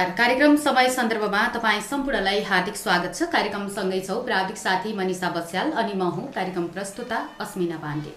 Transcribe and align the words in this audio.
नमस्कार। 0.00 0.16
कार्यक्रम 0.18 0.54
समय 0.56 0.88
सन्दर्भमा 0.90 1.40
तपाईँ 1.54 1.80
सम्पूर्णलाई 1.82 2.40
हार्दिक 2.42 2.76
स्वागत 2.76 3.14
छ। 3.14 3.22
कार्यक्रम 3.32 3.66
सँगै 3.68 4.00
छौ। 4.00 4.14
प्राविधिक 4.24 4.56
साथी 4.56 4.92
मनिषा 4.96 5.28
बस्याल 5.30 5.70
अनि 5.72 5.92
म 5.94 6.08
हुँ 6.16 6.24
कार्यक्रम 6.32 6.66
प्रस्तुता 6.72 7.16
अस्मिना 7.40 7.76
पाण्डे। 7.76 8.12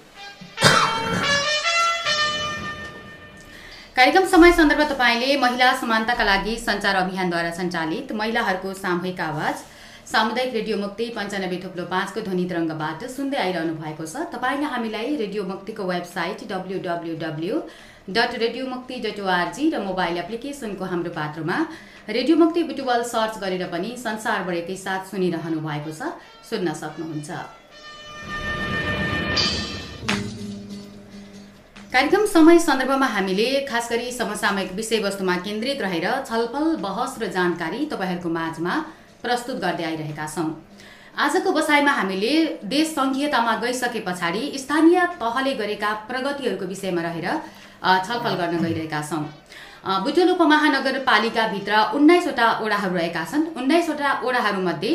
कार्यक्रम 3.95 4.25
समय 4.27 4.51
सन्दर्भ 4.53 4.81
तपाईँले 4.93 5.35
महिला 5.37 5.73
समानताका 5.81 6.23
लागि 6.23 6.55
सञ्चार 6.63 6.95
अभियानद्वारा 7.03 7.51
सञ्चालित 7.51 8.11
महिलाहरूको 8.15 8.73
सामूहिक 8.73 9.19
आवाज 9.21 9.55
सामुदायिक 10.07 10.53
रेडियो 10.53 10.77
मुक्ति 10.77 11.05
पन्चानब्बे 11.15 11.61
थुप्लो 11.63 11.83
पाँचको 11.91 12.21
ध्वनि 12.21 12.45
तरङ्गबाट 12.47 13.03
सुन्दै 13.11 13.37
आइरहनु 13.43 13.73
भएको 13.83 14.05
छ। 14.05 14.27
तपाईँले 14.31 14.67
हामीलाई 14.71 15.15
रेडियो 15.17 15.43
मुक्तिको 15.51 15.83
website 15.91 16.47
W 16.51 16.79
W 16.87 17.13
W 17.19 17.59
dot 18.09 18.33
radio 18.35 18.65
Mukti 18.67 18.95
dot 18.99 19.19
ORG 19.19 19.69
र 19.69 19.79
मोबाइल 19.79 20.17
एप्लिकेसनको 20.17 20.85
हाम्रो 20.85 21.11
पात्रमा 21.11 21.57
रेडियो 22.09 22.35
मुक्ति 22.37 22.63
बुटुवल 22.63 23.03
सर्च 23.05 23.37
गरेर 23.39 23.63
पनि 23.71 23.95
संसारभर 23.97 24.53
एकैसाथ 24.53 25.05
सुनिरहनु 25.11 25.59
भएको 25.59 25.91
छ। 25.91 26.11
सुन्न 26.43 26.73
सक्नुहुन्छ। 26.73 27.29
कार्यक्रम 31.93 32.25
समय 32.27 32.59
सन्दर्भमा 32.59 33.07
हामीले 33.07 33.47
खास 33.71 33.89
गरी 33.91 34.11
समसामयिक 34.11 34.73
विषयवस्तुमा 34.73 35.35
केन्द्रित 35.39 35.81
रहेर 35.81 36.09
छलफल 36.27 36.75
बहस 36.83 37.17
र 37.23 37.31
जानकारी 37.31 37.85
तपाईँहरूको 37.87 38.29
माझमा 38.31 38.75
प्रस्तुत 39.23 39.63
गर्दै 39.63 39.83
आइरहेका 39.85 40.27
छौँ। 40.27 40.51
आजको 41.15 41.51
बसाइमा 41.53 41.91
हामीले 41.93 42.35
देश 42.67 42.87
सङ्घीयतामा 42.93 43.55
गइसके 43.63 43.99
पछाडि 44.03 44.43
स्थानीय 44.59 44.99
तहले 45.19 45.53
गरेका 45.55 45.89
प्रगतिहरूको 46.09 46.65
विषयमा 46.67 47.01
रहेर 47.01 47.27
छलफल 47.83 48.33
गर्न 48.41 48.57
गइरहेका 48.63 49.01
छौँ। 49.09 49.23
बुटोल 50.03 50.29
उपमहानगरपालिकाभित्र 50.31 51.73
उन्नाइसवटा 51.95 52.47
ओडाहरू 52.63 52.95
रहेका 52.95 53.23
छन्। 53.31 53.43
उन्नाइसवटा 53.59 54.09
ओडाहरूमध्ये 54.23 54.91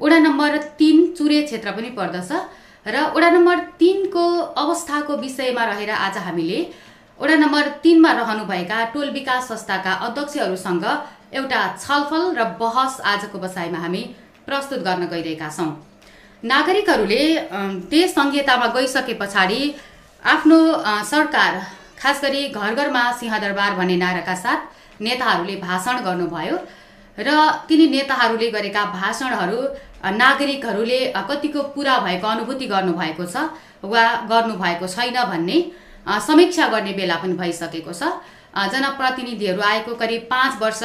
ओडा 0.00 0.18
नम्बर 0.18 0.56
तिन 0.78 0.96
चुरे 1.14 1.42
क्षेत्र 1.42 1.70
पनि 1.72 1.90
पर्दछ 1.98 2.30
र 2.86 2.96
ओडा 3.16 3.28
नम्बर 3.30 3.58
तिनको 3.78 4.24
अवस्थाको 4.58 5.16
विषयमा 5.16 5.64
रहेर 5.64 5.90
आज 5.96 6.16
हामीले 6.26 6.60
ओडा 7.20 7.34
नम्बर 7.36 7.68
तिनमा 7.82 8.10
रहनुभएका 8.12 8.78
टोल 8.94 9.10
विकास 9.10 9.48
संस्थाका 9.48 9.92
अध्यक्षहरूसँग 10.06 10.84
एउटा 11.38 11.60
छलफल 11.78 12.24
र 12.38 12.44
बहस 12.58 13.00
आजको 13.06 13.38
बसाइमा 13.38 13.78
हामी 13.78 14.02
प्रस्तुत 14.46 14.80
गर्न 14.82 15.06
गइरहेका 15.06 15.48
छौँ। 15.56 15.70
नागरिकहरूले 16.42 17.24
देश 17.88 18.10
सङ्घीयतामा 18.14 18.66
गइसके 18.74 19.14
पछाडि 19.14 19.60
आफ्नो 20.22 20.58
सरकार 21.06 21.52
खास 22.02 22.20
गरी 22.22 22.42
घर 22.50 22.74
घरमा 22.74 23.02
सिंहदरबार 23.18 23.74
भन्ने 23.76 23.96
नाराका 23.96 24.34
साथ 24.36 25.02
नेताहरूले 25.02 25.56
भाषण 25.60 25.96
गर्नुभयो 26.04 26.56
र 27.18 27.30
तिनी 27.68 27.86
नेताहरूले 27.88 28.50
गरेका 28.50 28.84
भाषणहरू 28.92 29.60
नागरिकहरूले 30.18 31.00
कतिको 31.30 31.62
पुरा 31.74 31.98
भएको 32.06 32.26
अनुभूति 32.28 32.66
गर्नुभएको 32.66 33.26
छ 33.26 33.36
वा 33.84 34.04
गर्नुभएको 34.30 34.86
छैन 34.88 35.18
भन्ने 35.30 35.58
समीक्षा 36.26 36.68
गर्ने 36.68 36.92
बेला 36.92 37.16
पनि 37.22 37.34
भइसकेको 37.38 37.92
छ। 37.92 38.02
जनप्रतिनिधिहरू 38.72 39.62
आएको 39.62 39.94
करिब 39.96 40.22
पाँच 40.30 40.60
वर्ष 40.62 40.82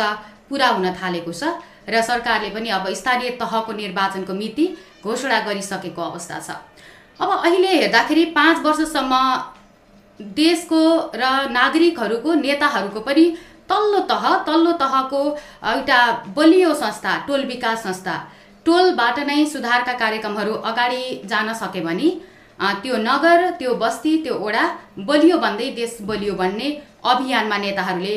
पुरा 0.49 0.67
हुन 0.69 0.85
थालेको 1.01 1.31
छ 1.33 1.43
र 1.89 2.01
सरकारले 2.03 2.49
पनि 2.51 2.69
अब 2.69 2.87
स्थानीय 2.93 3.29
तहको 3.41 3.73
निर्वाचनको 3.73 4.33
मिति 4.33 4.65
घोषणा 5.03 5.39
गरिसकेको 5.47 6.01
अवस्था 6.01 6.39
छ। 6.39 6.49
अब 7.19 7.29
अहिले 7.37 7.71
हेर्दाखेरि 7.75 8.25
पाँच 8.37 8.57
वर्षसम्म 8.65 9.13
देशको 10.19 10.81
र 11.15 11.23
नागरिकहरूको 11.51 12.33
नेताहरूको 12.35 12.99
पनि 13.01 13.25
तल्लो 13.69 13.99
तह 14.11 14.23
तल्लो 14.45 14.71
तहको 14.81 15.21
एउटा 15.71 15.99
बलियो 16.35 16.73
संस्था 16.73 17.17
टोल 17.27 17.45
विकास 17.45 17.83
संस्था। 17.83 18.15
टोलबाट 18.65 19.19
नै 19.27 19.45
सुधारका 19.45 19.93
कार्यक्रमहरू 19.99 20.53
अगाडि 20.69 21.03
जान 21.25 21.53
सके 21.53 21.81
भने 21.81 22.09
त्यो 22.59 22.97
नगर 22.99 23.49
त्यो 23.59 23.73
बस्ती 23.75 24.17
त्यो 24.23 24.35
ओडा 24.45 24.63
बलियो 25.09 25.37
भन्दै 25.39 25.69
देश 25.73 25.97
बलियो 26.09 26.33
भन्ने 26.35 26.69
अभियानमा 27.05 27.57
नेताहरूले 27.57 28.15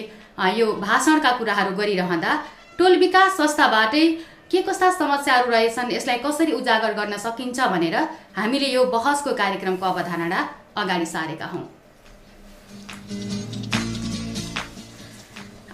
यो 0.59 0.67
भाषणका 0.83 1.31
कुराहरू 1.39 1.77
गरिरहँदा 1.77 2.39
टोल 2.79 2.97
विकास 2.99 3.37
संस्थाबाटै 3.37 4.07
के 4.51 4.63
कस्ता 4.63 4.91
समस्याहरू 4.93 5.51
रहेछन् 5.51 5.93
यसलाई 5.93 6.19
कसरी 6.25 6.53
उजागर 6.53 6.95
गर्न 6.95 7.17
सकिन्छ 7.27 7.69
भनेर 7.75 7.97
हामीले 8.39 8.73
यो 8.73 8.85
बहसको 8.95 9.35
कार्यक्रमको 9.43 9.87
अवधारणा 9.87 10.41
अगाडि 10.77 11.07
सारेका 11.07 11.47
हौँ। 11.53 11.63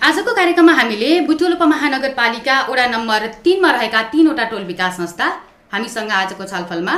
आजको 0.03 0.35
कार्यक्रममा 0.35 0.73
हामीले 0.73 1.09
बुटोल 1.29 1.53
उपमहानगरपालिका 1.53 2.55
वडा 2.69 2.87
नम्बर 2.89 3.27
तिनमा 3.45 3.71
रहेका 3.71 4.03
तिनवटा 4.13 4.45
टोल 4.53 4.65
विकास 4.65 4.97
संस्था 4.97 5.27
हामीसँग 5.73 6.11
आजको 6.13 6.45
छलफलमा 6.45 6.95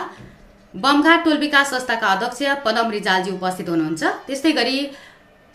बमघाट 0.75 1.25
टोल 1.25 1.39
विकास 1.39 1.71
संस्थाका 1.71 2.07
अध्यक्ष 2.09 2.43
पदम 2.65 2.91
रिजालजी 2.91 3.31
उपस्थित 3.31 3.69
हुनुहुन्छ। 3.69 4.03
त्यस्तै 4.27 4.53
गरी 4.53 4.79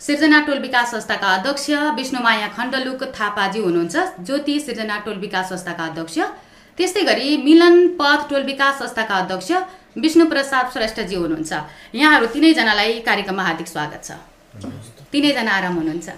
सिर्जना 0.00 0.40
टोल 0.46 0.58
विकास 0.58 0.90
संस्थाका 0.90 1.28
अध्यक्ष 1.34 1.70
विष्णुमाया 1.96 2.48
खण्डलुक 2.56 3.04
थापाजी 3.16 3.60
हुनुहुन्छ 3.60 3.96
ज्योति 4.20 4.58
सिर्जना 4.60 4.98
टोल 5.06 5.16
विकास 5.24 5.48
संस्थाका 5.48 5.84
अध्यक्ष। 5.84 6.18
त्यस्तै 6.78 7.02
गरी 7.04 7.36
मिलन 7.46 7.88
पथ 7.96 8.28
टोल 8.30 8.42
विकास 8.42 8.78
संस्थाका 8.78 9.14
अध्यक्ष 9.16 9.50
विष्णु 10.04 10.24
प्रसाद 10.28 10.70
श्रेष्ठजी 10.74 11.16
हुनुहुन्छ। 11.16 11.52
यहाँहरू 11.94 12.26
तिनैजनालाई 12.26 13.00
कार्यक्रममा 13.00 13.42
हार्दिक 13.42 13.68
स्वागत 13.68 14.04
छ। 14.04 14.33
तिनैजना 15.12 15.52
आराम 15.52 15.74
हुनुहुन्छ। 15.74 16.08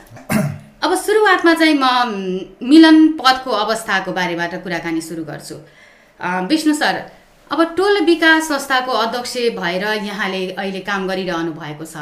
अब 0.84 0.94
सुरुवातमा 0.97 1.54
चाहिँ 1.54 1.74
म 1.74 1.84
मिलन 2.62 2.97
पथको 3.19 3.50
अवस्थाको 3.50 4.12
बारेबाट 4.12 4.54
कुराकानी 4.62 5.00
सुरु 5.00 5.24
गर्छु। 5.24 5.56
विष्णु 6.50 6.75
सर 6.75 6.96
अब 7.50 7.62
टोल 7.76 8.00
विकास 8.04 8.48
संस्थाको 8.48 8.92
अध्यक्ष 8.92 9.34
भएर 9.56 9.84
यहाँले 10.04 10.42
अहिले 10.52 10.80
काम 10.80 11.06
गरिरहनु 11.08 11.52
भएको 11.52 11.84
छ। 11.84 11.96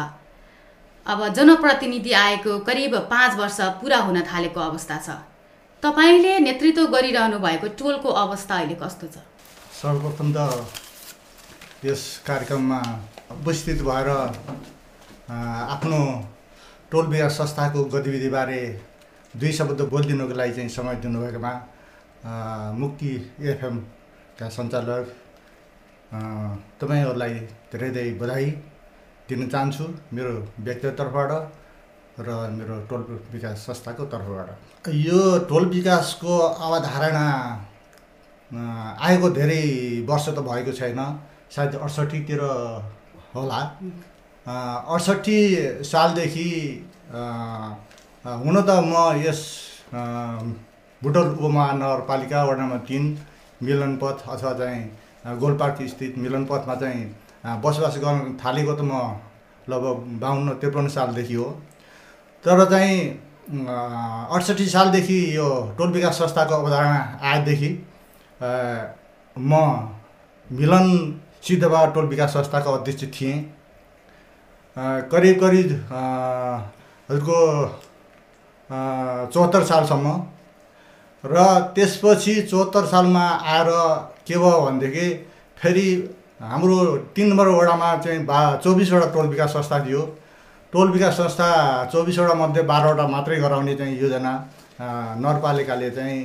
अब 1.06 1.28
जनप्रतिनिधि 1.34 2.12
आएको 2.14 2.58
करिब 2.66 2.96
पाँच 3.10 3.36
वर्ष 3.38 3.60
पुरा 3.80 3.98
हुन 4.08 4.20
थालेको 4.24 4.60
अवस्था 4.60 4.96
छ। 4.98 5.08
तपाईँले 5.82 6.38
नेतृत्व 6.40 6.86
गरिरहनु 6.88 7.38
भएको 7.38 7.66
टोलको 7.78 8.08
अवस्था 8.08 8.54
अहिले 8.56 8.74
कस्तो 8.82 9.06
छ? 9.06 9.16
सर्वप्रथम 9.82 10.32
त 10.36 10.38
यस 11.84 12.02
कार्यक्रममा 12.26 12.80
उपस्थित 13.32 13.82
भएर 13.82 14.08
आफ्नो 15.30 16.00
टोल 16.90 17.06
विकास 17.06 17.32
संस्थाको 17.38 17.84
गतिविधिबारे 17.92 18.60
दुई 19.34 19.52
शब्द 19.52 19.80
बोलिदिनुको 19.90 20.34
लागि 20.34 20.52
चाहिँ 20.54 20.68
समय 20.68 20.94
दिनुभएकोमा 21.02 21.52
मुक्ति 22.78 23.10
एफएमका 23.42 24.48
सञ्चालक 24.56 25.06
तपाईँहरूलाई 26.80 27.34
धेरै 27.72 27.90
धेरै 27.90 28.10
बधाई 28.20 28.46
दिन 29.28 29.48
चाहन्छु 29.48 29.84
मेरो 30.12 30.32
व्यक्तिगत 30.60 30.96
तर्फबाट 30.98 31.30
र 32.20 32.28
मेरो 32.52 32.76
टोल 32.86 33.02
विकास 33.32 33.66
संस्थाको 33.66 34.04
तर्फबाट। 34.12 34.86
यो 34.86 35.20
टोल 35.48 35.64
विकासको 35.68 36.38
अवधारणा 36.38 37.26
आएको 39.00 39.30
धेरै 39.30 39.62
वर्ष 40.08 40.28
त 40.28 40.38
भएको 40.48 40.72
छैन 40.72 41.00
सायद 41.50 41.74
अडसट्ठीतिर 41.76 42.40
होला। 43.34 43.60
अडसट्ठी 44.46 45.38
सालदेखि 45.90 46.50
हुन 48.42 48.60
त 48.60 48.70
म 48.84 48.92
यस 49.18 49.40
बुटोल 51.02 51.28
उपमहानगरपालिका 51.28 52.42
वडा 52.44 52.62
नम्बर 52.62 52.78
तिन 52.88 53.04
मिलनपथ 53.62 54.28
अथवा 54.28 54.52
चाहिँ 54.58 55.38
गोलपार्क 55.40 55.82
स्थित 55.88 56.18
मिलनपथमा 56.18 56.74
चाहिँ 56.82 57.02
बसोबास 57.64 57.96
गर्न 58.04 58.36
थालेको 58.44 58.74
त 58.74 58.80
म 58.82 58.92
लगभग 59.68 59.96
बाहन्न 60.20 60.54
त्रिपन्न 60.60 60.88
सालदेखि 60.92 61.34
हो। 61.34 61.48
तर 62.44 62.64
चाहिँ 62.70 63.00
अडसट्ठी 63.48 64.66
सालदेखि 64.68 65.18
यो 65.36 65.48
टोल 65.78 65.90
विकास 65.92 66.18
संस्थाको 66.18 66.54
अवधारणा 66.54 67.00
आएदेखि 67.32 67.70
म 69.36 69.52
मिलन 70.50 70.86
सिद्धबा 71.48 71.84
टोल 71.94 72.06
विकास 72.06 72.30
संस्थाको 72.34 72.72
अध्यक्ष 72.72 73.04
थिएँ। 73.16 73.36
करिब 74.76 75.40
करिब 75.40 75.68
हजुरको 77.08 77.38
चौहत्तर 79.30 79.62
सालसम्म। 79.64 80.06
र 81.24 81.36
त्यसपछि 81.74 82.34
चौहत्तर 82.42 82.84
सालमा 82.86 83.24
आएर 83.48 83.68
के 84.26 84.36
भयो 84.36 84.60
भनेदेखि 84.60 85.08
फेरि 85.58 85.86
हाम्रो 86.42 86.76
तिन 87.16 87.28
नम्बर 87.28 87.48
वडामा 87.48 87.96
चाहिँ 87.96 88.24
बा 88.26 88.40
चौबिसवटा 88.64 89.06
टोल 89.14 89.26
विकास 89.28 89.50
संस्था 89.52 89.78
थियो। 89.84 90.02
टोल 90.72 90.90
विकास 90.90 91.14
संस्था 91.16 91.48
चौबिसवटा 91.92 92.34
मध्ये 92.34 92.62
बाह्रवटा 92.62 93.06
मात्रै 93.08 93.36
गराउने 93.40 93.74
चाहिँ 93.76 93.94
योजना 94.00 94.32
नगरपालिकाले 95.22 95.90
चाहिँ 95.90 96.20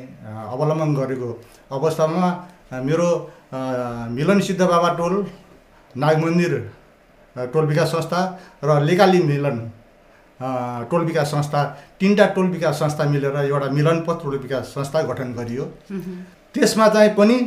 अवलम्बन 0.50 0.96
गरेको 0.96 1.30
अवस्थामा 1.72 2.28
मेरो 2.84 3.10
मिलन 4.12 4.40
सिद्ध 4.42 4.62
बाबा 4.62 4.90
टोल 4.98 5.26
नाग 5.96 6.18
मन्दिर 6.18 6.54
टोल 7.48 7.66
विकास 7.66 7.88
संस्था 7.92 8.22
र 8.64 8.82
लेकाली 8.84 9.22
मिलन 9.24 9.58
टोल 10.92 11.04
विकास 11.06 11.28
संस्था 11.32 11.64
तिनवटा 12.00 12.26
टोल 12.36 12.48
विकास 12.50 12.80
संस्था 12.80 13.04
मिलेर 13.10 13.36
एउटा 13.38 13.70
मिलनपथ 13.72 14.24
टोल 14.24 14.38
विकास 14.38 14.66
संस्था 14.76 15.02
गठन 15.10 15.34
गरियो। 15.34 15.66
त्यसमा 16.56 16.88
चाहिँ 16.90 17.14
पनि 17.16 17.38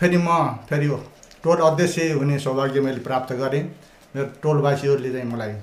फेरि 0.00 0.18
म 0.18 0.28
फेरि 0.68 0.86
यो 0.86 0.96
टोल 1.44 1.58
अध्यक्ष 1.62 1.98
हुने 2.16 2.38
सौभाग्य 2.38 2.80
मैले 2.80 3.00
प्राप्त 3.00 3.32
गरेँ 3.40 3.62
मेरो 4.14 4.28
टोलवासीहरूले 4.42 5.10
चाहिँ 5.12 5.28
मलाई 5.32 5.54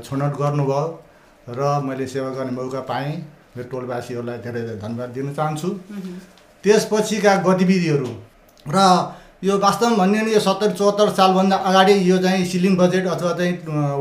छनौट 0.00 0.32
गर्नुभयो 0.38 0.82
र 1.48 1.80
मैले 1.84 2.06
सेवा 2.06 2.30
गर्ने 2.30 2.52
मौका 2.52 2.80
पाएँ 2.90 3.12
मेरो 3.56 3.68
टोलवासीहरूलाई 3.68 4.38
धेरै 4.38 4.60
धेरै 4.62 4.76
धन्यवाद 4.78 5.10
दिन 5.10 5.32
चाहन्छु। 5.34 5.68
त्यसपछिका 6.64 7.34
गतिविधिहरू 7.46 8.10
र 8.66 8.78
यो 9.42 9.58
वास्तवमा 9.58 9.96
भन्ने 9.96 10.18
हो 10.18 10.24
भने 10.24 10.32
यो 10.32 10.40
सत्तरी 10.40 10.72
चौहत्तर 10.78 11.08
सालभन्दा 11.18 11.56
अगाडि 11.68 11.94
यो 12.10 12.18
चाहिँ 12.22 12.44
सिलिङ 12.46 12.76
बजेट 12.76 13.06
अथवा 13.10 13.32
चाहिँ 13.38 13.52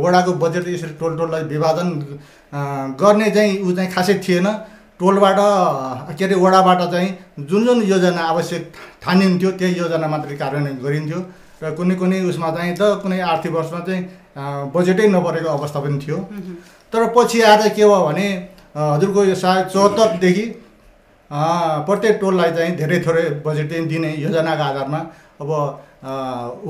वडाको 0.03 0.31
बजेट 0.37 0.67
यसरी 0.67 0.93
टोल 1.01 1.17
टोललाई 1.17 1.43
विभाजन 1.49 1.87
गर्ने 3.01 3.29
चाहिँ 3.31 3.57
ऊ 3.65 3.71
चाहिँ 3.75 3.91
खासै 3.91 4.13
थिएन। 4.21 4.47
टोलबाट 5.01 5.37
के 6.13 6.25
अरे 6.25 6.35
वडाबाट 6.37 6.81
चाहिँ 6.91 7.09
जुन 7.49 7.65
जुन 7.65 7.81
योजना 7.83 8.21
आवश्यक 8.21 8.71
ठानिन्थ्यो 9.01 9.51
त्यही 9.57 9.79
योजना 9.79 10.07
मात्रै 10.07 10.35
कार्यान्वयन 10.37 10.77
गरिन्थ्यो। 10.85 11.19
र 11.63 11.73
कुनै 11.73 11.95
कुनै 11.97 12.19
उसमा 12.29 12.49
चाहिँ 12.55 12.73
त 12.77 13.01
कुनै 13.01 13.19
आर्थिक 13.33 13.51
वर्षमा 13.51 13.79
चाहिँ 13.81 14.01
बजेटै 14.69 15.07
नपरेको 15.09 15.49
अवस्था 15.49 15.79
पनि 15.81 15.97
थियो। 16.05 16.17
तर 16.93 17.01
पछि 17.17 17.41
आएर 17.41 17.69
के 17.73 17.81
भयो 17.81 18.05
भने 18.05 18.27
हजुरको 18.77 19.23
यो 19.25 19.35
सायद 19.41 19.65
चौहत्तरदेखि 19.73 20.45
प्रत्येक 21.87 22.15
टोललाई 22.21 22.51
चाहिँ 22.51 22.75
धेरै 22.77 22.99
थोरै 23.01 23.23
बजेट 23.45 23.71
दिने 23.89 24.09
योजनाको 24.21 24.63
आधारमा 24.69 24.99
अब 25.41 25.49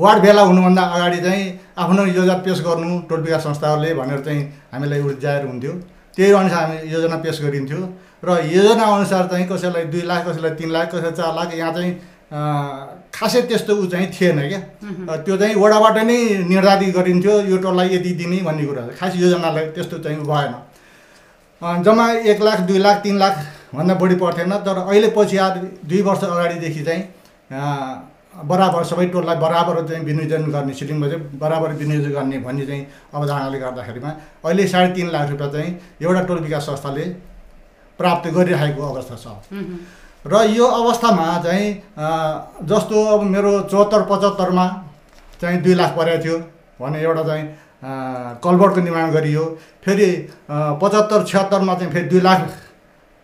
वार्ड 0.02 0.22
भेला 0.22 0.42
हुनुभन्दा 0.42 0.82
अगाडि 0.82 1.20
चाहिँ 1.22 1.44
आफ्नो 1.78 2.04
योजना 2.06 2.34
पेस 2.44 2.60
गर्नु 2.66 3.00
टोल 3.08 3.20
विकास 3.20 3.42
संस्थाहरूले 3.42 3.94
भनेर 3.94 4.20
चाहिँ 4.24 4.42
हामीलाई 4.72 5.00
उर्जाएर 5.00 5.46
हुन्थ्यो। 5.46 5.72
त्यही 6.16 6.32
अनुसार 6.32 6.64
हामी 6.64 6.92
योजना 6.92 7.16
पेस 7.24 7.38
गरिन्थ्यो। 7.42 7.80
र 8.24 8.38
योजना 8.46 8.84
अनुसार 8.96 9.26
चाहिँ 9.30 9.46
कसैलाई 9.48 9.84
दुई 9.92 10.02
लाख 10.02 10.26
कसैलाई 10.28 10.50
तिन 10.58 10.70
लाख 10.72 10.88
कसैलाई 10.94 11.12
चार 11.12 11.34
लाख 11.34 11.54
यहाँ 11.54 11.72
चाहिँ 11.74 11.92
खासै 13.14 13.40
त्यस्तो 13.48 13.72
ऊ 13.76 13.86
चाहिँ 13.92 14.10
थिएन 14.12 14.38
क्या। 14.48 14.60
त्यो 15.24 15.36
चाहिँ 15.36 15.54
वडाबाट 15.54 15.96
नै 16.08 16.18
निर्धारित 16.48 16.94
गरिन्थ्यो 16.96 17.40
यो 17.48 17.56
टोललाई 17.64 17.88
यति 17.94 18.12
दिने 18.20 18.38
भन्ने 18.44 18.64
कुरा 18.66 18.82
खास 19.00 19.16
योजनालाई 19.16 19.66
त्यस्तो 19.74 19.98
चाहिँ 20.04 20.18
भएन। 20.22 20.54
जम्मा 21.82 22.06
एक 22.30 22.40
लाख 22.42 22.60
दुई 22.68 22.78
लाख 22.78 22.96
तिन 23.02 23.18
लाख 23.18 23.34
भन्दा 23.74 23.94
बढी 23.94 24.14
पर्थेन। 24.16 24.52
तर 24.60 24.78
अहिले 24.78 25.08
पछि 25.16 25.36
आएर 25.38 25.58
दुई 25.84 26.00
वर्ष 26.02 26.24
अगाडिदेखि 26.24 26.82
चाहिँ 26.84 27.02
बराबर 28.50 28.84
सबै 28.84 29.06
टोललाई 29.14 29.36
बराबर 29.36 29.86
चाहिँ 29.88 30.04
विनियोजन 30.04 30.42
गर्ने 30.52 30.74
सिलिङ 30.74 31.00
बजेट 31.02 31.22
बराबर 31.40 31.72
विनियोजन 31.80 32.10
गर्ने 32.12 32.38
भन्ने 32.46 32.66
चाहिँ 32.66 32.86
अवधारणाले 33.14 33.58
गर्दाखेरिमा 33.58 34.10
अहिले 34.44 34.66
साढे 34.68 34.92
तिन 34.94 35.08
लाख 35.14 35.30
रुपियाँ 35.30 35.50
चाहिँ 35.52 35.70
एउटा 36.02 36.22
टोल 36.28 36.38
विकास 36.46 36.62
संस्थाले 36.66 37.04
प्राप्त 37.98 38.28
गरिरहेको 38.36 38.82
अवस्था 38.82 39.16
छ। 39.16 39.26
र 40.24 40.34
यो 40.54 40.66
अवस्थामा 40.80 41.26
चाहिँ 41.44 41.68
जस्तो 42.70 43.04
अब 43.14 43.22
मेरो 43.34 43.52
चौहत्तर 43.70 44.02
पचहत्तरमा 44.10 44.66
चाहिँ 45.40 45.60
दुई 45.62 45.74
लाख 45.74 45.90
परेको 45.96 46.22
थियो 46.24 46.38
भने 46.80 47.00
एउटा 47.02 47.22
चाहिँ 47.22 47.44
अ, 47.44 48.38
कलभरको 48.44 48.80
निर्माण 48.80 49.10
गरियो। 49.10 49.44
फेरि 49.84 50.08
पचहत्तर 50.50 51.24
छिहत्तरमा 51.26 51.74
चाहिँ 51.74 51.92
फेरि 51.92 52.08
दुई 52.08 52.20
लाख 52.20 52.40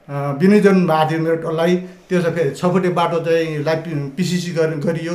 विनियोजन 0.08 0.86
भएको 0.86 1.08
थियो 1.10 1.20
मेरो 1.20 1.36
टोललाई 1.44 1.76
त्यसो 2.08 2.30
फेरि 2.36 2.50
छ 2.56 2.64
फुटे 2.72 2.88
बाटो 2.98 3.18
चाहिँ 3.24 3.64
पि- 3.84 4.08
पिसिसी 4.16 4.50
गरि 4.56 4.76
गरियो। 4.80 5.14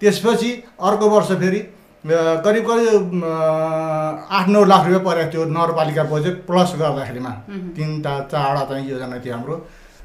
त्यसपछि 0.00 0.50
अर्को 0.84 1.06
वर्ष 1.10 1.28
फेरि 1.40 1.60
करिब 2.04 2.64
करिब 2.68 3.24
आठ 3.24 4.48
नौ 4.48 4.64
लाख 4.64 4.82
रुपियाँ 4.86 5.00
परेको 5.04 5.32
थियो 5.32 5.44
नगरपालिका 5.48 6.02
बजेट 6.12 6.36
प्लस 6.46 6.74
गर्दाखेरिमा। 6.80 7.30
तिनवटा 7.76 8.12
चारवटा 8.32 8.64
चाहिँ 8.68 8.84
योजना 8.90 9.18
थियो 9.24 9.34
हाम्रो। 9.34 9.56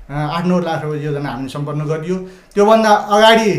आठ 0.07 0.45
नौ 0.47 0.59
लाख 0.59 0.83
रुपियाँ 0.83 1.03
योजना 1.03 1.29
हामीले 1.29 1.49
सम्पन्न 1.51 1.81
गरियो। 1.91 2.15
त्योभन्दा 2.53 2.91
अगाडि 3.15 3.51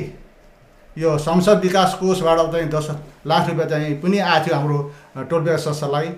यो 0.97 1.11
संसद 1.19 1.61
विकास 1.63 1.95
कोषबाट 2.01 2.39
चाहिँ 2.53 2.69
दस 2.73 2.89
लाख 3.29 3.49
रुपियाँ 3.49 3.69
चाहिँ 3.69 3.95
पनि 4.01 4.19
आएको 4.19 4.45
थियो 4.47 4.57
हाम्रो 4.57 4.79
टोल 5.29 5.41
विकास 5.45 5.61
संस्थालाई 5.65 6.09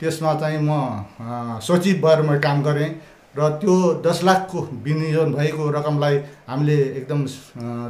त्यसमा 0.00 0.34
चाहिँ 0.42 0.58
म 0.62 1.60
सचिव 1.62 1.96
भएर 2.02 2.20
म 2.26 2.38
काम 2.42 2.62
गरेँ। 2.66 2.90
र 3.38 3.48
त्यो 3.60 3.74
दस 4.06 4.20
लाखको 4.24 4.60
विनियोजन 4.84 5.32
भएको 5.34 5.70
रकमलाई 5.70 6.16
हामीले 6.48 6.76
एकदम 6.98 7.24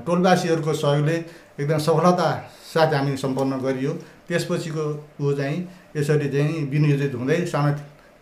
टोलवासीहरूको 0.07 0.73
सहयोगले 0.75 1.17
एकदम 1.61 1.79
सफलता 1.81 2.29
साथ 2.75 2.95
हामी 2.95 3.17
सम्पन्न 3.17 3.59
गरियो। 3.61 3.93
त्यसपछिको 4.29 4.85
ऊ 5.21 5.33
चाहिँ 5.33 5.59
यसरी 5.97 6.29
चाहिँ 6.29 6.65
विनियोजित 6.71 7.15
हुँदै 7.15 7.45
सानो 7.47 7.73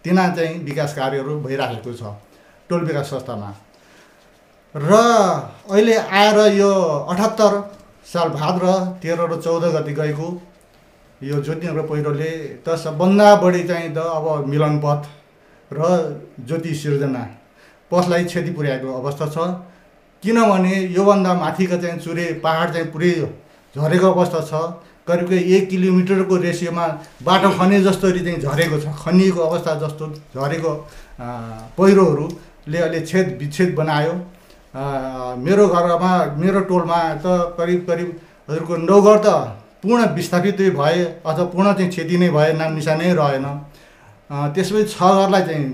तिना 0.04 0.28
चाहिँ 0.36 0.58
विकास 0.64 0.94
कार्यहरू 0.94 1.40
भइराखेको 1.42 1.92
छ 1.92 2.14
टोल 2.70 2.84
विकास 2.84 3.06
संस्थामा। 3.10 3.50
र 4.74 4.92
अहिले 5.70 5.96
आएर 5.96 6.38
यो 6.54 6.70
अठहत्तर 7.10 7.52
साल 8.06 8.28
भाद्र 8.30 8.64
तेह्र 9.02 9.26
र 9.32 9.40
चौध 9.40 9.64
गति 9.74 9.92
गएको 9.94 10.28
यो 11.20 11.42
ज्योतिनगर 11.42 11.82
पहिरोले 11.86 12.30
त 12.62 12.76
सबभन्दा 12.78 13.34
बढी 13.42 13.62
चाहिँ 13.68 13.92
त 13.94 13.98
अब 13.98 14.46
मिलनपथ 14.46 15.00
र 15.70 15.78
ज्योति 16.46 16.74
सिर्जना 16.74 17.22
पथलाई 17.90 18.24
क्षति 18.24 18.50
पुर्याएको 18.50 18.92
अवस्था 18.92 19.26
छ। 19.28 19.36
किनभने 20.22 20.74
योभन्दा 20.94 21.34
माथिको 21.34 21.76
चाहिँ 21.76 21.98
चुरे 22.00 22.24
पाहाड 22.44 22.72
चाहिँ 22.72 22.86
पुरै 22.92 23.12
झरेको 23.74 24.06
अवस्था 24.12 24.40
छ। 24.42 24.52
करिब 25.08 25.32
एक 25.32 25.68
किलोमिटरको 25.70 26.36
रेसियोमा 26.36 26.86
बाटो 27.22 27.50
खने 27.58 27.80
जस्तोरी 27.82 28.20
चाहिँ 28.20 28.40
झरेको 28.40 28.78
छ। 28.80 28.94
खनिएको 29.02 29.40
अवस्था 29.40 29.74
जस्तो 29.82 30.06
झरेको 30.34 30.72
पहिरोहरूले 31.78 32.78
अहिले 32.78 33.00
छेद 33.06 33.36
विच्छेद 33.40 33.74
बनायो। 33.74 34.14
मेरो 35.38 35.66
घरमा 35.68 36.12
मेरो 36.36 36.60
टोलमा 36.66 36.98
त 37.16 37.54
करिब 37.58 37.86
करिब 37.88 38.08
हजुरको 38.48 38.76
नौ 38.78 39.00
घर 39.00 39.18
त 39.18 39.28
पूर्ण 39.82 40.04
विस्थापित 40.14 40.60
भए 40.74 41.04
अथवा 41.22 41.44
पूर्ण 41.54 41.72
चाहिँ 41.72 41.90
क्षति 41.90 42.16
नै 42.18 42.28
भए 42.30 42.52
नाम 42.52 42.74
निशानै 42.74 43.12
रहेन। 43.14 43.46
त्यसपछि 44.30 44.84
छ 44.90 44.98
घरलाई 44.98 45.42
चाहिँ 45.42 45.66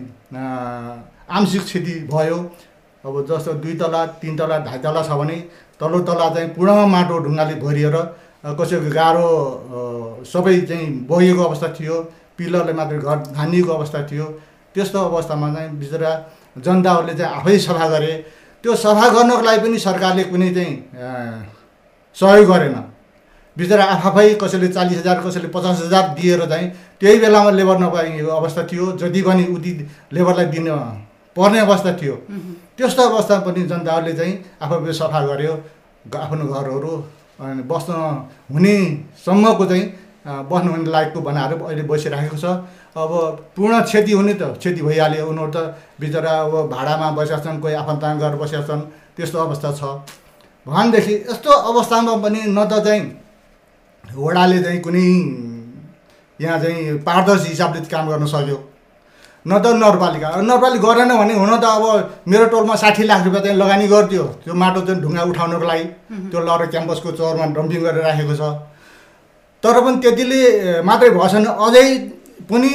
आंशिक 1.36 1.62
क्षति 1.64 1.94
भयो। 2.12 2.38
अब 3.04 3.14
जस्तो 3.28 3.52
दुई 3.62 3.74
तला 3.80 4.00
तिन 4.20 4.36
तला 4.36 4.58
ढाई 4.66 4.78
तला 4.78 5.02
छ 5.02 5.10
भने 5.18 5.36
तल्लो 5.80 5.98
तला 6.08 6.28
चाहिँ 6.34 6.48
पूर्ण 6.54 6.86
माटो 6.86 7.18
ढुङ्गाले 7.24 7.54
भरिएर 7.64 7.96
कसैको 8.58 8.90
गाह्रो 8.90 9.28
सबै 10.26 10.60
चाहिँ 10.68 10.86
बगेको 11.08 11.42
अवस्था 11.42 11.68
थियो 11.78 11.96
पिलरले 12.38 12.72
मात्रै 12.72 12.98
घर 12.98 13.16
धानिएको 13.32 13.72
अवस्था 13.72 14.02
थियो। 14.10 14.26
त्यस्तो 14.74 14.98
अवस्थामा 15.00 15.52
चाहिँ 15.54 15.70
बिचरा 15.80 16.12
जनताहरूले 16.58 17.14
चाहिँ 17.14 17.32
आफै 17.36 17.58
सफा 17.58 17.86
गरे। 17.88 18.12
त्यो 18.64 18.74
सफा 18.76 19.08
गर्नको 19.14 19.42
लागि 19.42 19.60
पनि 19.62 19.78
सरकारले 19.78 20.24
कुनै 20.30 20.50
चाहिँ 20.54 20.74
सहयोग 22.16 22.46
गरेन। 22.52 22.76
बिचरा 23.56 23.84
आफै 23.84 24.28
कसैले 24.40 24.68
चालिस 24.68 24.98
हजार 24.98 25.20
कसैले 25.20 25.48
पचास 25.54 25.80
हजार 25.82 26.08
दिएर 26.16 26.44
चाहिँ 26.48 26.68
त्यही 27.00 27.18
बेलामा 27.20 27.50
लेबर 27.50 27.78
नपाएको 27.78 28.28
अवस्था 28.32 28.62
थियो 28.72 28.92
जति 28.96 29.22
पनि 29.22 29.44
उति 29.54 29.72
लेबरलाई 30.12 30.46
दिन 30.54 30.68
पर्ने 31.36 31.58
अवस्था 31.58 31.92
थियो। 32.00 32.14
त्यस्तो 32.76 33.02
अवस्थामा 33.02 33.40
पनि 33.46 33.62
जनताहरूले 33.68 34.12
चाहिँ 34.12 34.34
आफै 34.62 34.92
सफा 34.92 35.20
गर्यो 35.26 35.52
आफ्नो 36.16 36.44
घरहरू 36.46 36.92
अनि 37.40 37.62
बस्न 37.68 37.92
हुनेसम्मको 38.52 39.64
चाहिँ 39.66 39.84
बस्नु 40.50 40.70
हुने 40.72 40.90
लायकको 40.90 41.20
बनाएर 41.20 41.52
अहिले 41.52 41.82
बसिराखेको 41.82 42.36
छ। 42.36 42.44
अब 42.94 43.12
पूर्ण 43.56 43.80
क्षति 43.82 44.12
हुने 44.12 44.34
त 44.34 44.56
क्षति 44.58 44.82
भइहाल्यो 44.82 45.26
उनीहरू 45.26 45.50
त 45.52 45.76
बिचरा 46.00 46.32
अब 46.40 46.54
भाडामा 46.70 47.10
बसेका 47.16 47.38
छन् 47.44 47.60
कोही 47.60 47.74
आफन्तामा 47.74 48.20
गएर 48.20 48.34
बसेका 48.36 48.62
छन् 48.68 48.82
त्यस्तो 49.16 49.38
अवस्था 49.38 49.72
छ। 49.72 49.82
भनेदेखि 50.66 51.14
यस्तो 51.30 51.50
अवस्थामा 51.50 52.16
पनि 52.22 52.40
न 52.48 52.64
त 52.64 52.84
चाहिँ 52.84 53.02
वडाले 54.16 54.58
चाहिँ 54.62 54.80
कुनै 54.80 55.06
यहाँ 56.40 56.58
चाहिँ 56.58 56.98
पारदर्शी 57.06 57.48
हिसाबले 57.48 57.80
काम 57.88 58.08
गर्न 58.10 58.26
सक्यो। 58.26 58.58
न 59.46 59.58
त 59.58 59.66
नगरपालिका। 59.74 60.28
नगरपालिका 60.42 60.86
गरेन 60.86 61.12
भने 61.18 61.34
हुन 61.34 61.52
त 61.58 61.64
अब 61.66 61.84
मेरो 62.28 62.46
टोलमा 62.52 62.74
साठी 62.78 63.02
लाख 63.10 63.24
रुपियाँ 63.26 63.42
चाहिँ 63.42 63.58
लगानी 63.58 63.86
गरिदियो 63.88 64.24
त्यो 64.44 64.54
माटो 64.54 64.80
चाहिँ 64.86 65.02
ढुङ्गा 65.02 65.22
उठाउनको 65.30 65.66
लागि। 65.66 65.84
त्यो 66.30 66.40
लगेर 66.40 66.66
क्याम्पसको 66.72 67.08
चौरमा 67.18 67.46
डम्पिङ 67.56 67.80
गरेर 67.82 68.02
राखेको 68.06 68.34
छ। 68.38 68.42
तर 69.62 69.76
पनि 69.82 69.96
त्यतिले 70.02 70.40
मात्रै 70.82 71.10
भएछन् 71.10 71.46
अझै 71.46 71.86
पनि 72.50 72.70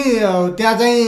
त्यहाँ 0.58 0.76
चाहिँ 0.80 1.00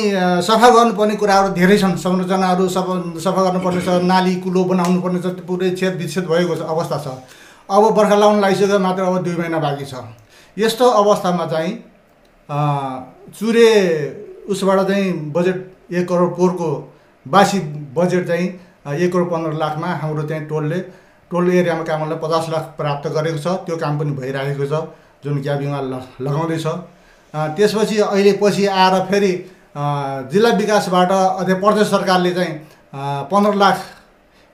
सफा 0.47 0.67
गर्नुपर्ने 0.75 1.15
कुराहरू 1.15 1.47
धेरै 1.59 1.77
छन्। 1.79 1.95
संरचनाहरू 2.03 2.67
सफा 2.67 2.93
सफा 3.25 3.41
गर्नुपर्ने 3.47 3.81
छ। 3.81 3.89
नाली 4.03 4.35
कुलो 4.43 4.63
बनाउनु 4.63 4.99
पर्ने 5.01 5.19
छ 5.23 5.27
पुरै 5.47 5.69
छेद 5.79 5.93
विच्छेद 5.99 6.25
भएको 6.27 6.53
अवस्था 6.67 6.97
छ। 7.03 7.07
अब 7.69 7.83
बर्खा 7.95 8.15
लाउनु 8.15 8.41
लागिसक्यो 8.41 8.79
मात्र 8.79 9.03
अब 9.03 9.23
दुई 9.23 9.35
महिना 9.35 9.59
बाँकी 9.59 9.85
छ। 9.85 9.93
यस्तो 10.57 10.85
अवस्थामा 11.01 11.45
चाहिँ 11.45 11.73
चुरे 13.37 13.67
उसबाट 14.49 14.79
चाहिँ 14.87 15.11
बजेट 15.31 15.57
एक 15.93 16.07
करोड 16.09 16.35
पोहोरको 16.35 16.69
बासी 17.25 17.59
बजेट 17.95 18.27
चाहिँ 18.27 18.47
एक 18.95 19.11
करोड 19.13 19.29
पन्ध्र 19.31 19.53
लाखमा 19.57 19.87
हाम्रो 20.01 20.23
चाहिँ 20.23 20.47
टोलले 20.47 20.79
टोल 21.31 21.49
एरियामा 21.51 21.83
कामलाई 21.83 22.17
पचास 22.17 22.49
लाख 22.49 22.73
प्राप्त 22.77 23.07
गरेको 23.13 23.37
छ। 23.37 23.47
त्यो 23.65 23.77
काम 23.77 23.99
पनि 23.99 24.11
भइरहेको 24.17 24.65
छ 24.65 24.81
जुन 25.23 25.41
ग्याबिङमा 25.41 25.79
ल 25.81 26.01
लगाउँदैछ। 26.21 26.65
त्यसपछि 27.33 27.97
अहिले 27.99 28.31
पछि 28.41 28.65
आएर 28.65 28.95
फेरि 29.05 29.31
जिल्ला 30.33 30.49
विकासबाट 30.57 31.11
अझै 31.11 31.53
प्रदेश 31.61 31.87
सरकारले 31.87 32.31
चाहिँ 32.33 32.53
पन्ध्र 33.29 33.53
लाख 33.55 33.77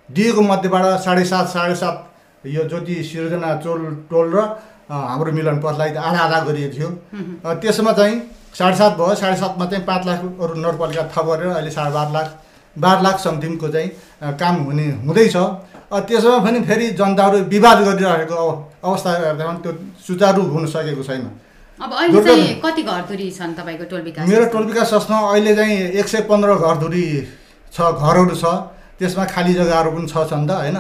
दिएको 0.10 0.42
मध्येबाट 0.44 1.00
साढे 1.02 1.24
सात 1.26 1.48
साढे 1.50 1.76
सात 1.76 2.05
यो 2.48 2.64
ज्योति 2.70 2.96
सिर्जना 3.04 3.54
टोल 3.64 3.82
टोल 4.10 4.28
र 4.36 4.40
हाम्रो 4.86 5.32
मिलन 5.32 5.58
पथलाई 5.64 5.90
आधा 5.98 6.20
आधा 6.20 6.40
गरिएको 6.48 6.74
थियो। 6.78 6.90
त्यसमा 7.62 7.92
चाहिँ 7.92 8.16
साढे 8.58 8.76
सात 8.78 8.94
भयो 8.98 9.16
साढे 9.16 9.36
सातमा 9.36 9.66
चाहिँ 9.66 9.84
पाँच 9.86 10.06
लाख 10.06 10.20
अरू 10.44 10.54
नगरपालिका 10.56 11.04
थप 11.14 11.26
गरेर 11.26 11.50
अहिले 11.52 11.72
साढे 11.72 11.92
बाह्र 11.94 12.12
लाख 12.14 12.28
बाह्र 12.76 13.02
लाख 13.04 13.18
समथिङको 13.20 13.68
चाहिँ 13.68 13.90
काम 14.40 14.56
हुने 14.68 14.86
हुँदैछ। 15.06 15.36
त्यसमा 16.08 16.38
पनि 16.46 16.60
फेरि 16.68 16.88
जनताहरू 17.00 17.38
विवाद 17.54 17.78
गरिरहेको 17.88 18.36
अव- 18.36 18.62
अवस्था 18.84 19.12
हेर्दा 19.16 19.46
पनि 19.48 19.60
त्यो 19.64 19.72
सुचारू 20.08 20.42
हुन 20.54 20.66
सकेको 20.68 21.04
छैन। 21.04 21.24
अब 21.80 21.92
अहिले 21.94 22.24
चाहिँ 22.24 22.62
कति 22.64 22.84
घरधुरी 22.84 23.30
छन् 23.32 23.54
तपाईँको 23.54 23.86
टोल 23.92 24.02
विकास? 24.02 24.28
मेरो 24.30 24.46
टोल 24.54 24.66
विकास 24.66 24.88
संस्थामा 24.92 25.28
अहिले 25.32 25.56
चाहिँ 25.56 25.76
एक 26.00 26.08
सय 26.08 26.22
पन्ध्र 26.30 26.56
घरधुरी 26.56 27.06
छ 27.74 27.78
घरहरू 27.82 28.36
छ। 28.36 28.46
त्यसमा 29.00 29.26
खाली 29.26 29.54
जग्गाहरू 29.54 29.90
पनि 29.92 30.08
छ 30.08 30.16
छन् 30.30 30.48
त 30.48 30.52
होइन? 30.52 30.78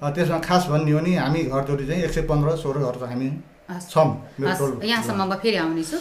त्यसमा 0.00 0.38
खास 0.38 0.66
भन्ने 0.70 0.92
हो 0.92 1.00
नि 1.00 1.12
हामी 1.16 1.40
घरधुरी 1.50 1.84
चाहिँ 1.86 2.02
एक 2.04 2.12
सय 2.12 2.22
पन्ध्र 2.30 2.56
सोह्र 2.56 2.78
घर 2.80 2.96
चाहिँ 3.02 3.14
हामी। 3.14 3.30
छौँ 3.68 4.08
यहाँसम्म 4.40 5.22
म 5.22 5.34
फेरि 5.36 5.56
आउनेछु 5.56 5.96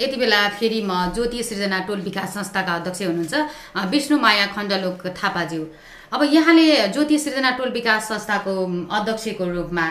यति 0.00 0.16
बेला 0.16 0.40
फेरि 0.58 0.80
म 0.82 1.12
ज्योति 1.14 1.42
सृजना 1.42 1.78
टोल 1.86 2.00
विकास 2.00 2.34
संस्थाका 2.34 2.72
अध्यक्ष 2.74 3.02
हुनुहुन्छ 3.02 3.34
विष्णु 3.90 4.18
माया 4.18 4.46
खण्डलोक 4.54 5.06
थापाज्यू। 5.12 5.62
अब 6.12 6.22
यहाँले 6.32 6.88
ज्योति 6.88 7.18
सृजना 7.18 7.50
टोल 7.58 7.70
विकास 7.72 8.08
संस्थाको 8.08 8.52
अध्यक्षको 8.96 9.44
रूपमा 9.52 9.86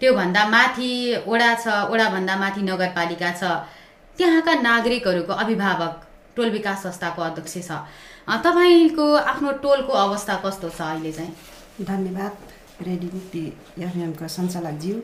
त्योभन्दा 0.00 0.42
माथि 0.48 0.90
ओडा 1.26 1.50
छ 1.54 1.66
ओडाभन्दा 1.92 2.36
माथि 2.36 2.62
नगरपालिका 2.62 3.30
छ 3.32 3.42
त्यहाँका 4.18 4.54
नागरिकहरूको 4.60 5.32
अभिभावक 5.32 6.05
टोल 6.36 6.50
विकास 6.50 6.82
संस्थाको 6.82 7.22
अध्यक्ष 7.22 7.54
छ। 7.68 7.70
तपाईँको 8.44 9.06
आफ्नो 9.16 9.52
टोलको 9.64 9.92
अवस्था 10.04 10.34
कस्तो 10.44 10.68
छ 10.68 10.80
अहिले 10.82 11.12
चाहिँ? 11.12 11.32
धन्यवाद 11.82 12.32
रेडियो 12.86 13.10
मुक्ति 13.14 13.44
एफएमको 13.82 14.28
सञ्चालकज्यू। 14.28 14.96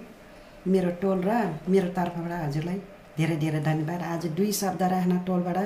मेरो 0.66 0.90
टोल 1.02 1.22
र 1.26 1.30
मेरो 1.68 1.88
तर्फबाट 1.96 2.32
हजुरलाई 2.32 2.78
धेरै 3.18 3.36
धेरै 3.36 3.60
धन्यवाद। 3.60 4.02
आज 4.12 4.26
दुई 4.36 4.52
शब्द 4.52 4.82
राख्न 4.92 5.18
टोलबाट 5.26 5.58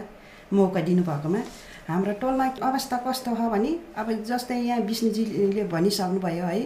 मौका 0.52 0.80
दिनुभएकोमा 0.80 1.40
हाम्रो 1.88 2.12
टोलमा 2.20 2.46
अवस्था 2.62 2.96
कस्तो 3.06 3.34
हो 3.34 3.48
भने 3.50 3.70
अब 3.98 4.10
जस्तै 4.28 4.58
यहाँ 4.60 4.80
विष्णुजीले 4.86 5.64
भनिसक्नुभयो 5.74 6.44
है 6.44 6.62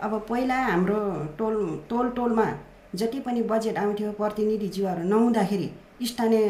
अब 0.00 0.12
पहिला 0.28 0.56
हाम्रो 0.64 0.98
टोल 1.38 1.56
टोल 1.90 2.08
टोलमा 2.16 2.46
जति 2.94 3.20
पनि 3.20 3.42
बजेट 3.52 3.78
आउँथ्यो 3.78 4.12
प्रतिनिधिज्यूहरू 4.20 5.02
नहुँदाखेरि 5.08 5.70
स्थानीय 6.06 6.48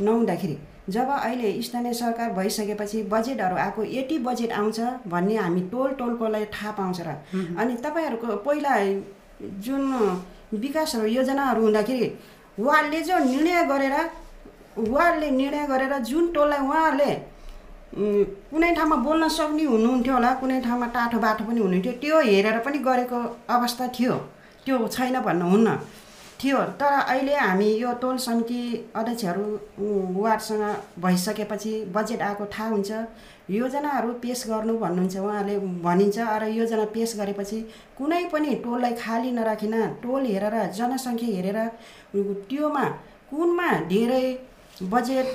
नहुँदाखेरि 0.00 0.58
जब 0.88 1.08
अहिले 1.10 1.50
स्थानीय 1.62 1.92
सरकार 1.94 2.30
भइसकेपछि 2.32 3.02
बजेटहरू 3.12 3.56
आएको 3.56 3.84
यति 3.90 4.18
बजेट 4.20 4.52
आउँछ 4.52 4.80
भन्ने 5.08 5.36
हामी 5.36 5.60
टोल 5.70 5.90
टोलकोलाई 5.98 6.44
थाहा 6.54 6.70
पाउँछ 6.72 7.00
र। 7.00 7.08
अनि 7.58 7.74
तपाईँहरूको 7.84 8.36
पहिला 8.46 8.74
जुन 9.60 9.82
विकासहरू 10.54 11.06
योजनाहरू 11.08 11.62
हुँदाखेरि 11.62 12.06
वार्डले 12.58 13.00
जो 13.02 13.18
निर्णय 13.24 13.64
गरेर 13.66 13.96
वार्डले 14.78 15.30
निर्णय 15.30 15.66
गरेर 15.66 15.98
जुन 16.04 16.32
टोललाई 16.32 16.60
उहाँहरूले 16.60 17.12
कुनै 18.50 18.74
ठाउँमा 18.74 18.96
बोल्न 19.02 19.28
सक्ने 19.28 19.64
हुनुहुन्थ्यो 19.64 20.14
होला 20.14 20.32
कुनै 20.40 20.60
ठाउँमा 20.60 20.86
टाठो 20.94 21.18
बाटो 21.18 21.44
पनि 21.44 21.60
हुनुहुन्थ्यो 21.60 21.92
त्यो 22.00 22.20
हेरेर 22.22 22.58
पनि 22.64 22.78
गरेको 22.78 23.18
अवस्था 23.48 23.86
थियो। 23.88 24.14
त्यो 24.66 24.86
छैन 24.88 25.20
भन्नुहुन्न। 25.20 25.68
थियो। 26.42 26.58
तर 26.80 26.92
अहिले 26.92 27.34
हामी 27.36 27.70
यो 27.80 27.92
टोल 28.02 28.16
समिति 28.18 28.60
अध्यक्षहरू 28.96 29.44
वार्डसँग 30.20 30.64
भइसकेपछि 31.02 31.72
बजेट 31.94 32.22
आएको 32.22 32.44
थाहा 32.54 32.68
हुन्छ। 32.68 32.90
योजनाहरू 33.50 34.12
पेस 34.22 34.44
गर्नु 34.48 34.76
भन्नुहुन्छ 34.78 35.16
उहाँले 35.16 35.58
भनिन्छ। 35.82 36.18
र 36.42 36.44
योजना 36.50 36.84
पेस 36.94 37.14
गरेपछि 37.18 37.60
कुनै 37.98 38.24
पनि 38.32 38.54
टोललाई 38.64 38.94
खाली 39.02 39.30
नराखिन। 39.32 39.74
टोल 40.02 40.26
हेरेर 40.26 40.56
जनसङ्ख्या 40.78 41.28
हेरेर 41.36 41.58
त्योमा 42.48 42.84
कुनमा 43.30 43.70
धेरै 43.88 44.26
बजेट 44.82 45.28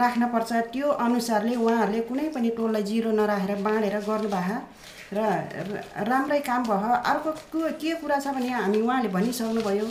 राख्नपर्छ 0.00 0.52
त्यो 0.72 0.88
अनुसारले 1.06 1.54
उहाँहरूले 1.56 2.00
कुनै 2.08 2.28
पनि 2.34 2.50
टोललाई 2.58 2.82
जिरो 2.82 3.10
नराखेर 3.12 3.62
बाँडेर 3.64 3.96
गर्नुभएको 4.08 4.58
र 5.08 5.18
राम्रै 6.04 6.40
काम 6.44 6.62
भयो। 6.64 6.94
अर्को 7.10 7.30
के 7.80 7.94
कुरा 8.00 8.18
छ 8.20 8.34
भने 8.36 8.48
हामी 8.50 8.80
उहाँले 8.80 9.08
भनिसक्नुभयो 9.08 9.86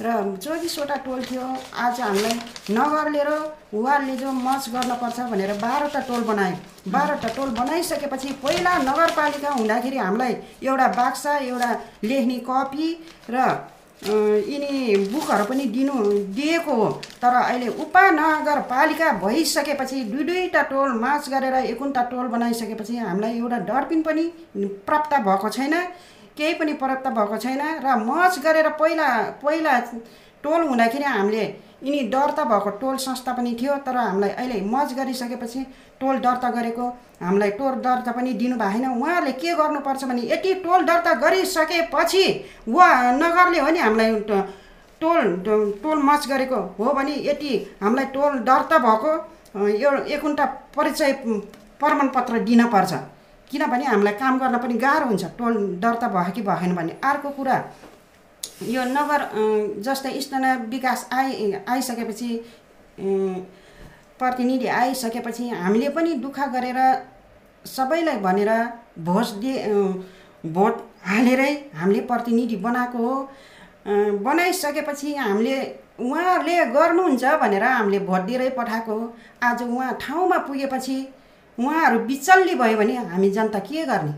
र 0.00 0.36
चौबिसवटा 0.42 0.96
टोल 1.04 1.22
थियो 1.24 1.46
आज 1.76 2.00
हामीलाई 2.00 2.34
नगरले 2.70 3.22
र 3.24 3.30
वार्डले 3.74 4.16
जो 4.16 4.32
मच 4.32 4.68
गर्नुपर्छ 4.74 5.20
भनेर 5.32 5.52
बाह्रवटा 5.58 6.00
टोल 6.08 6.22
बनायो। 6.30 6.56
बाह्रवटा 6.90 7.28
टोल 7.36 7.50
बनाइसकेपछि 7.58 8.32
पहिला 8.42 8.76
नगरपालिका 8.88 9.50
हुँदाखेरि 9.50 9.98
हामीलाई 9.98 10.36
एउटा 10.62 10.88
बाक्सा 10.96 11.36
एउटा 11.40 11.70
लेख्ने 12.04 12.38
कपी 12.48 12.88
र 13.30 13.36
यिनी 14.02 14.96
बुकहरू 15.10 15.44
पनि 15.46 15.64
दिनु 15.74 15.94
दिएको 16.34 16.74
हो। 16.74 16.88
तर 17.22 17.34
अहिले 17.34 17.68
उपनगरपालिका 17.82 19.10
भइसकेपछि 19.22 20.02
दुई 20.04 20.24
दुईवटा 20.24 20.62
टोल 20.70 20.92
मार्च 20.98 21.28
गरेर 21.30 21.54
एकुन्टा 21.54 22.02
टोल 22.10 22.26
बनाइसकेपछि 22.34 22.96
हामीलाई 22.98 23.38
एउटा 23.38 23.58
डरपिन 23.68 24.02
पनि 24.02 24.24
प्राप्त 24.86 25.14
भएको 25.22 25.48
छैन। 25.48 25.74
केही 26.36 26.54
पनि 26.54 26.72
प्राप्त 26.74 27.06
भएको 27.10 27.36
छैन 27.38 27.62
र 27.80 27.96
मर्च 28.02 28.38
गरेर 28.38 28.68
पहिला 28.74 29.08
पहिला 29.42 29.78
टोल 30.44 30.62
हुँदाखेरि 30.62 31.04
हामीले 31.06 31.44
यिनी 31.82 32.00
दर्ता 32.08 32.44
भएको 32.44 32.70
टोल 32.78 32.96
संस्था 32.98 33.32
पनि 33.32 33.56
थियो 33.60 33.74
तर 33.86 33.96
हामीलाई 33.96 34.30
अहिले 34.32 34.60
मर्च 34.66 34.92
गरिसकेपछि 34.94 35.64
टोल 36.00 36.18
दर्ता 36.20 36.50
गरेको 36.50 36.88
हामीलाई 37.22 37.50
टोल 37.52 37.74
दर्ता 37.80 38.12
पनि 38.12 38.32
दिनु 38.34 38.56
भएको 38.56 38.72
छैन 38.72 38.86
उहाँहरूले 38.92 39.32
के 39.34 39.54
गर्नुपर्छ 39.54 40.04
भने 40.04 40.22
यति 40.24 40.54
टोल 40.62 40.84
दर्ता 40.84 41.14
गरिसकेपछि 41.20 42.24
वा 42.68 42.88
नगरले 43.14 43.60
हो 43.60 43.70
नि 43.70 43.78
हामीलाई 43.78 44.20
टोल 45.00 45.36
टोल 45.82 46.02
मच 46.02 46.28
गरेको 46.28 46.60
हो 46.78 46.92
भने 46.92 47.16
यति 47.22 47.54
हामीलाई 47.82 48.06
टोल 48.14 48.38
दर्ता 48.42 48.78
भएको 48.80 49.14
यो 49.78 49.96
एकुन्टा 50.10 50.44
परिचय 50.76 51.12
प्रमाणपत्र 51.80 52.38
दिनपर्छ 52.44 52.92
किनभने 53.52 53.84
हामीलाई 53.84 54.14
काम 54.16 54.38
गर्न 54.38 54.58
पनि 54.58 54.74
गाह्रो 54.78 55.06
हुन्छ। 55.06 55.24
टोल 55.38 55.54
दर्ता 55.82 56.08
भयो 56.08 56.32
कि 56.32 56.42
भएन 56.42 56.74
भने 56.76 56.96
अर्को 57.04 57.30
कुरा 57.30 57.56
यो 58.68 58.84
नगर 58.86 59.20
जस्तै 59.84 60.20
स्थानीय 60.20 60.54
विकास 60.70 61.08
आइ 61.12 61.52
आइसकेपछि 61.68 62.30
प्रतिनिधि 64.18 64.66
आइसकेपछि 64.80 65.48
हामीले 65.50 65.88
पनि 65.90 66.14
दुःख 66.24 66.38
गरेर 66.54 66.78
सबैलाई 67.66 68.16
भनेर 68.18 68.50
भोट 69.00 69.26
दिए 69.40 69.56
भोट 70.48 70.74
हालेरै 71.04 71.52
हामीले 71.74 72.00
प्रतिनिधि 72.06 72.56
बनाएको 72.58 72.98
हो। 72.98 73.14
बनाइसकेपछि 74.22 75.14
हामीले 75.16 75.56
उहाँहरूले 76.00 76.64
गर्नुहुन्छ 76.74 77.24
भनेर 77.40 77.64
हामीले 77.64 77.98
भोट 78.06 78.20
दिएरै 78.26 78.48
पठाएको 78.58 78.92
हो। 78.92 79.12
आज 79.42 79.62
उहाँ 79.62 79.96
ठाउँमा 80.00 80.38
पुगेपछि 80.46 80.96
उहाँहरू 81.58 81.98
बिचल्ली 82.06 82.54
भयो 82.54 82.76
भने 82.78 82.96
हामी 82.96 83.30
जनता 83.30 83.58
के 83.60 83.84
गर्ने? 83.84 84.12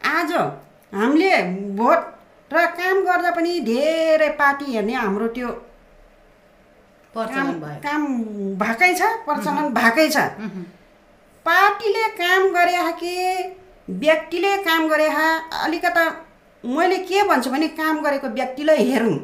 आज 0.00 0.32
हामीले 0.92 1.30
भोट 1.76 1.98
र 2.50 2.66
काम 2.76 2.96
गर्दा 3.04 3.30
पनि 3.30 3.60
धेरै 3.62 4.28
पार्टी 4.38 4.72
हेर्ने 4.72 4.94
हाम्रो 4.94 5.28
त्यो 5.34 5.48
काम 7.14 7.52
काम 7.84 8.02
भएकै 8.58 8.92
छ 8.94 9.02
प्रचलन 9.26 9.72
भएकै 9.74 10.08
छ। 10.10 10.16
पार्टीले 11.46 12.08
काम 12.16 12.42
गरे 12.54 12.76
कि 13.00 13.14
व्यक्तिले 13.88 14.56
काम 14.64 14.88
गरे 14.88 15.06
अलिकता 15.60 16.04
मैले 16.64 16.98
के 17.08 17.22
भन्छु 17.28 17.50
भने 17.50 17.68
काम 17.78 18.00
गरेको 18.02 18.28
व्यक्तिलाई 18.30 18.84
हेरौँ 18.90 19.16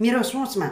मेरो 0.00 0.22
सोचमा। 0.24 0.68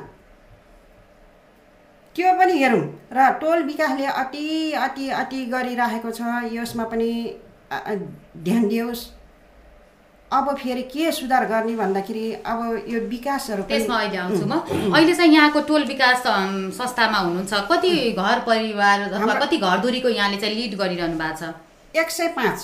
त्यो 2.18 2.32
पनि 2.34 2.54
हेरौँ 2.58 2.82
र 3.14 3.28
टोल 3.40 3.62
विकासले 3.64 4.06
अति 4.18 4.72
अति 4.74 5.08
अति 5.22 5.44
गरिराखेको 5.54 6.10
छ 6.10 6.50
यसमा 6.52 6.84
पनि 6.90 7.10
ध्यान 7.70 8.68
दियोस्। 8.68 9.02
अब 10.30 10.46
फेरि 10.56 10.82
के 10.92 11.12
सुधार 11.12 11.44
गर्ने 11.46 11.74
भन्दाखेरि 11.76 12.24
अब 12.44 12.84
यो 12.88 13.00
विकासहरू 13.08 13.62
त्यसमा 13.64 13.96
अहिले 13.96 14.18
आउँछु 14.18 14.46
म। 14.46 14.92
अहिले 14.92 15.14
चाहिँ 15.14 15.32
यहाँको 15.32 15.60
टोल 15.70 15.84
विकास 15.86 16.26
संस्थामा 16.74 17.18
हुनुहुन्छ। 17.18 17.54
कति 17.70 17.92
घर 18.12 18.40
परिवार 18.44 19.00
अथवा 19.08 19.34
कति 19.40 19.56
घरधुरीको 19.58 20.08
यहाँले 20.10 20.36
चाहिँ 20.36 20.54
लिड 20.54 20.74
गरिरहनु 20.76 21.18
भएको 21.18 21.36
छ? 21.38 21.54
एक 21.94 22.10
सय 22.10 22.28
पाँच। 22.36 22.58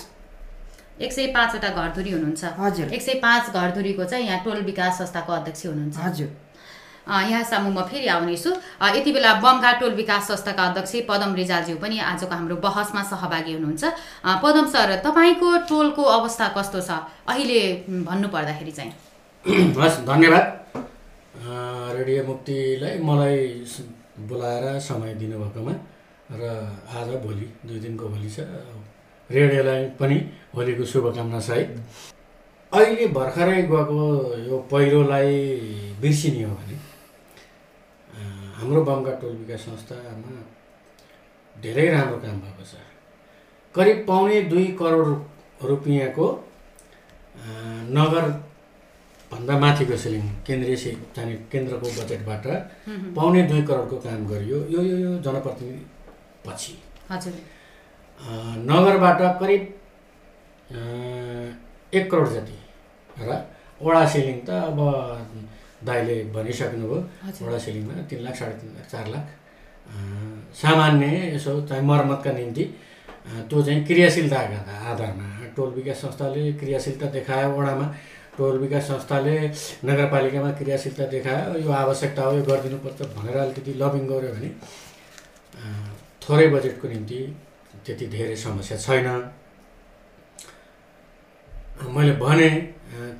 एक 1.01 1.13
सय 1.13 1.27
पाँचवटा 1.33 1.69
घरधुरी 1.71 2.11
हुनुहुन्छ। 2.11 2.45
हजुर। 2.59 2.93
एक 2.93 3.03
सय 3.03 3.15
पाँच 3.23 3.51
घरधुरीको 3.55 4.05
चाहिँ 4.05 4.27
यहाँ 4.27 4.45
टोल 4.45 4.61
विकास 4.63 4.99
संस्थाको 4.99 5.33
अध्यक्ष 5.33 5.67
हुनुहुन्छ। 5.67 5.97
हजुर। 5.99 6.29
अ, 7.05 7.21
यहाँसम्म 7.31 7.69
म 7.77 7.83
फेरि 7.85 8.07
आउनेछु। 8.09 8.51
यति 8.97 9.11
बेला 9.13 9.33
बमका 9.45 9.71
टोल 9.81 9.93
विकास 10.01 10.29
संस्थाका 10.29 10.63
अध्यक्ष 10.73 10.93
पदम 11.09 11.35
रिजालज्यू 11.37 11.77
पनि 11.77 11.99
आजको 12.01 12.35
हाम्रो 12.35 12.57
बहसमा 12.65 13.03
सहभागी 13.13 13.53
हुनुहुन्छ। 13.53 13.85
पदम 14.43 14.67
सर 14.73 14.89
तपाईँको 15.05 15.49
टोलको 15.69 16.03
अवस्था 16.17 16.47
कस्तो 16.57 16.81
छ? 16.81 16.91
अहिले 17.29 17.61
म, 17.89 18.05
भन्नु 18.09 18.29
पर्दाखेरि 18.33 18.73
चाहिँ। 18.73 18.93
हस् 19.81 20.01
धन्यवाद। 20.09 20.45
रेडियो 21.97 22.23
मुक्तिलाई 22.25 22.99
मलाई 23.05 23.39
बोलाएर 24.29 24.65
समय 24.81 25.15
दिनुभएकोमा 25.21 25.75
र 26.41 26.43
आज 26.89 27.09
भोलि 27.25 27.47
दुई 27.69 27.79
दिनको 27.85 28.05
भोलि 28.09 28.31
छ। 28.31 28.41
रेडियोलाई 29.31 29.85
पनि 30.01 30.17
होलीको 30.57 30.85
शुभकामना 30.85 31.41
सहित 31.41 31.69
अहिले 32.73 33.07
भर्खरै 33.17 33.61
गएको 33.71 34.01
यो 34.49 34.57
पहिरोलाई 34.73 35.33
बिर्सिने 36.01 36.43
हो 36.45 36.55
भने 36.55 36.77
हाम्रो 38.65 38.81
बमका 38.89 39.13
टोल 39.21 39.33
विकास 39.45 39.61
संस्थामा 39.69 40.33
धेरै 41.57 41.87
राम्रो 41.95 42.17
काम 42.25 42.37
भएको 42.45 42.65
छ। 42.65 42.75
करिब 43.75 43.99
पाउने 44.09 44.41
दुई 44.53 44.67
करोड 44.81 45.09
रुपियाँको 45.71 46.27
अ, 47.35 47.45
नगर 47.99 48.25
भन्दा 49.31 49.55
माथिको 49.59 49.97
सिलिङ 50.03 50.25
केन्द्रीय 50.47 50.77
सि- 50.83 50.97
चाहिँ 51.17 51.37
केन्द्रको 51.53 51.87
बजेटबाट 51.99 52.45
पाउने 53.17 53.43
दुई 53.51 53.63
करोडको 53.69 53.97
काम 54.07 54.21
गरियो 54.31 54.59
यो 54.75 54.81
यो 54.91 54.97
यो 55.05 55.13
जनप्रतिनिधि 55.27 55.83
पछि 56.47 56.73
नगरबाट 58.71 59.21
करिब 59.41 59.63
एक 61.99 62.11
करोड 62.11 62.29
जति 62.37 62.57
र 63.17 63.31
वडा 63.81 64.05
सिलिङ 64.15 64.39
त 64.47 64.51
अब 64.71 64.79
दाइले 65.87 66.17
भनिसक्नुभयो 66.35 66.99
वडा 67.47 67.59
सिलिङमा 67.65 67.95
तिन 68.11 68.21
लाख 68.25 68.35
साढे 68.37 68.55
तिन 68.61 68.71
लाख 68.77 68.87
चार 68.93 69.07
लाख। 69.15 69.27
सामान्य 70.55 71.07
यसो 71.35 71.61
चाहिँ 71.69 71.85
मर्मतका 71.85 72.33
निम्ति 72.33 72.65
त्यो 73.49 73.63
चाहिँ 73.63 73.85
क्रियाशीलताका 73.87 74.59
आधारमा 74.93 75.27
टोल 75.57 75.71
विकास 75.75 75.97
संस्थाले 76.03 76.53
क्रियाशीलता 76.61 77.07
देखायो 77.17 77.51
वडामा 77.57 77.87
टोल 78.37 78.59
विकास 78.59 78.83
संस्थाले 78.89 79.37
नगरपालिकामा 79.85 80.51
क्रियाशीलता 80.61 81.05
देखायो 81.15 81.59
यो 81.65 81.71
आवश्यकता 81.83 82.23
हो 82.23 82.33
यो 82.37 82.43
गरिदिनुपर्छ 82.43 83.01
भनेर 83.17 83.37
अलिकति 83.39 83.73
लबिङ 83.83 84.07
गऱ्यो 84.09 84.33
भने 84.35 84.51
थोरै 86.23 86.47
बजेटको 86.55 86.89
निम्ति 86.89 87.19
त्यति 87.87 88.07
धेरै 88.15 88.37
समस्या 88.37 88.77
छैन। 88.79 89.09
मैले 91.95 92.13
भने 92.17 92.49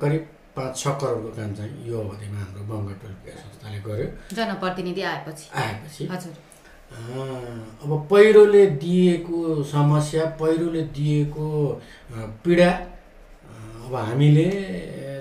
करिब 0.01 0.23
पाँच 0.55 0.73
छ 0.77 0.87
करोडको 1.01 1.29
काम 1.37 1.53
चाहिँ 1.53 1.73
यो 1.87 1.99
अवधिमा 1.99 2.39
हाम्रो 2.39 2.63
बङ्ग 2.71 2.89
टोल 3.01 3.11
विकास 3.11 3.39
संस्थाले 3.43 3.79
गर्यो। 3.87 4.07
जनप्रतिनिधि 4.35 5.01
आएपछि। 5.11 5.45
आएपछि। 5.61 6.03
हजुर। 6.11 6.33
अब 7.83 7.91
पहिरोले 8.11 8.65
दिएको 8.83 9.63
समस्या 9.71 10.25
पहिरोले 10.41 10.81
दिएको 10.97 11.47
पीडा 12.43 12.69
अब 13.85 13.95
हामीले 13.95 14.47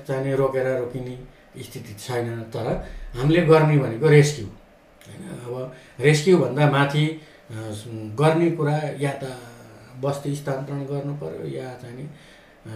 चाहिने 0.07 0.35
रोकेर 0.37 0.67
रोकिने 0.79 1.17
स्थिति 1.65 1.95
छैन 1.99 2.43
तर 2.55 2.67
हामीले 3.17 3.41
गर्ने 3.47 3.77
भनेको 3.79 4.09
रेस्क्यु। 4.09 4.47
होइन 5.07 5.23
अब 5.47 5.75
रेस्क्युभन्दा 6.01 6.71
माथि 6.71 7.07
गर्ने 8.21 8.51
कुरा 8.59 8.77
या 9.01 9.13
त 9.23 9.25
बस्ती 10.03 10.35
स्थानान्तरण 10.37 10.85
गर्नु 10.87 11.15
पर्यो 11.17 11.47
या 11.49 11.73
चाहिँ 11.83 12.09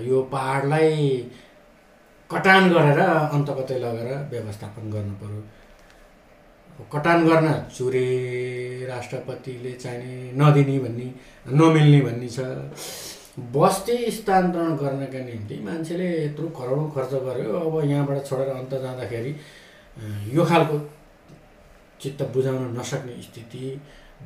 यो 0.06 0.22
पाहाडलाई 0.32 0.96
कटान 2.30 2.62
गरेर 2.72 3.00
अन्त 3.34 3.48
कतै 3.58 3.78
लगेर 3.80 4.08
व्यवस्थापन 4.30 4.90
गर्नु 4.90 5.14
पर्यो। 5.20 5.40
कटान 6.92 7.18
गर्न 7.28 7.48
चुरे 7.76 8.08
राष्ट्रपतिले 8.88 9.72
चाहिने 9.74 10.32
नदिने 10.40 10.78
भन्ने 10.78 11.06
नमिल्ने 11.58 12.00
भन्ने 12.00 12.28
छ। 12.28 12.38
बस्ती 13.54 13.96
स्थानान्तरण 14.10 14.76
गर्नका 14.76 15.20
निम्ति 15.24 15.56
मान्छेले 15.64 16.08
यत्रो 16.24 16.48
करोडौँ 16.58 16.90
खर्च 16.94 17.12
गर्यो। 17.26 17.50
अब 17.56 17.74
यहाँबाट 17.90 18.18
छोडेर 18.26 18.48
अन्त 18.50 18.74
जाँदाखेरि 18.84 19.32
यो 20.36 20.44
खालको 20.44 20.78
चित्त 22.00 22.22
बुझाउन 22.34 22.76
नसक्ने 22.78 23.22
स्थिति 23.22 23.64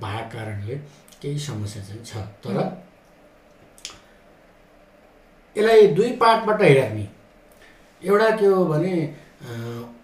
भएको 0.02 0.28
कारणले 0.32 0.76
केही 1.22 1.38
समस्या 1.38 1.82
चाहिँ 1.82 2.04
छ। 2.04 2.12
तर 2.44 2.56
यसलाई 5.56 5.86
दुई 5.96 6.10
पार्टबाट 6.20 6.62
हेर्ने 6.62 7.06
एउटा 8.04 8.30
के 8.36 8.46
हो 8.46 8.64
भने 8.66 8.94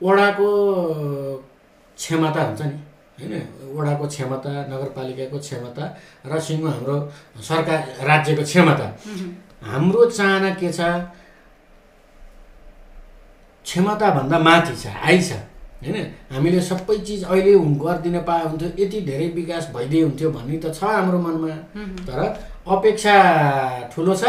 वडाको 0.02 0.48
क्षमता 1.98 2.42
हुन्छ 2.42 2.62
नि 2.62 2.76
होइन? 3.18 3.34
वडाको 3.74 4.04
क्षमता 4.06 4.50
नगरपालिकाको 4.70 5.38
क्षमता 5.38 5.84
र 6.26 6.40
सिङ्गो 6.40 6.68
हाम्रो 6.68 6.96
सरकार 7.42 7.80
राज्यको 8.08 8.42
क्षमता। 8.42 8.87
हाम्रो 9.66 10.04
चाहना 10.11 10.50
के 10.54 10.68
छ? 10.72 10.80
क्षमताभन्दा 13.66 14.38
माथि 14.38 14.74
छ 14.76 14.87
हाई 15.02 15.18
छ 15.18 15.32
होइन? 15.82 15.96
हामीले 16.32 16.61
सबै 16.62 16.98
चिज 17.06 17.24
अहिले 17.24 17.52
गरिदिन 17.82 18.16
पाए 18.22 18.44
हुन्थ्यो 18.46 18.68
यति 18.78 19.00
धेरै 19.11 19.28
विकास 19.34 19.70
भइदिए 19.74 20.02
हुन्थ्यो 20.02 20.30
भन्ने 20.30 20.56
त 20.62 20.74
छ 20.74 20.84
हाम्रो 20.87 21.18
मनमा। 21.18 21.54
तर 22.06 22.18
अपेक्षा 22.66 23.14
ठुलो 23.92 24.14
छ 24.14 24.24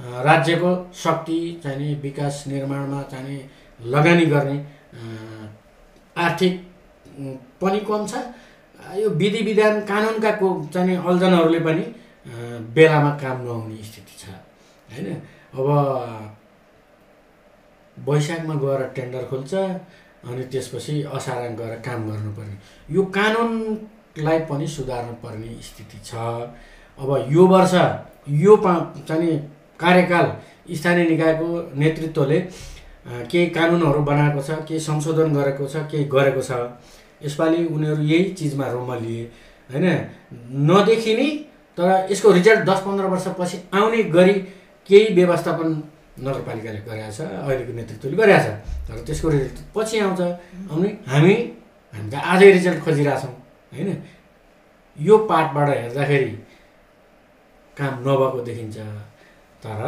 राज्यको 0.00 0.70
शक्ति 0.94 1.38
चाहिने 1.62 1.94
विकास 2.02 2.44
निर्माणमा 2.48 3.02
चाहिने 3.10 3.38
लगानी 3.86 4.26
गर्ने 4.26 4.56
आर्थिक 6.16 6.54
पनि 7.60 7.80
कम 7.88 8.06
छ। 8.06 8.14
यो 8.96 9.08
विधि 9.10 9.42
विधान 9.44 9.80
कानुनका 9.84 10.30
को 10.40 10.48
चाहिने 10.74 10.96
अल्झनहरूले 10.96 11.60
पनि 11.60 11.84
बेलामा 12.74 13.10
काम 13.22 13.44
नहुने 13.44 13.82
स्थिति 13.82 14.14
छ। 14.18 14.24
होइन? 14.88 15.06
अब 15.52 15.68
वैशाखमा 17.96 18.54
गएर 18.54 18.82
टेन्डर 18.96 19.24
खोल्छ 19.30 19.54
अनि 19.54 20.42
त्यसपछि 20.52 21.02
असारमा 21.14 21.54
गएर 21.60 21.74
काम 21.86 22.08
गर्नुपर्ने। 22.10 22.56
यो 22.94 23.02
कानुनलाई 23.16 24.38
पनि 24.50 24.66
सुधार्नु 24.66 25.12
पर्ने 25.22 25.54
स्थिति 25.62 25.98
छ। 26.04 26.14
अब 26.98 27.10
यो 27.30 27.46
वर्ष 27.46 27.74
यो 28.28 28.56
पा 28.56 28.72
चाहिँ 29.08 29.38
कार्यकाल 29.80 30.26
स्थानीय 30.76 31.04
निकायको 31.08 31.48
नेतृत्वले 31.74 32.38
केही 33.30 33.46
कानुनहरू 33.50 34.00
बनाएको 34.04 34.40
छ 34.42 34.50
केही 34.68 34.80
संशोधन 34.80 35.32
गरेको 35.34 35.66
छ 35.66 35.76
केही 35.90 36.04
गरेको 36.14 36.42
छ। 36.42 36.50
यसपालि 37.20 37.64
उनीहरू 37.66 38.02
यही 38.02 38.24
चिजमा 38.38 38.66
रोमलिए 38.72 39.22
होइन? 39.70 39.86
नदेखिने 40.68 41.28
तर 41.78 41.88
यसको 42.10 42.32
रिजल्ट 42.32 42.60
दस 42.68 42.80
पन्ध्र 42.86 43.04
वर्षपछि 43.12 43.56
आउने 43.74 44.02
गरी 44.16 44.34
केही 44.88 45.14
व्यवस्थापन 45.14 45.68
नगरपालिकाले 46.20 46.80
गरेको 46.88 47.10
छ 47.16 47.20
अहिलेको 47.20 47.72
नेतृत्वले 47.72 48.16
गरेको 48.16 48.40
छ। 48.44 48.48
तर 48.88 49.04
त्यसको 49.06 49.28
रिजल्ट 49.28 49.58
पछि 49.74 49.98
आउँछ 49.98 50.20
आउने 50.72 50.88
हामी 51.08 51.34
हामी 51.92 52.08
त 52.10 52.14
आजै 52.14 52.50
रिजल्ट 52.52 52.80
खोजिरहेछौँ 52.84 53.34
होइन? 53.74 53.90
यो 54.98 55.14
पार्टबाट 55.30 55.68
हेर्दाखेरि 55.68 56.32
काम 57.76 57.94
नभएको 58.04 58.38
देखिन्छ। 58.48 58.76
तर 59.64 59.80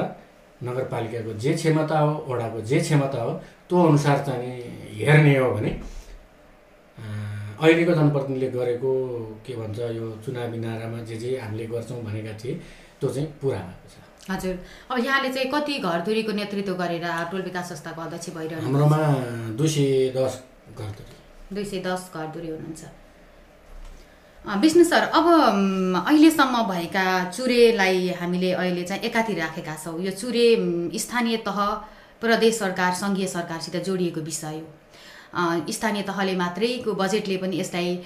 नगरपालिकाको 0.60 1.32
जे 1.44 1.52
क्षमता 1.54 1.98
हो 1.98 2.12
वडाको 2.28 2.60
जे 2.70 2.78
क्षमता 2.80 3.22
हो 3.22 3.32
त्यो 3.68 3.82
अनुसार 3.88 4.18
चाहिँ 4.26 4.52
हेर्ने 4.98 5.36
हो 5.38 5.50
भने 5.54 5.70
अहिलेको 7.62 7.92
जनप्रतिनिधिले 7.94 8.48
गरेको 8.50 8.92
के 9.46 9.56
भन्छ 9.56 9.78
यो 9.98 10.06
चुनावी 10.24 10.58
नारामा 10.58 10.98
जे 11.08 11.16
जे 11.16 11.36
हामीले 11.38 11.66
गर्छौँ 11.72 12.02
भनेका 12.04 12.32
थिए 12.42 12.54
त्यो 13.00 13.08
चाहिँ 13.10 13.28
पुरा 13.42 13.58
भएको 13.58 13.88
छ। 13.90 14.30
हजुर। 14.30 14.54
अब 14.90 14.98
यहाँले 15.04 15.28
चाहिँ 15.34 15.50
कति 15.50 15.78
घरधुरीको 15.80 16.32
नेतृत्व 16.32 16.74
गरेर 16.74 17.06
टोल 17.30 17.42
विकास 17.42 17.68
संस्थाको 17.68 18.00
अध्यक्ष 18.02 18.30
भइरहनु 18.34 18.62
हाम्रोमा 18.62 18.98
दुई 19.58 19.68
सय 19.68 20.10
दस 20.16 20.42
घरधुरी 20.78 21.54
दुई 21.54 21.64
सय 21.64 21.78
दस 21.86 22.10
घरधुरी 22.14 22.48
हुनुहुन्छ। 22.50 22.82
विष्णु 24.44 24.84
सर 24.84 25.02
अब 25.14 25.26
अहिलेसम्म 25.98 26.62
भएका 26.68 27.30
चुरेलाई 27.30 28.08
हामीले 28.20 28.50
अहिले 28.52 28.82
चाहिँ 28.82 29.02
एकातिर 29.04 29.38
राखेका 29.38 29.74
छौँ। 29.84 30.00
यो 30.02 30.10
चुरे 30.10 30.98
स्थानीय 30.98 31.36
तह 31.46 31.58
प्रदेश 32.20 32.58
सरकार 32.58 32.94
सङ्घीय 32.94 33.26
सरकारसित 33.26 33.76
जोडिएको 33.84 34.20
विषय 34.20 34.58
हो। 34.58 35.72
स्थानीय 35.72 36.02
तहले 36.02 36.34
मात्रैको 36.36 36.94
बजेटले 36.94 37.36
पनि 37.38 37.60
यसलाई 37.60 37.96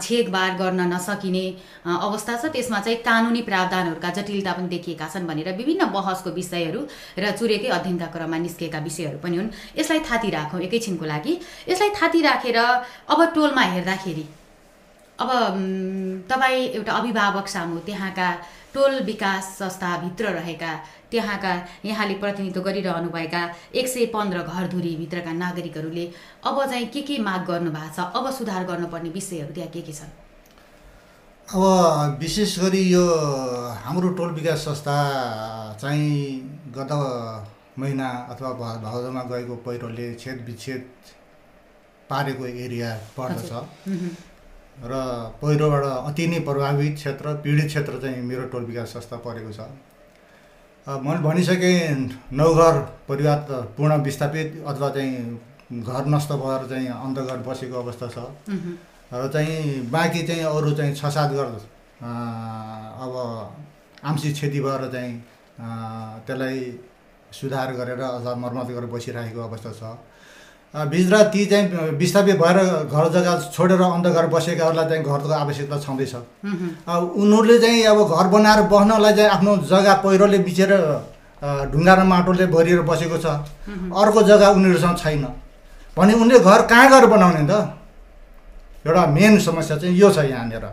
छेकबार 0.00 0.56
गर्न 0.58 0.80
नसकिने 0.92 1.44
अवस्था 1.86 2.36
छ। 2.36 2.52
त्यसमा 2.56 2.80
चाहिँ 2.80 2.98
कानुनी 3.04 3.42
प्रावधानहरूका 3.44 4.10
जटिलता 4.16 4.52
पनि 4.52 4.68
देखिएका 4.72 5.08
छन् 5.12 5.26
भनेर 5.28 5.52
विभिन्न 5.56 5.92
बहसको 5.92 6.30
विषयहरू 6.32 6.80
र 7.20 7.30
चुरेकै 7.36 7.68
अध्ययनका 7.68 8.06
क्रममा 8.16 8.38
निस्केका 8.48 8.78
विषयहरू 8.80 9.18
पनि 9.20 9.36
हुन्। 9.36 9.50
यसलाई 9.76 10.00
थाती 10.08 10.30
राखौँ 10.30 10.60
एकैछिनको 10.62 11.04
लागि। 11.04 11.40
यसलाई 11.68 11.90
थाती 12.00 12.20
राखेर 12.22 12.56
अब 12.56 13.20
टोलमा 13.34 13.62
हेर्दाखेरि 13.76 14.24
अब 15.22 15.30
तपाईँ 16.30 16.62
एउटा 16.78 16.92
अभिभावक 17.00 17.48
सामु 17.54 17.78
त्यहाँका 17.86 18.28
टोल 18.74 18.94
विकास 19.10 19.44
संस्थाभित्र 19.58 20.28
रहेका 20.38 20.72
त्यहाँका 21.10 21.52
यहाँले 21.84 22.14
प्रतिनिधित्व 22.22 22.60
गरिरहनुभएका 22.68 23.42
एक 23.80 23.88
सय 23.94 24.06
पन्ध्र 24.14 24.38
घरधुरीभित्रका 24.42 25.32
नागरिकहरूले 25.42 26.04
अब 26.48 26.64
चाहिँ 26.70 26.86
के 26.94 27.02
के 27.08 27.18
माग 27.28 27.44
गर्नु 27.50 27.70
भएको 27.70 27.94
छ 27.96 28.06
अब 28.18 28.30
सुधार 28.38 28.64
गर्नुपर्ने 28.70 29.10
विषयहरू 29.18 29.52
त्यहाँ 29.54 29.70
के 29.76 29.80
के 29.88 29.92
छन्? 29.92 30.12
अब 31.48 32.16
विशेष 32.20 32.58
गरी 32.60 32.82
यो 32.92 33.04
हाम्रो 33.84 34.08
टोल 34.18 34.30
विकास 34.40 34.58
संस्था 34.64 34.96
चाहिँ 35.80 36.12
गत 36.76 36.92
महिना 37.78 38.08
अथवा 38.32 38.50
भ- 38.60 38.80
भाउदोमा 38.84 39.22
गएको 39.32 39.54
पहिरोले 39.66 40.14
छेद 40.22 40.44
विच्छेद 40.46 40.84
पारेको 42.10 42.46
एरिया 42.46 42.90
पर्दछ। 43.18 43.52
र 44.82 44.92
पहिरोबाट 45.42 45.84
अति 45.84 46.26
नै 46.26 46.38
प्रभावित 46.46 46.94
क्षेत्र 46.94 47.34
पीडित 47.42 47.66
क्षेत्र 47.66 48.00
चाहिँ 48.02 48.22
मेरो 48.22 48.44
टोल 48.52 48.64
विकास 48.64 48.92
संस्था 48.92 49.16
परेको 49.24 49.52
छ। 49.52 49.60
मैले 50.86 51.20
भनिसकेँ 51.22 52.34
नौघर 52.34 52.78
परिवार 53.08 53.38
त 53.50 53.50
पूर्ण 53.76 54.02
विस्थापित 54.02 54.62
अथवा 54.66 54.88
चाहिँ 54.90 55.38
घर 55.72 56.06
नष्ट 56.06 56.32
भएर 56.42 56.66
चाहिँ 56.68 56.88
अन्धघर 56.88 57.38
बसेको 57.46 57.76
अवस्था 57.82 58.08
छ। 58.08 58.18
र 59.12 59.28
चाहिँ 59.32 59.90
बाँकी 59.90 60.22
चाहिँ 60.26 60.42
अरू 60.44 60.70
चाहिँ 60.74 60.94
छ 60.94 61.06
सात 61.14 61.30
घर 61.30 61.46
अब 62.02 63.12
आंशिक 64.04 64.32
क्षति 64.34 64.60
भएर 64.60 64.90
चाहिँ 64.92 65.12
त्यसलाई 66.26 66.58
सुधार 67.32 67.72
गरेर 67.74 68.00
अथवा 68.00 68.34
मर्मत 68.34 68.66
गरेर 68.66 68.90
बसिरहेको 68.90 69.40
अवस्था 69.40 69.72
छ। 69.72 69.82
अ, 70.74 70.84
भित्र 70.88 71.22
ती 71.32 71.44
चाहिँ 71.46 71.66
विस्थापित 72.00 72.36
भएर 72.40 72.58
घर 72.88 73.04
जग्गा 73.14 73.32
छोडेर 73.52 73.80
अन्धघर 73.82 74.26
बसेकाहरूलाई 74.32 74.86
चाहिँ 74.88 75.04
घरको 75.04 75.28
आवश्यकता 75.28 75.76
छँदैछ। 75.84 76.14
उनीहरूले 76.88 77.58
चाहिँ 77.58 77.82
अब 77.92 77.98
घर 78.08 78.26
बनाएर 78.32 78.60
बस्नलाई 78.72 79.12
चाहिँ 79.12 79.30
आफ्नो 79.36 79.56
जग्गा 79.68 79.94
पहिरोले 80.00 80.38
बिचेर 80.48 80.72
ढुङ्गा 81.72 81.94
र 81.94 82.02
माटोले 82.08 82.46
भरिएर 82.48 82.80
बसेको 82.88 83.16
छ। 83.20 83.26
अर्को 84.00 84.20
जग्गा 84.24 84.48
उनीहरूसँग 84.56 84.96
छैन। 84.96 85.24
भने 85.96 86.12
उनले 86.16 86.38
घर 86.40 86.60
कहाँ 86.64 86.88
गएर 86.88 87.06
बनाउने 87.06 87.44
त? 87.44 87.52
एउटा 88.88 89.06
मेन 89.12 89.38
समस्या 89.38 89.76
चाहिँ 89.76 89.94
यो 89.94 90.08
छ 90.10 90.24
यहाँनिर। 90.24 90.64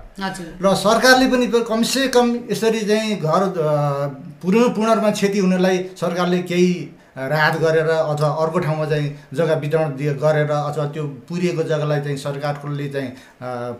र 0.64 0.76
सरकारले 0.80 1.28
पनि 1.28 1.46
कमसे 1.68 2.08
कम 2.16 2.28
यसरी 2.52 2.82
चाहिँ 2.88 3.20
घर 3.20 3.42
पूर्ण 4.42 4.70
पूर्ण 4.74 4.90
रूपमा 4.96 5.12
क्षति 5.12 5.40
हुनेलाई 5.40 5.78
सरकारले 6.00 6.42
केही 6.48 6.72
राहत 7.16 7.60
गरेर 7.62 7.90
अथवा 7.90 8.30
अर्को 8.42 8.60
ठाउँमा 8.60 8.86
चाहिँ 8.86 9.08
जग्गा 9.34 9.56
वितरण 9.56 9.96
दिए 9.96 10.14
गरेर 10.16 10.52
अथवा 10.52 10.86
त्यो 10.94 11.04
पुरिएको 11.30 11.64
जग्गालाई 11.64 12.02
चाहिँ 12.02 12.18
सरकारले 12.18 12.88
चाहिँ 12.90 13.12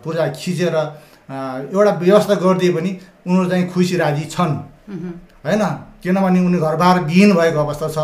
पुरा 0.04 0.28
खिचेर 0.34 0.74
एउटा 0.74 1.92
व्यवस्था 2.00 2.34
गरिदिए 2.36 2.72
पनि 2.74 2.90
उनीहरू 3.26 3.48
चाहिँ 3.50 3.68
खुसी 3.70 3.96
राजी 3.96 4.24
छन्। 4.26 4.54
होइन? 5.44 5.62
किनभने 6.02 6.40
उनी 6.40 6.58
घरबार 6.58 7.00
विहीन 7.04 7.34
भएको 7.36 7.60
अवस्था 7.60 7.88
छ। 7.88 7.98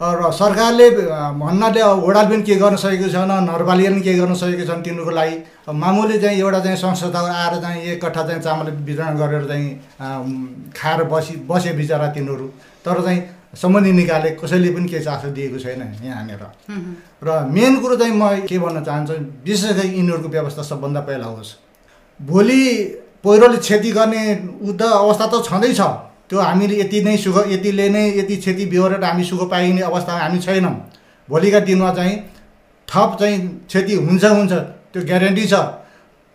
र 0.00 0.30
सरकारले 0.32 0.90
भन्नाले 1.36 1.80
अब 1.80 2.04
ओडाल 2.04 2.26
पनि 2.26 2.42
के 2.42 2.54
गर्न 2.56 2.76
सकेको 2.76 3.08
छैन 3.12 3.32
नगरपालिकाले 3.44 3.94
पनि 3.94 4.00
के 4.00 4.14
गर्न 4.16 4.34
सकेको 4.34 4.64
छन् 4.64 4.82
तिनीहरूको 4.82 5.12
लागि। 5.12 5.36
मामुली 5.70 6.18
चाहिँ 6.18 6.38
एउटा 6.40 6.60
चाहिँ 6.60 6.76
संस्था 6.76 7.20
आएर 7.20 7.60
चाहिँ 7.60 7.82
एक 7.84 8.04
कट्ठा 8.04 8.22
चाहिँ 8.26 8.40
चामल 8.40 8.70
वितरण 8.80 9.16
गरेर 9.20 9.44
चाहिँ 9.46 10.72
खाएर 10.72 11.02
बसी 11.04 11.36
बसे 11.44 11.72
बिचरा 11.76 12.08
तिनीहरू। 12.16 12.46
तर 12.80 13.02
चाहिँ 13.04 13.20
सम्बन्धी 13.52 13.92
निकाले 13.92 14.30
कसैले 14.38 14.70
पनि 14.70 14.88
केही 14.88 15.04
चासो 15.04 15.28
दिएको 15.34 15.58
छैन 15.58 15.82
यहाँनिर 16.04 16.42
उहुँ, 16.42 16.94
र 17.22 17.28
मेन 17.50 17.80
कुरो 17.80 17.96
चाहिँ 17.96 18.14
म 18.14 18.46
के 18.46 18.58
भन्न 18.58 18.84
चाहन्छु 18.84 19.14
विशेष 19.42 19.72
गरी 19.76 19.88
यिनीहरूको 19.90 20.28
व्यवस्था 20.28 20.62
सबभन्दा 20.62 21.00
पहिला 21.00 21.26
होस्। 21.26 21.50
भोलि 22.20 22.62
पहिरोले 23.24 23.58
क्षति 23.58 23.90
गर्ने 23.90 24.22
उ 24.62 24.72
त 24.72 24.82
अवस्था 24.82 25.26
त 25.26 25.42
छँदैछ। 25.44 25.80
त्यो 26.30 26.38
हामीले 26.40 26.74
यति 26.80 26.98
नै 27.02 27.16
सुख 27.16 27.36
यतिले 27.50 27.88
नै 27.90 28.02
यति 28.18 28.36
क्षति 28.36 28.64
बिहोरेर 28.70 29.04
हामी 29.04 29.24
सुख 29.24 29.50
पाइने 29.50 29.82
अवस्था 29.82 30.12
हामी 30.14 30.38
छैनौँ। 30.38 30.74
भोलिका 31.28 31.60
दिनमा 31.66 31.90
चाहिँ 31.94 32.16
थप 32.88 33.16
चाहिँ 33.20 33.38
क्षति 33.66 33.94
हुन्छ 33.96 34.24
हुन्छ 34.24 34.52
त्यो 34.94 35.02
ग्यारेन्टी 35.10 35.46
छ। 35.46 35.54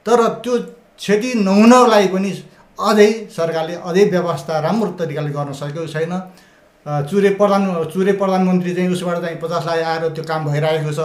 तर 0.05 0.19
त्यो 0.43 0.53
क्षति 0.99 1.33
नहुनलाई 1.39 2.07
पनि 2.11 2.31
अझै 2.77 3.09
सरकारले 3.31 3.75
अझै 3.79 4.03
व्यवस्था 4.11 4.59
राम्रो 4.59 4.91
तरिकाले 4.99 5.29
गर्न 5.31 5.53
सकेको 5.53 5.87
छैन। 5.87 6.13
चुरे 6.85 7.29
प्रधान 7.41 7.63
चुरे 7.93 8.13
प्रधानमन्त्री 8.13 8.73
चाहिँ 8.75 8.89
उसबाट 8.93 9.17
चाहिँ 9.21 9.37
पचास 9.41 9.65
लाख 9.65 9.79
आएर 9.85 10.03
त्यो 10.13 10.23
काम 10.23 10.45
भइरहेको 10.45 10.91
छ। 10.93 10.99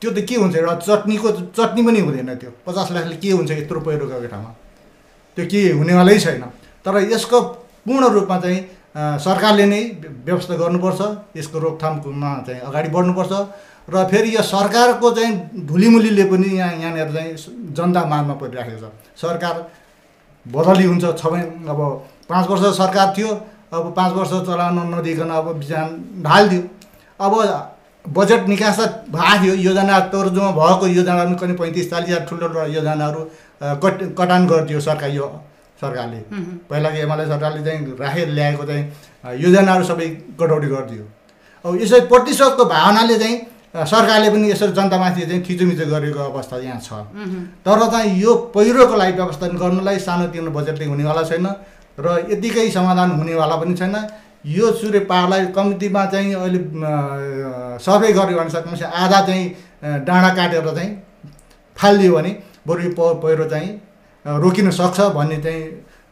त्यो 0.00 0.10
त 0.12 0.18
के 0.28 0.34
हुन्छ 0.36 0.56
एउटा 0.56 0.74
चटनीको 0.84 1.28
चटनी 1.56 1.82
पनि 1.82 2.00
हुँदैन 2.00 2.34
त्यो। 2.36 2.50
पचास 2.66 2.92
लाखले 2.92 3.16
के 3.16 3.30
हुन्छ 3.32 3.50
यत्रो 3.50 3.80
पहिरो 3.80 4.06
गएको 4.12 4.28
ठाउँमा 4.28 4.50
त्यो 5.36 5.44
के 5.48 5.60
हुनेवालै 5.80 6.18
छैन। 6.18 6.44
तर 6.84 6.94
यसको 7.08 7.40
पूर्ण 7.88 8.04
रूपमा 8.12 8.36
चाहिँ 8.44 8.60
सरकारले 9.24 9.66
नै 9.72 9.80
व्यवस्था 10.26 10.54
गर्नुपर्छ। 10.60 11.00
यसको 11.36 11.58
रोकथाममा 11.58 12.30
चाहिँ 12.46 12.60
अगाडि 12.68 12.88
बढ्नुपर्छ। 12.92 13.32
र 13.88 14.04
फेरि 14.10 14.36
यो 14.36 14.42
सरकारको 14.44 15.10
चाहिँ 15.16 15.64
धुलीमुलीले 15.64 16.24
पनि 16.28 16.48
यहाँ 16.60 16.72
यहाँनिर 16.76 17.08
चाहिँ 17.08 17.72
जनता 17.72 18.04
माझमा 18.04 18.34
परिराखेको 18.36 18.78
छ। 18.84 18.92
सरकार 19.16 19.54
बदली 20.46 20.84
हुन्छ। 20.84 21.04
छ 21.16 21.24
अब 21.24 21.80
पाँच 22.28 22.44
वर्ष 22.50 22.76
सरकार 22.76 23.14
थियो। 23.16 23.30
अब 23.72 23.92
पाँच 23.96 24.12
वर्ष 24.12 24.30
चलाउन 24.46 24.78
नदिकन 24.94 25.30
अब 25.32 25.46
बिहान 25.58 25.88
ढालिदियो। 26.24 26.62
अब 27.20 27.32
बजेट 28.04 28.48
निकास 28.48 28.80
त 28.80 29.08
भएको 29.08 29.42
थियो। 29.42 29.54
योजना 29.56 29.98
तर्जुमा 30.12 30.50
भएको 30.52 30.86
योजनाहरू 30.86 31.30
पनि 31.30 31.36
कति 31.40 31.54
पैँतिस 31.60 31.90
चालिस 31.90 32.08
हजार 32.08 32.26
ठुल्ठुलो 32.28 32.66
योजनाहरू 32.68 33.20
कट 33.80 34.02
कटान 34.18 34.46
गरिदियो 34.46 34.80
सरकार 34.80 35.10
यो 35.10 35.26
सरकारले। 35.80 36.20
पहिलाको 36.68 36.96
एमाले 37.00 37.26
सरकारले 37.26 37.64
चाहिँ 37.64 37.96
राखेर 37.96 38.28
ल्याएको 38.28 38.64
चाहिँ 38.68 38.84
योजनाहरू 39.40 39.84
सबै 39.84 40.08
कटौती 40.36 40.68
गरिदियो। 40.68 41.04
अब 41.64 41.80
यसरी 41.80 42.00
प्रतिशतको 42.12 42.64
भावनाले 42.76 43.18
चाहिँ 43.18 43.36
सरकारले 43.88 44.30
पनि 44.30 44.50
यसरी 44.50 44.72
जनतामाथि 44.76 45.26
चाहिँ 45.26 45.42
थिचोमिचो 45.48 45.86
गरेको 45.88 46.20
अवस्था 46.28 46.56
यहाँ 46.60 46.80
छ। 46.80 47.08
तर 47.64 47.88
चाहिँ 47.90 48.20
यो 48.20 48.34
पहिरोको 48.52 48.96
लागि 48.96 49.12
व्यवस्थापन 49.16 49.56
गर्नलाई 49.56 49.98
सानोतिनो 49.98 50.50
बजेटले 50.52 50.84
हुनेवाला 50.92 51.22
छैन। 51.24 51.46
र 52.04 52.08
यतिकै 52.30 52.68
समाधान 52.70 53.10
हुनेवाला 53.18 53.56
पनि 53.56 53.74
छैन। 53.74 53.96
यो 54.46 54.72
सूर्य 54.72 54.98
पहाडलाई 55.06 55.46
कम्तीमा 55.56 56.04
चाहिँ 56.12 56.34
अहिले 56.34 56.58
सर्वे 57.78 58.12
गर्यो 58.12 58.38
भने 58.38 58.50
सक्नुहोस् 58.50 58.82
आधा 58.82 59.20
चाहिँ 59.26 59.44
डाँडा 60.02 60.30
काटेर 60.34 60.66
चाहिँ 60.74 60.90
फालिदियो 61.76 62.12
भने 62.12 62.30
बरु 62.66 62.82
यो 62.82 62.90
पहिरो 63.22 63.44
चाहिँ 63.48 63.70
रोकिन 64.24 64.70
सक्छ 64.70 65.00
भन्ने 65.14 65.38
चाहिँ 65.42 65.62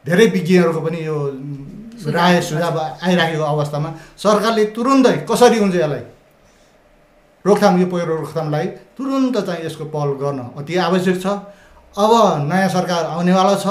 धेरै 0.05 0.27
विज्ञहरूको 0.27 0.81
पनि 0.81 0.99
यो 1.07 1.17
राय 2.07 2.41
सुझाव 2.41 2.79
आइराखेको 3.03 3.45
अवस्थामा 3.45 3.89
सरकारले 4.17 4.65
तुरुन्तै 4.77 5.17
कसरी 5.31 5.59
हुन्छ 5.59 5.75
यसलाई? 5.77 6.03
रोकथाम 7.45 7.81
यो 7.81 7.87
पहिरो 7.93 8.15
रोकथामलाई 8.17 8.67
तुरुन्त 8.97 9.37
चाहिँ 9.39 9.65
यसको 9.67 9.85
पहल 9.91 10.11
गर्न 10.23 10.41
अति 10.59 10.77
आवश्यक 10.87 11.17
छ। 11.23 11.27
अब 11.97 12.13
नयाँ 12.47 12.69
सरकार 12.69 13.05
आउनेवाला 13.05 13.55
छ। 13.59 13.67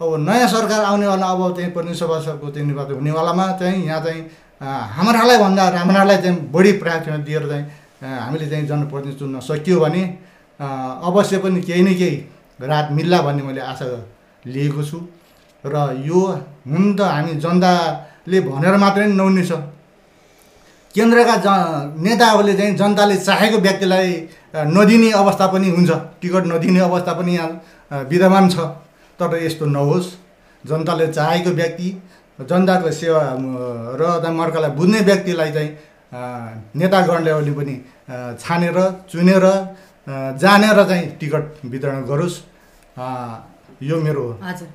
अब 0.00 0.10
नयाँ 0.26 0.48
सरकार 0.48 0.84
आउनेवाला 0.84 1.26
अब 1.26 1.40
चाहिँ 1.56 1.70
प्रतिनिधि 1.72 1.98
सभाको 1.98 2.50
चाहिँ 2.50 2.66
निर्वाचन 2.66 2.94
हुनेवालामा 2.94 3.46
चाहिँ 3.60 3.84
यहाँ 3.86 4.00
चाहिँ 4.04 4.22
हाम्रालाई 4.96 5.38
भन्दा 5.38 5.68
राम्रालाई 5.68 6.16
चाहिँ 6.22 6.50
बढी 6.50 6.72
प्राथमिकता 6.82 7.24
दिएर 7.24 7.46
चाहिँ 7.48 7.64
हामीले 8.02 8.46
चाहिँ 8.50 8.66
जनप्रतिनिधि 8.66 9.18
चुन्न 9.18 9.40
सकियो 9.40 9.80
भने 9.80 10.02
अवश्य 11.08 11.38
पनि 11.38 11.60
केही 11.62 11.82
न 11.82 11.94
केही 11.94 12.16
रात 12.60 12.88
मिल्ला 12.92 13.20
भन्ने 13.22 13.42
मैले 13.42 13.60
आशा 13.60 13.86
लिएको 14.44 14.82
छु। 14.82 14.98
र 15.64 15.76
यो 16.04 16.20
हुन 16.68 16.94
त 16.96 17.00
हामी 17.00 17.34
जनताले 17.40 18.40
भनेर 18.40 18.76
मात्रै 18.76 19.06
नहुने 19.14 19.44
छ 19.46 19.52
केन्द्रका 20.94 21.36
ज 21.38 21.46
नेताहरूले 22.02 22.54
चाहिँ 22.54 22.74
जनताले 22.76 23.16
चाहेको 23.16 23.58
व्यक्तिलाई 23.58 24.10
नदिने 24.74 25.10
अवस्था 25.22 25.46
पनि 25.54 25.68
हुन्छ। 25.70 25.90
टिकट 26.20 26.44
नदिने 26.46 26.80
अवस्था 26.80 27.12
पनि 27.18 27.34
यहाँ 27.34 28.04
विद्यमान 28.10 28.48
छ। 28.50 28.56
तर 29.18 29.36
यस्तो 29.44 29.66
नहोस्। 29.66 30.06
जनताले 30.64 31.06
चाहेको 31.12 31.50
व्यक्ति 31.60 31.88
जनताको 32.38 32.90
सेवा 32.90 33.22
र 34.00 34.30
मर्कालाई 34.32 34.70
बुझ्ने 34.78 35.00
व्यक्तिलाई 35.08 35.50
चाहिँ 35.52 35.70
नेतागणले 36.78 37.52
पनि 37.58 37.74
अ, 38.04 38.36
छानेर 38.40 38.78
चुनेर 39.10 39.44
जानेर 40.38 40.78
चाहिँ 40.88 41.06
टिकट 41.20 41.44
वितरण 41.72 42.02
गरोस्। 42.04 42.36
यो 43.82 43.96
मेरो 44.00 44.24
हजुर। 44.42 44.68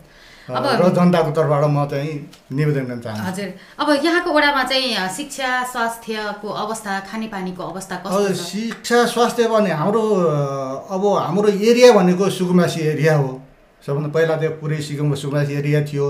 र 0.50 0.90
जनताको 0.98 1.32
तर्फबाट 1.32 1.64
म 1.70 1.86
चाहिँ 1.86 2.14
निवेदन 2.58 2.86
गर्न 2.90 3.00
चाहन्छु। 3.02 3.24
हजुर। 3.30 3.50
अब 3.80 3.88
यहाँको 4.06 4.30
वडामा 4.34 4.64
चाहिँ 4.64 5.08
शिक्षा 5.18 5.50
स्वास्थ्यको 5.72 6.50
अवस्था 6.50 7.00
खानेपानीको 7.10 7.64
अवस्था 7.64 7.96
कस्तो 8.04 8.34
शिक्षा 8.34 9.06
स्वास्थ्य 9.14 9.48
भने 9.48 9.72
हाम्रो 9.82 10.02
अब 10.90 11.04
हाम्रो 11.18 11.50
एरिया 11.50 11.92
भनेको 11.94 12.30
सुकुम्बासी 12.30 12.82
एरिया 12.94 13.16
हो। 13.18 13.39
सबभन्दा 13.90 14.10
पहिला 14.14 14.36
त्यो 14.38 14.52
पुरै 14.62 14.78
सिक्किमको 14.78 15.16
सुकुम्बासी 15.18 15.54
एरिया 15.62 15.82
थियो। 15.90 16.06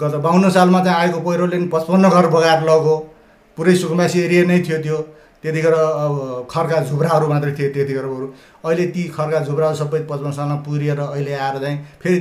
गत 0.00 0.14
बाहन्न 0.24 0.50
सालमा 0.56 0.80
चाहिँ 0.84 0.98
आएको 0.98 1.20
पहिरोले 1.20 1.56
नि 1.58 1.66
पचपन्न 1.68 2.08
घर 2.08 2.26
बगाएर 2.34 2.60
लग्यो 2.64 2.96
पुरै 3.58 3.74
सुकुम्बासी 3.76 4.18
एरिया 4.24 4.44
नै 4.48 4.58
थियो 4.66 4.78
त्यो। 4.82 4.98
त्यतिखेर 5.44 5.74
अब 5.74 6.14
खर्का 6.50 6.78
झुब्राहरू 6.88 7.26
मात्रै 7.28 7.52
थिए 7.54 7.68
त्यतिखेर 7.70 8.06
बरु। 8.08 8.26
अहिले 8.66 8.86
ती 8.90 9.02
खर्का 9.16 9.38
झुब्राहरू 9.46 9.76
सबै 9.76 10.00
पचपन्न 10.10 10.32
सालमा 10.34 10.56
पुरिएर 10.66 11.00
अहिले 11.00 11.32
आएर 11.36 11.56
चाहिँ 11.62 11.78
फेरि 12.02 12.18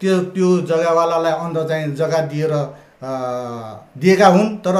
त्यो 0.00 0.14
त्यो 0.34 0.48
जग्गावालालाई 0.70 1.32
अन्त 1.44 1.58
चाहिँ 1.68 1.94
जग्गा 1.94 2.20
दिएर 2.32 2.52
दिएका 4.02 4.26
हुन् 4.34 4.48
तर 4.64 4.76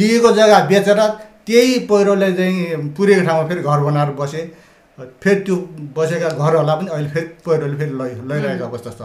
लिएको 0.00 0.30
जग्गा 0.32 0.58
बेचेर 0.70 1.00
त्यही 1.46 1.78
पहिरोले 1.90 2.32
चाहिँ 2.32 2.88
पुरेको 2.96 3.22
ठाउँमा 3.26 3.48
फेरि 3.48 3.62
घर 3.62 3.80
बनाएर 3.84 4.10
बसे। 4.16 4.42
फेरि 5.22 5.40
त्यो 5.46 5.56
बसेका 5.96 6.28
घरहरूलाई 6.28 6.76
पनि 6.78 6.90
अहिले 6.90 7.08
फेरि 7.14 7.26
पहिरोले 7.46 7.76
फेरि 7.80 7.94
लै 8.00 8.10
लैरहेको 8.28 8.64
अवस्था 8.64 8.90
छ। 8.98 9.00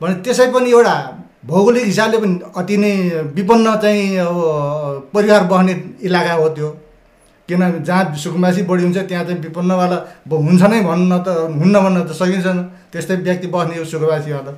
भने 0.00 0.14
त्यसै 0.24 0.46
पनि 0.54 0.70
एउटा 0.70 0.94
भौगोलिक 1.46 1.84
हिसाबले 1.84 2.18
पनि 2.22 2.34
अति 2.60 2.76
नै 2.82 2.92
विपन्न 3.36 3.66
चाहिँ 3.82 4.16
अब 4.18 4.38
परिवार 5.14 5.42
बस्ने 5.52 5.74
इलाका 6.06 6.34
हो 6.40 6.48
त्यो। 6.56 6.68
किनभने 7.48 7.80
जहाँ 7.84 8.14
सुकुम्बासी 8.14 8.62
बढी 8.70 8.82
हुन्छ 8.82 8.98
त्यहाँ 9.10 9.24
चाहिँ 9.24 9.40
विपन्नवाला 9.42 9.96
हुन्छ 10.30 10.62
नै 10.62 10.80
भन्न 10.82 11.12
त 11.26 11.28
हुन्न 11.58 11.74
भन्न 11.84 11.98
त 12.06 12.12
सकिँदैन 12.14 12.58
त्यस्तै 12.92 13.16
व्यक्ति 13.26 13.46
बस्ने 13.54 13.78
हो 13.78 13.84
सुकुम्बासीवाला 13.84 14.52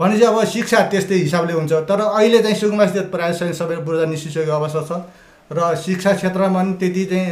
भनेपछि 0.00 0.24
अब 0.24 0.38
शिक्षा 0.46 0.78
त्यस्तै 0.90 1.16
हिसाबले 1.26 1.52
हुन्छ। 1.52 1.72
तर 1.90 2.00
अहिले 2.00 2.38
चाहिँ 2.42 2.56
सुकुम्बासी 2.56 2.94
त 2.98 3.10
प्रायः 3.10 3.34
चाहिँ 3.38 3.54
सबै 3.54 3.76
बुढा 3.84 4.04
निस्किसकेको 4.14 4.52
अवस्था 4.52 4.82
छ। 4.88 4.92
र 5.50 5.74
शिक्षा 5.76 6.12
क्षेत्रमा 6.14 6.62
पनि 6.62 6.72
त्यति 6.80 7.04
चाहिँ 7.10 7.26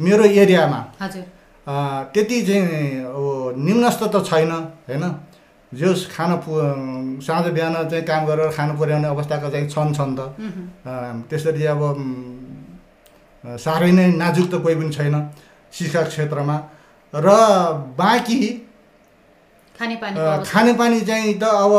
मेरो 0.00 0.24
एरियामा 0.24 0.80
हजुर। 1.02 1.24
त्यति 2.14 2.38
चाहिँ 2.46 3.04
अब 3.06 3.54
निम्नस्त 3.56 4.02
त 4.14 4.24
छैन 4.26 4.52
होइन? 4.88 5.04
जो 5.72 5.88
खाना 6.10 6.36
पु 6.42 6.50
साँझ 7.22 7.46
बिहान 7.54 7.74
चाहिँ 7.88 8.04
काम 8.04 8.26
गरेर 8.26 8.50
खानु 8.50 8.74
पुर्याउने 8.78 9.08
अवस्थाका 9.08 9.48
चाहिँ 9.50 9.68
छन् 9.70 9.94
छन् 9.94 10.16
त। 10.18 10.20
त्यसरी 11.30 11.64
अब 11.74 11.82
साह्रै 13.44 13.90
नै 13.92 14.06
नाजुक 14.18 14.46
त 14.50 14.54
कोही 14.62 14.74
पनि 14.74 14.90
छैन 14.90 15.14
शिक्षा 15.72 16.02
क्षेत्रमा। 16.10 16.56
र 17.12 17.28
बाँकी 17.98 18.40
खानेपानी 19.78 21.00
चाहिँ 21.00 21.38
त 21.38 21.44
अब 21.44 21.72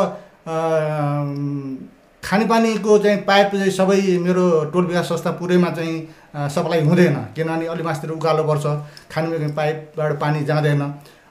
खानेपानीको 2.23 2.97
चाहिँ 3.03 3.19
पाइप 3.27 3.49
चाहिँ 3.51 3.71
सबै 3.71 4.01
मेरो 4.23 4.45
टोल 4.71 4.85
विकास 4.87 5.05
संस्था 5.09 5.31
पुरैमा 5.37 5.69
चाहिँ 5.75 5.95
सप्लाई 6.35 6.81
हुँदैन। 6.81 7.15
किनभने 7.35 7.65
अलि 7.67 7.83
मासतिर 7.83 8.09
उकालो 8.11 8.43
पर्छ 8.43 8.65
खाने 9.11 9.47
पाइपबाट 9.51 10.11
पानी 10.19 10.43
जाँदैन। 10.45 10.81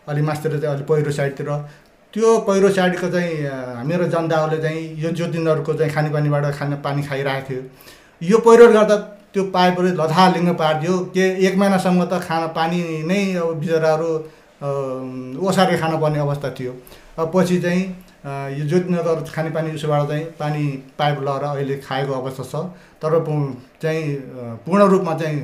अलि 0.09 0.23
मासतिर 0.23 0.59
चाहिँ 0.61 0.75
अलि 0.75 0.85
पहिरो 0.85 1.13
साइडतिर। 1.13 1.49
त्यो 2.15 2.39
पहिरो 2.47 2.69
साइडको 2.69 3.09
चाहिँ 3.09 3.33
अ, 3.47 3.83
मेरो 3.87 4.05
जनताहरूले 4.11 4.59
चाहिँ 4.63 4.83
यो 5.03 5.11
जो 5.15 5.27
दिनहरूको 5.31 5.75
चाहिँ 5.75 5.93
खानेपानीबाट 5.95 6.45
खाने 6.59 6.77
पानी 6.85 7.03
खाइरहेको 7.03 7.49
थियो। 7.49 7.63
यो 8.23 8.39
पहिरोले 8.39 8.73
गर्दा 8.73 8.97
त्यो 9.33 9.43
पाइपहरू 9.55 9.89
लथालिङ्ग 9.95 10.49
पारिदियो। 10.59 10.99
के 11.15 11.25
एक 11.47 11.57
महिनासम्म 11.57 12.05
त 12.05 12.21
खाना 12.27 12.47
पानी 12.59 12.81
नै 13.07 13.21
अब 13.39 13.55
बिचराहरू 13.61 14.11
ओसारेर 15.39 15.81
खानुपर्ने 15.81 16.19
अवस्था 16.19 16.51
थियो। 16.51 16.73
पछि 17.31 17.61
चाहिँ 17.63 17.83
यो 18.21 18.65
ज्योतिनगर 18.69 19.23
खानेपानी 19.33 19.71
उसबाट 19.75 20.09
चाहिँ 20.09 20.25
पानी 20.39 20.65
पाइप 20.99 21.21
लगाएर 21.21 21.45
अहिले 21.57 21.77
खाएको 21.81 22.13
अवस्था 22.13 22.45
छ। 22.45 22.55
तर 23.01 23.13
चाहिँ 23.83 24.03
पूर्ण 24.67 24.83
रूपमा 24.93 25.15
चाहिँ 25.19 25.39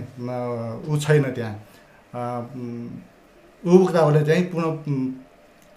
ऊ 0.85 0.97
छैन 1.01 1.25
त्यहाँ। 1.33 1.55
उपभोक्ताहरूले 3.63 4.23
चाहिँ 4.25 4.43
उम्, 4.53 5.07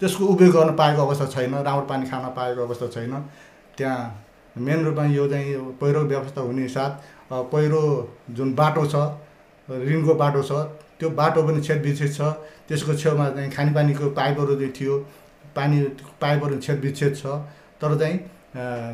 त्यसको 0.02 0.26
उपयोग 0.26 0.52
गर्न 0.54 0.76
पाएको 0.76 1.02
अवस्था 1.02 1.26
छैन 1.28 1.54
राम्रो 1.56 1.86
पानी 1.88 2.10
खान 2.10 2.26
पाएको 2.36 2.62
अवस्था 2.68 2.88
छैन। 2.88 3.14
त्यहाँ 3.78 4.00
मेन 4.58 4.86
रूपमा 4.86 5.06
यो 5.16 5.28
चाहिँ 5.30 5.56
पहिरो 5.80 6.02
व्यवस्था 6.04 6.42
हुने 6.42 6.68
साथ 6.68 6.92
पहिरो 7.32 7.82
जुन 8.36 8.54
बाटो 8.56 8.86
छ 8.86 8.96
रिङको 9.68 10.14
बाटो 10.16 10.42
छ 10.44 10.52
त्यो 11.00 11.10
बाटो 11.16 11.44
पनि 11.48 11.62
छेदविच्छेद 11.64 12.12
छ। 12.12 12.22
त्यसको 12.68 12.94
छेउमा 12.94 13.30
चाहिँ 13.30 13.52
खानेपानीको 13.52 14.10
पाइपहरू 14.20 14.56
थियो। 14.76 14.96
पानी 15.56 15.78
पाइपहरू 16.22 16.60
छेदविच्छेद 16.60 17.16
छ। 17.16 17.26
तर 17.82 17.98
चाहिँ 18.00 18.18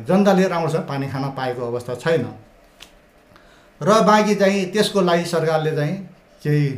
जनताले 0.06 0.48
राम्रोसँग 0.48 0.84
पानी 0.88 1.06
खान 1.08 1.24
पाएको 1.36 1.62
अवस्था 1.66 1.94
छैन। 1.94 2.26
र 3.80 3.88
बाँकी 4.06 4.34
चाहिँ 4.34 4.64
त्यसको 4.72 5.00
लागि 5.00 5.24
सरकारले 5.26 5.72
चाहिँ 5.76 5.96
केही 6.42 6.68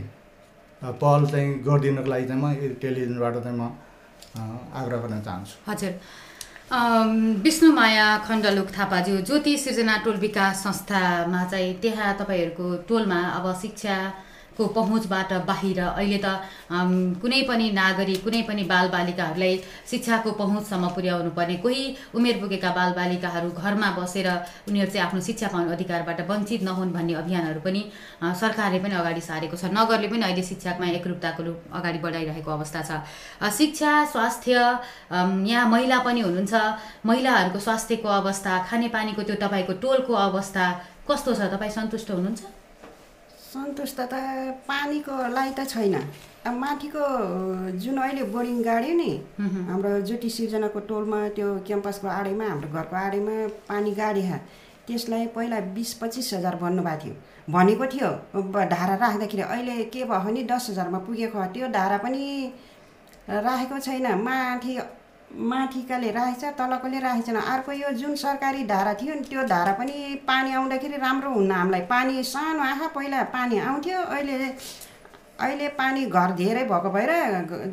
पहल 0.83 1.27
चाहिँ 1.27 1.49
गरिदिनको 1.65 2.11
लागि 2.11 2.27
चाहिँ 2.27 2.43
म 2.43 2.77
टेलिभिजनबाट 2.81 3.35
चाहिँ 3.45 3.59
म 3.59 3.63
आग्रह 4.75 4.99
गर्न 5.03 5.21
चाहन्छु। 5.23 5.55
हजुर। 5.71 5.93
विष्णुमाया 7.43 8.07
खण्डलुक 8.29 8.69
थापाज्यू 8.79 9.21
ज्योति 9.21 9.57
सृजना 9.59 9.97
टोल 10.05 10.17
विकास 10.21 10.63
संस्थामा 10.65 11.45
चाहिँ 11.45 11.75
त्यहाँ 11.83 12.15
तपाईँहरूको 12.19 12.67
टोलमा 12.89 13.21
अब 13.39 13.47
शिक्षाको 14.59 14.75
पहुँचबाट 14.75 15.33
बाहिर। 15.47 15.81
अहिले 15.95 16.19
त 16.19 16.43
कुनै 17.23 17.43
पनि 17.47 17.71
नागरिक 17.73 18.23
कुनै 18.25 18.43
पनि 18.43 18.63
बालबालिकाहरूलाई 18.67 19.55
शिक्षाको 19.87 20.31
पहुँचसम्म 20.35 20.89
पुर्याउनु 20.95 21.31
पर्ने 21.31 21.57
कोही 21.63 21.83
उमेर 22.15 22.37
पुगेका 22.43 22.71
बालबालिकाहरू 22.75 23.51
घरमा 23.55 23.89
बसेर 23.99 24.29
उनीहरू 24.69 24.91
चाहिँ 24.91 25.07
आफ्नो 25.07 25.21
शिक्षा 25.23 25.49
पाउने 25.55 25.73
अधिकारबाट 25.73 26.21
वञ्चित 26.31 26.63
नहुन् 26.63 26.93
भन्ने 26.93 27.15
अभियानहरू 27.23 27.61
पनि 27.63 27.83
सरकारले 28.35 28.79
पनि 28.83 28.95
अगाडि 28.99 29.23
सारेको 29.23 29.57
छ। 29.57 29.71
नगरले 29.71 30.09
पनि 30.11 30.23
अहिले 30.27 30.43
शिक्षामा 30.43 30.87
एकरूपताको 30.99 31.43
रूप 31.47 31.59
अगाडि 31.79 31.99
बढाइरहेको 32.03 32.51
अवस्था 32.51 32.81
छ। 32.83 32.91
शिक्षा 33.47 33.93
स्वास्थ्य 34.11 34.55
यहाँ 35.47 35.67
महिला 35.71 35.99
पनि 36.03 36.21
हुनुहुन्छ। 36.27 36.55
महिलाहरूको 37.07 37.59
स्वास्थ्यको 37.63 38.09
अवस्था 38.21 38.53
खानेपानीको 38.67 39.23
त्यो 39.23 39.37
तपाईँको 39.39 39.73
टोलको 39.79 40.13
अवस्था 40.29 40.65
कस्तो 41.09 41.35
छ? 41.35 41.41
तपाईँ 41.55 41.71
सन्तुष्ट 41.71 42.11
हुनुहुन्छ? 42.11 42.58
सन्तुष्ट 43.49 44.01
त 44.13 44.15
पानीको 44.69 45.15
लागि 45.35 45.53
त 45.59 45.65
छैन 45.69 45.95
अब 46.47 46.55
माथिको 46.55 47.05
जुन 47.83 47.97
अहिले 47.99 48.23
बोर्डिङ 48.35 48.63
गाड्यो 48.63 48.95
नि। 48.97 49.11
हाम्रो 49.69 49.93
ज्योति 50.09 50.31
सिर्जनाको 50.31 50.81
टोलमा 50.89 51.21
त्यो 51.37 51.49
क्याम्पसको 51.67 52.09
आडैमा 52.11 52.47
हाम्रो 52.47 52.69
घरको 52.69 52.97
आडैमा 52.97 53.37
पानी 53.69 53.93
गाडिया 53.95 54.37
त्यसलाई 54.87 55.27
पहिला 55.35 55.61
बिस 55.77 55.93
पच्चिस 56.01 56.33
हजार 56.35 56.57
भन्नुभएको 56.57 57.05
थियो 57.05 57.15
भनेको 57.49 57.87
थियो 57.93 58.11
धारा 58.69 58.95
राख्दाखेरि 58.97 59.43
अहिले 59.43 59.77
के 59.93 60.05
भयो 60.05 60.21
भने 60.25 60.43
दस 60.45 60.71
हजारमा 60.71 60.99
पुगेको। 61.09 61.45
त्यो 61.55 61.69
धारा 61.73 61.99
पनि 62.05 62.25
राखेको 63.29 63.79
छैन 63.81 64.07
माथि 64.25 64.79
माथिकाले 65.29 66.11
राखेको 66.11 66.41
छ 66.41 66.53
तलकोले 66.59 66.99
राखेको 67.01 67.27
छैन 67.27 67.37
अर्को 67.37 67.73
यो 67.73 67.91
जुन 67.95 68.15
सरकारी 68.17 68.63
धारा 68.65 68.95
थियो 69.01 69.15
नि 69.15 69.21
त्यो 69.29 69.43
धारा 69.47 69.73
पनि 69.79 69.93
पानी 70.29 70.53
आउँदाखेरि 70.55 70.97
राम्रो 70.97 71.31
हुन्न 71.31 71.53
हामीलाई। 71.53 71.81
पानी 71.87 72.23
सानो 72.25 72.63
आँखा 72.63 72.87
पहिला 72.95 73.23
पानी 73.35 73.59
आउँथ्यो 73.61 73.99
अहिले 73.99 74.37
अहिले 75.39 75.69
पानी 75.77 76.07
घर 76.07 76.31
धेरै 76.35 76.65
भएको 76.65 76.91
भएर 76.91 77.11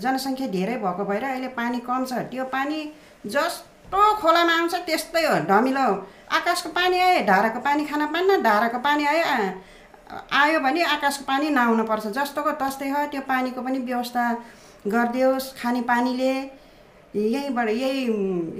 जनसङ्ख्या 0.01 0.47
धेरै 0.47 0.75
भएको 0.83 1.05
भएर 1.05 1.23
अहिले 1.25 1.47
पानी 1.55 1.79
कम 1.87 2.05
छ। 2.05 2.27
त्यो 2.27 2.43
पानी 2.51 2.79
जस्तो 3.25 4.01
खोलामा 4.21 4.53
आउँछ 4.59 4.75
त्यस्तै 4.85 5.23
हो 5.25 5.39
ढमिलो। 5.47 5.87
आकाशको 6.35 6.69
पानी 6.75 6.99
आयो 6.99 7.25
धाराको 7.25 7.59
पानी 7.61 7.85
खान 7.85 8.05
पान्न 8.13 8.41
धाराको 8.43 8.79
पानी 8.83 9.05
आयो 9.05 9.25
आयो 10.35 10.59
भने 10.59 10.83
आकाशको 10.83 11.23
पानी 11.25 11.49
नआउनु 11.49 11.83
पर्छ। 11.87 12.05
जस्तोको 12.19 12.51
तस्तै 12.61 12.89
हो 12.89 13.05
त्यो 13.09 13.21
पानीको 13.25 13.61
पनि 13.61 13.79
व्यवस्था 13.79 14.23
गरिदियोस् 14.85 15.53
खाने 15.61 15.81
पानीले 15.89 16.33
यहीँबाट 17.15 17.69
यही 17.71 18.01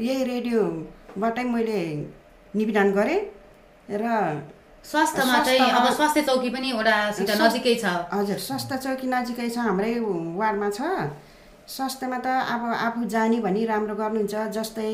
यही 0.08 0.24
रेडियोबाटै 0.24 1.44
मैले 1.46 1.80
निवेदन 2.54 2.92
गरेँ 2.92 3.20
र 3.92 4.06
स्वास्थ्यमा 4.86 5.38
चाहिँ 5.44 5.70
अब 5.72 5.86
स्वास्थ्य 5.94 6.22
चौकी 6.22 6.50
पनि 6.50 6.72
स्वास्थ्य- 6.72 7.42
नजिकै 7.42 7.76
छ। 7.76 7.86
हजुर 8.14 8.38
स्वास्थ्य 8.40 8.78
चौकी 8.78 9.08
नजिकै 9.08 9.50
छ 9.50 9.58
हाम्रै 9.60 9.94
वार्डमा 10.40 10.70
छ। 10.70 10.82
स्वास्थ्यमा 11.68 12.18
त 12.20 12.28
अब 12.54 12.62
आफू 12.80 13.04
जाने 13.10 13.40
भनी 13.42 13.66
राम्रो 13.66 13.96
गर्नुहुन्छ 13.96 14.36
जस्तै 14.54 14.92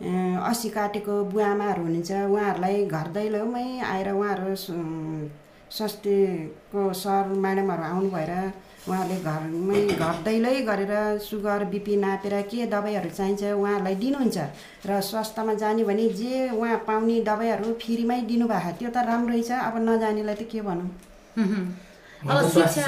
अ, 0.00 0.10
अस्सी 0.48 0.68
काटेको 0.70 1.14
बुवाआमाहरू 1.30 1.82
हुनुहुन्छ 1.82 2.10
उहाँहरूलाई 2.30 2.76
घर 2.88 3.06
दैलोमै 3.12 3.64
आएर 3.84 4.08
उहाँहरू 4.12 4.54
स्वास्थ्यको 5.76 6.82
सर 7.02 7.24
म्याडमहरू 7.44 7.82
आउनु 7.90 8.08
भएर 8.10 8.32
उहाँहरूले 8.88 9.18
घरमै 9.30 9.80
घर 10.02 10.16
दैलै 10.26 10.54
गरेर 10.68 10.92
सुगर 11.20 11.64
बिपी 11.72 11.96
नापेर 12.04 12.34
के 12.50 12.66
दबाईहरू 12.74 13.10
चाहिन्छ 13.18 13.42
उहाँहरूलाई 13.54 13.94
दिनुहुन्छ 14.04 14.38
र 14.88 15.00
स्वास्थ्यमा 15.10 15.54
जाने 15.62 15.84
भने 15.84 16.08
जे 16.20 16.48
उहाँ 16.56 16.78
पाउने 16.88 17.20
दबाईहरू 17.28 17.74
फ्रीमै 17.82 18.20
दिनुभएको 18.30 18.70
त्यो 18.78 18.90
त 18.90 18.98
राम्रै 19.10 19.42
छ 19.48 19.50
अब 19.68 19.74
नजानेलाई 19.88 20.34
त 20.34 20.42
के 20.50 20.60
भनौँ? 20.68 20.88
अब 22.20 22.36
शिक्षा 22.52 22.84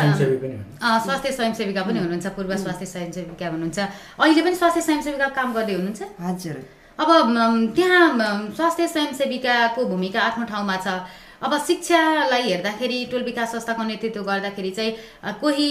स्वास्थ्य 1.06 1.32
स्वयंसेविका 1.32 1.82
पनि 1.86 1.98
हुनुहुन्छ 1.98 2.26
पूर्व 2.36 2.52
स्वास्थ्य 2.64 2.86
स्वयंसेविका 2.86 3.46
हुनुहुन्छ। 3.48 3.78
अहिले 4.20 4.42
पनि 4.42 4.56
स्वास्थ्य 4.60 4.80
स्वयंसेविका 4.88 5.28
काम 5.38 5.48
गर्दै 5.56 5.74
हुनुहुन्छ? 5.78 6.02
हजुर। 6.26 6.56
अब 6.98 7.08
त्यहाँ 7.76 8.04
स्वास्थ्य 8.56 8.88
स्वयंसेविकाको 8.94 9.80
भूमिका 9.92 10.20
आफ्नो 10.20 10.44
ठाउँमा 10.52 10.76
छ। 10.84 10.88
अब 11.42 11.56
शिक्षालाई 11.66 12.42
हेर्दाखेरि 12.42 12.98
टोल 13.12 13.22
विकास 13.24 13.52
संस्थाको 13.52 13.82
नेतृत्व 13.84 14.22
गर्दाखेरि 14.24 14.70
चाहिँ 14.70 14.92
कोही 15.40 15.66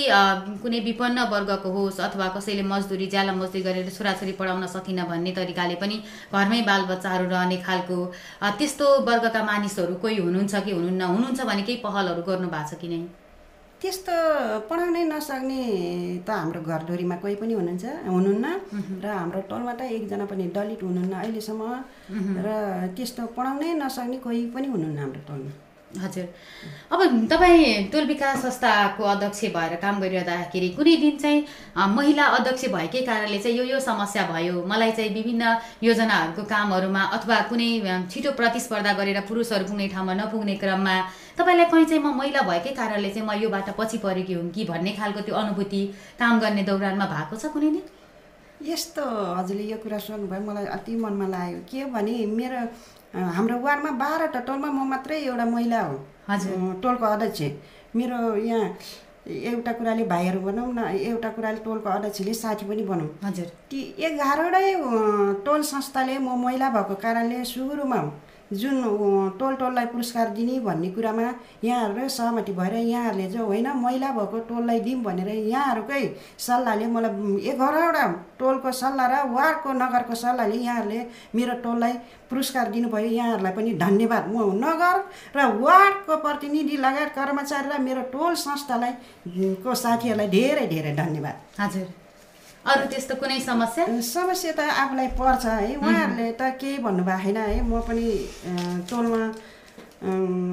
कुनै 0.64 0.80
विपन्न 0.88 1.24
वर्गको 1.34 1.70
होस् 1.76 2.00
अथवा 2.08 2.28
कसैले 2.36 2.64
मजदुरी 2.72 3.08
ज्याला 3.14 3.34
मजदुरी 3.34 3.64
गरेर 3.64 3.90
छोराछोरी 3.98 4.32
पढाउन 4.42 4.68
सकिन 4.76 5.04
भन्ने 5.14 5.32
तरिकाले 5.40 5.76
पनि 5.84 6.02
घरमै 6.34 6.62
बालबच्चाहरू 6.72 7.30
रहने 7.30 7.58
खालको 7.64 7.98
त्यस्तो 8.60 8.92
वर्गका 9.08 9.44
मानिसहरू 9.46 9.96
कोही 10.04 10.18
हुनुहुन्छ 10.28 10.64
कि 10.68 10.72
हुनुहुन्न 10.72 11.12
हुनुहुन्छ 11.16 11.50
भने 11.52 11.64
केही 11.64 11.82
पहलहरू 11.88 12.30
गर्नु 12.30 12.54
भएको 12.56 12.76
छ 12.76 12.82
कि 12.84 12.88
नै? 12.88 13.02
त्यस्तो 13.82 14.14
पढाउनै 14.70 15.04
नसक्ने 15.10 15.62
त 16.22 16.30
हाम्रो 16.30 16.62
घरधुरीमा 16.62 17.16
कोही 17.18 17.36
पनि 17.42 17.54
हुनुहुन्छ 17.58 17.86
हुनुहुन्न। 18.14 18.46
र 19.02 19.06
हाम्रो 19.10 19.42
टोलमा 19.50 19.74
त 19.74 19.82
एकजना 19.98 20.26
पनि 20.30 20.46
दलित 20.54 20.82
हुनुहुन्न 20.86 21.14
अहिलेसम्म। 21.18 21.62
र 22.46 22.48
त्यस्तो 22.94 23.22
पढाउनै 23.34 23.70
नसक्ने 23.82 24.18
कोही 24.22 24.42
पनि 24.54 24.68
हुनुहुन्न 24.70 24.98
हाम्रो 25.02 25.22
टोलमा। 25.26 25.52
हजुर। 25.92 26.28
अब 26.94 27.00
तपाईँ 27.32 27.92
टोल 27.92 28.06
विकास 28.08 28.38
संस्थाको 28.42 29.04
अध्यक्ष 29.04 29.42
भएर 29.52 29.74
काम 29.84 29.96
गरिरहँदाखेरि 30.00 30.70
कुनै 30.78 30.96
दिन 31.04 31.16
चाहिँ 31.18 31.40
महिला 31.76 32.26
अध्यक्ष 32.38 32.64
भएकै 32.72 33.02
कारणले 33.10 33.40
चाहिँ 33.44 33.58
यो 33.58 33.64
यो 33.66 33.80
समस्या 33.82 34.24
भयो? 34.32 34.64
मलाई 34.72 34.92
चाहिँ 34.94 35.12
विभिन्न 35.12 35.44
योजनाहरूको 35.84 36.44
कामहरूमा 36.48 37.02
अथवा 37.18 37.38
कुनै 37.50 37.70
छिटो 38.08 38.32
प्रतिस्पर्धा 38.40 38.94
गरेर 38.94 39.20
पुरुषहरू 39.28 39.66
पुग्ने 39.68 39.88
ठाउँमा 39.90 40.14
नपुग्ने 40.22 40.56
क्रममा 40.64 40.96
तपाईँलाई 41.38 41.66
कहीँ 41.72 41.86
चाहिँ 41.86 42.04
म 42.04 42.14
महिला 42.18 42.42
भएकै 42.50 42.74
कारणले 42.76 43.10
चाहिँ 43.10 43.28
म 43.28 43.32
योबाट 43.44 43.70
पछि 43.80 43.98
परेकी 44.06 44.34
हुँ 44.34 44.50
कि 44.52 44.66
भन्ने 44.66 44.92
खालको 45.00 45.22
त्यो 45.26 45.36
अनुभूति 45.36 45.82
काम 46.20 46.40
गर्ने 46.40 46.64
दौरानमा 46.70 47.06
भएको 47.06 47.36
छ 47.36 47.46
कुनै 47.54 47.70
दिन? 47.72 47.84
यस्तो 48.62 49.04
हजुरले 49.36 49.64
यो 49.72 49.78
कुरा 49.84 49.98
सोध्नुभयो 49.98 50.42
मलाई 50.48 50.66
अति 50.78 50.96
मनमा 50.96 51.28
लाग्यो। 51.28 51.60
के 51.70 51.86
भने 51.92 52.14
मेरो 52.30 52.60
हाम्रो 53.12 53.58
वार्डमा 53.60 53.92
बाह्रवटा 53.98 54.40
टोलमा 54.48 54.70
म 54.72 54.88
मात्रै 54.90 55.18
एउटा 55.26 55.46
महिला 55.46 55.82
हो। 55.82 55.96
हजुर। 56.30 56.80
टोलको 56.84 57.06
अध्यक्ष। 57.06 57.42
मेरो 57.96 58.18
यहाँ 58.38 58.70
एउटा 59.28 59.72
कुराले 59.78 60.04
भाइहरू 60.08 60.40
भनौँ 60.42 60.68
न 60.74 60.80
एउटा 60.94 61.30
कुराले 61.36 61.60
टोलको 61.66 61.90
अध्यक्षले 61.90 62.34
साथी 62.34 62.66
पनि 62.66 62.84
भनौँ। 62.86 63.10
हजुर। 63.24 63.48
ती 63.70 63.80
एघारवटै 64.00 64.74
टोल 65.46 65.62
संस्थाले 65.74 66.18
म 66.20 66.38
महिला 66.46 66.70
भएको 66.70 66.96
कारणले 67.02 67.44
सुरुमा 67.46 68.02
जुन 68.52 68.76
टोल 69.40 69.56
टोललाई 69.56 69.86
पुरस्कार 69.86 70.30
दिने 70.36 70.60
भन्ने 70.60 70.90
कुरामा 70.92 71.28
यहाँहरू 71.64 72.08
सहमति 72.10 72.52
भएर 72.52 72.74
यहाँहरूले 72.76 73.28
चाहिँ 73.32 73.46
होइन 73.48 73.68
महिला 73.78 74.12
भएको 74.12 74.40
टोललाई 74.50 74.80
दिउँ 74.80 75.02
भनेर 75.04 75.28
यहाँहरूकै 75.28 76.04
सल्लाहले 76.38 76.88
मलाई 76.88 77.48
एघारवटा 77.50 78.06
टोलको 78.40 78.72
सल्लाह 78.72 79.08
र 79.08 79.16
वार्डको 79.32 79.74
नगरको 79.74 80.16
सल्लाहले 80.16 80.56
यहाँहरूले 80.58 81.00
मेरो 81.36 81.54
टोललाई 81.64 81.94
पुरस्कार 82.30 82.68
दिनुभयो। 82.72 83.10
यहाँहरूलाई 83.12 83.54
पनि 83.54 83.74
धन्यवाद। 83.78 84.28
म 84.28 84.52
नगर 84.60 84.96
र 85.36 85.40
वार्डको 85.64 86.16
प्रतिनिधि 86.18 86.78
लगायत 86.78 87.10
कर्मचारी 87.16 87.70
र 87.70 87.80
मेरो 87.80 88.02
टोल 88.12 88.36
संस्थालाई 88.36 88.94
को 89.64 89.76
साथीहरूलाई 89.76 90.28
धेरै 90.28 90.68
धेरै 90.68 90.96
धन्यवाद। 90.96 91.36
हजुर। 91.60 92.01
अरू 92.62 92.86
त्यस्तो 92.90 93.16
कुनै 93.18 93.40
समस्या? 93.42 93.86
समस्या 94.06 94.52
त 94.54 94.60
आफूलाई 94.62 95.08
पर्छ 95.18 95.46
है। 95.46 95.76
उहाँहरूले 95.76 96.32
त 96.38 96.42
केही 96.62 96.78
भन्नुभएको 96.78 97.22
छैन 97.24 97.38
है। 97.38 97.62
म 97.66 97.82
पनि 97.82 98.06
टोलमा 98.86 99.22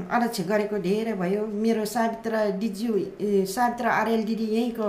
अध्यक्ष 0.09 0.41
गरेको 0.49 0.79
धेरै 0.81 1.13
भयो। 1.21 1.43
मेरो 1.45 1.85
सावित्र 1.85 2.33
दिज्यू 2.57 2.93
ए, 2.97 3.45
सावित्र 3.45 3.87
आर्यल 3.93 4.23
दिदी 4.25 4.47
यहीँको 4.57 4.89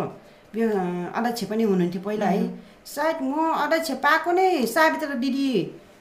अध्यक्ष 1.12 1.44
पनि 1.52 1.64
हुनुहुन्थ्यो 1.64 2.02
पहिला 2.08 2.26
है। 2.26 2.44
सायद 2.88 3.18
म 3.22 3.52
अध्यक्ष 3.68 3.92
पाएको 4.00 4.32
नै 4.32 4.66
सावित्र 4.66 5.20
दिदी 5.20 5.50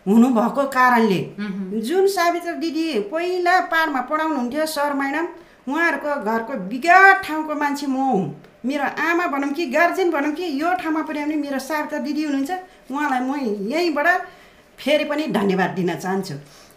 हुनुभएको 0.06 0.62
कारणले। 0.70 1.20
जुन 1.82 2.06
सावित्र 2.08 2.52
दिदी 2.62 2.88
पहिला 3.10 3.60
पारमा 3.66 4.00
पढाउनुहुन्थ्यो 4.06 4.66
सर 4.66 4.92
म्याडम 4.94 5.26
उहाँहरूको 5.68 6.12
घरको 6.24 6.52
विगत 6.70 7.22
ठाउँको 7.26 7.54
मान्छे 7.54 7.86
म 7.86 7.96
हुँ। 7.96 8.47
मेरो 8.64 8.84
आमा 8.84 9.26
भनौँ 9.26 9.52
कि 9.54 9.66
गार्जेन 9.70 10.10
भनौँ 10.10 10.32
कि 10.34 10.44
यो 10.60 10.74
ठाउँमा 10.82 11.02
पुर्याउने 11.06 11.36
मेरो 11.36 11.58
सावित्र 11.58 11.98
दिदी 12.02 12.22
हुनुहुन्छ 12.24 12.50
उहाँलाई 12.90 13.20
म 13.20 13.34
यहीँबाट 13.70 14.08
फेरि 14.78 15.04
पनि 15.04 15.26
धन्यवाद 15.30 15.70
दिन 15.78 15.94
चाहन्छु। 15.94 16.34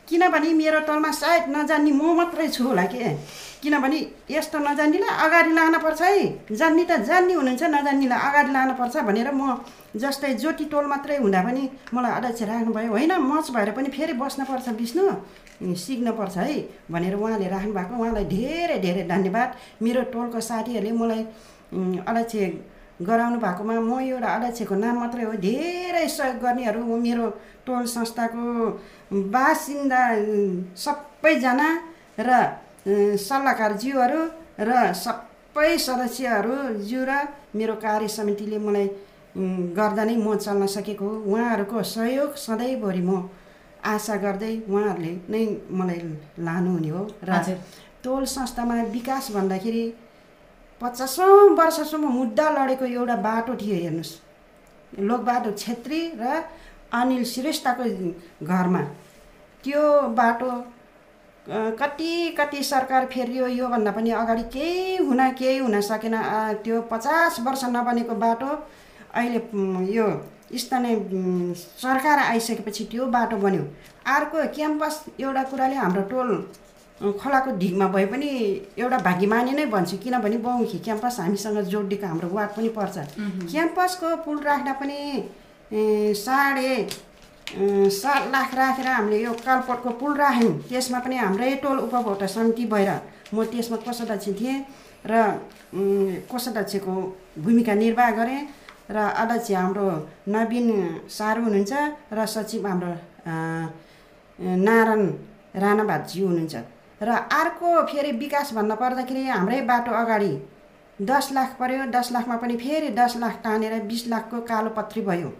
किनभने 0.09 0.53
मेरो 0.53 0.79
टोलमा 0.85 1.11
सायद 1.11 1.43
नजान्ने 1.49 1.91
म 1.91 2.13
मात्रै 2.17 2.47
छु 2.49 2.63
होला 2.63 2.83
के? 2.85 3.15
किनभने 3.63 3.97
यस्तो 4.29 4.59
नजान्नेलाई 4.59 5.13
अगाडि 5.25 5.51
लानुपर्छ 5.53 6.01
है। 6.01 6.25
जान्ने 6.51 6.83
त 6.85 6.99
जान्ने 7.07 7.33
हुनुहुन्छ 7.33 7.63
नजान्नेलाई 7.63 8.19
अगाडि 8.29 8.51
लानुपर्छ 8.51 8.95
भनेर 9.07 9.31
म 9.31 9.63
जस्तै 9.95 10.33
ज्योति 10.41 10.65
टोल 10.73 10.85
मात्रै 10.85 11.17
हुँदा 11.17 11.41
पनि 11.41 11.63
मलाई 11.93 12.11
अध्यक्ष 12.11 12.41
राख्नुभयो। 12.43 12.91
होइन 12.91 13.13
मच 13.21 13.51
भएर 13.55 13.71
पनि 13.71 13.89
फेरि 13.89 14.13
बस्नुपर्छ 14.19 14.67
विष्णु। 14.81 15.05
सिक्नुपर्छ 15.77 16.37
है 16.37 16.57
भनेर 16.91 17.15
उहाँले 17.15 17.47
राख्नु 17.47 17.73
भएको 17.73 17.93
उहाँलाई 17.95 18.25
धेरै 18.25 18.77
धेरै 18.81 19.03
धन्यवाद। 19.07 19.49
मेरो 19.81 20.01
टोलको 20.13 20.39
साथीहरूले 20.41 20.91
मलाई 20.91 21.23
अध्यक्ष 21.71 23.05
गराउनु 23.07 23.37
भएकोमा 23.41 23.73
म 23.81 23.99
एउटा 23.99 24.29
अध्यक्षको 24.37 24.75
नाम 24.75 24.95
मात्रै 24.99 25.23
हो। 25.23 25.33
धेरै 25.41 26.07
सहयोग 26.07 26.37
गर्नेहरू 26.43 26.81
हो 26.85 26.95
मेरो 26.97 27.25
टोल 27.65 27.85
संस्थाको 27.95 28.43
बासिन्दा 29.33 30.01
सबैजना 30.77 31.69
र 32.19 32.29
उम्, 32.81 33.17
सल्लाहकारज्यूहरू 33.17 34.21
र 34.59 34.71
सबै 34.93 35.71
सदस्यहरू 35.77 36.55
ज्यू 36.85 37.01
र 37.09 37.11
मेरो 37.57 37.75
कार्य 37.81 38.07
समितिले 38.07 38.57
मलाई 38.57 38.87
गर्दा 39.77 40.03
नै 40.05 40.15
म 40.17 40.35
चल्न 40.37 40.65
सकेको 40.67 41.05
हो। 41.05 41.15
उहाँहरूको 41.31 41.77
सहयोग 41.95 42.31
सधैँभरि 42.37 43.01
म 43.01 43.29
आशा 43.81 44.15
गर्दै 44.21 44.53
उहाँहरूले 44.69 45.13
नै 45.31 45.43
मलाई 45.71 45.99
लानुहुने 46.45 46.89
हो। 46.89 47.03
र। 47.23 47.57
टोल 48.03 48.23
संस्थामा 48.25 48.75
विकास 48.93 49.31
भन्दाखेरि 49.31 49.83
पचासौँ 50.81 51.49
वर्षसम्म 51.57 52.07
मुद्दा 52.09 52.49
लडेको 52.49 52.85
एउटा 52.87 53.15
बाटो 53.21 53.55
थियो 53.55 53.75
हेर्नुहोस्। 53.75 54.11
लोकबहादुर 54.99 55.53
छेत्री 55.53 56.01
र 56.19 56.43
अनिल 56.93 57.23
श्रेष्ठको 57.23 57.83
घरमा। 58.43 58.81
त्यो 59.63 59.81
बाटो 60.17 60.49
कति 61.79 62.11
कति 62.39 62.63
सरकार 62.63 63.05
फेरियो 63.13 63.47
योभन्दा 63.47 63.91
पनि 63.91 64.11
अगाडि 64.11 64.43
केही 64.53 64.97
हुन 64.97 65.21
केही 65.37 65.57
हुन 65.57 65.79
सकेन। 65.81 66.15
त्यो 66.63 66.81
पचास 66.91 67.39
वर्ष 67.45 67.63
नबनेको 67.69 68.15
बाटो 68.15 68.49
अहिले 69.13 69.39
यो 69.93 70.07
स्थानीय 70.57 70.95
सरकार 71.55 72.19
आइसकेपछि 72.19 72.83
त्यो 72.91 73.05
बाटो 73.07 73.37
बन्यो। 73.37 73.63
अर्को 74.15 74.47
क्याम्पस 74.55 75.03
एउटा 75.19 75.43
कुराले 75.43 75.75
हाम्रो 75.75 76.01
टोल 76.09 76.29
खोलाको 77.01 77.51
ढिगमा 77.57 77.87
भए 77.93 78.05
पनि 78.05 78.29
एउटा 78.77 78.97
भाग्यमानी 79.01 79.51
नै 79.57 79.65
भन्छु 79.73 79.97
किनभने 79.97 80.37
बहुमुखी 80.37 80.77
क्याम्पस 80.85 81.19
हामीसँग 81.19 81.57
जोडिएको 81.73 82.07
हाम्रो 82.07 82.29
वार्ड 82.29 82.51
पनि 82.55 82.69
पर्छ। 82.77 82.97
क्याम्पसको 83.51 84.15
पुल 84.25 84.37
राख्दा 84.45 84.73
पनि 84.81 84.99
साढे 86.15 86.69
सात 87.91 88.21
लाख 88.33 88.53
राखेर 88.55 88.87
हामीले 88.87 89.17
यो 89.23 89.33
कालपटको 89.45 89.89
पुल 89.97 90.13
राख्यौँ। 90.17 90.53
त्यसमा 90.69 90.99
पनि 91.01 91.15
हाम्रै 91.17 91.55
टोल 91.63 91.77
उपभोक्ता 91.89 92.27
समिति 92.27 92.65
भएर 92.69 92.89
म 93.33 93.43
त्यसमा 93.49 93.77
कोषाध्यक्ष 93.81 94.27
थिएँ 94.39 94.57
र 95.09 95.13
कोषाध्यक्षको 96.29 96.93
भूमिका 97.41 97.73
निर्वाह 97.81 98.09
गरेँ 98.19 98.41
र 98.91 98.97
अध्यक्ष 99.21 99.51
हाम्रो 99.51 99.87
नवीन 100.29 100.69
सारू 101.09 101.41
हुनुहुन्छ 101.43 101.73
र 102.13 102.25
सचिव 102.25 102.67
हाम्रो 102.67 102.93
नारायण 104.39 105.01
राणाभातज्यू 105.55 106.27
हुनुहुन्छ। 106.27 106.55
र 107.01 107.09
अर्को 107.33 107.69
फेरि 107.85 108.11
विकास 108.17 108.53
भन्न 108.53 108.75
पर्दाखेरि 108.77 109.25
हाम्रै 109.27 109.61
बाटो 109.67 109.91
अगाडि 109.95 110.31
दस 110.99 111.29
लाख 111.33 111.55
पर्यो। 111.59 111.85
दस 111.91 112.11
लाखमा 112.11 112.35
पनि 112.37 112.55
फेरि 112.57 112.89
दस 112.95 113.15
लाख 113.17 113.35
तानेर 113.43 113.79
बिस 113.83 114.07
लाखको 114.07 114.41
कालो 114.47 114.69
पत्री 114.71 115.01
भयो। 115.01 115.31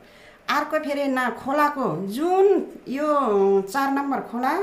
अर्को 0.50 0.80
फेरि 0.80 1.08
ना 1.10 1.30
खोलाको 1.38 1.90
जुन 2.10 2.48
यो 2.90 3.10
चार 3.64 3.92
नम्बर 3.92 4.20
खोला 4.32 4.54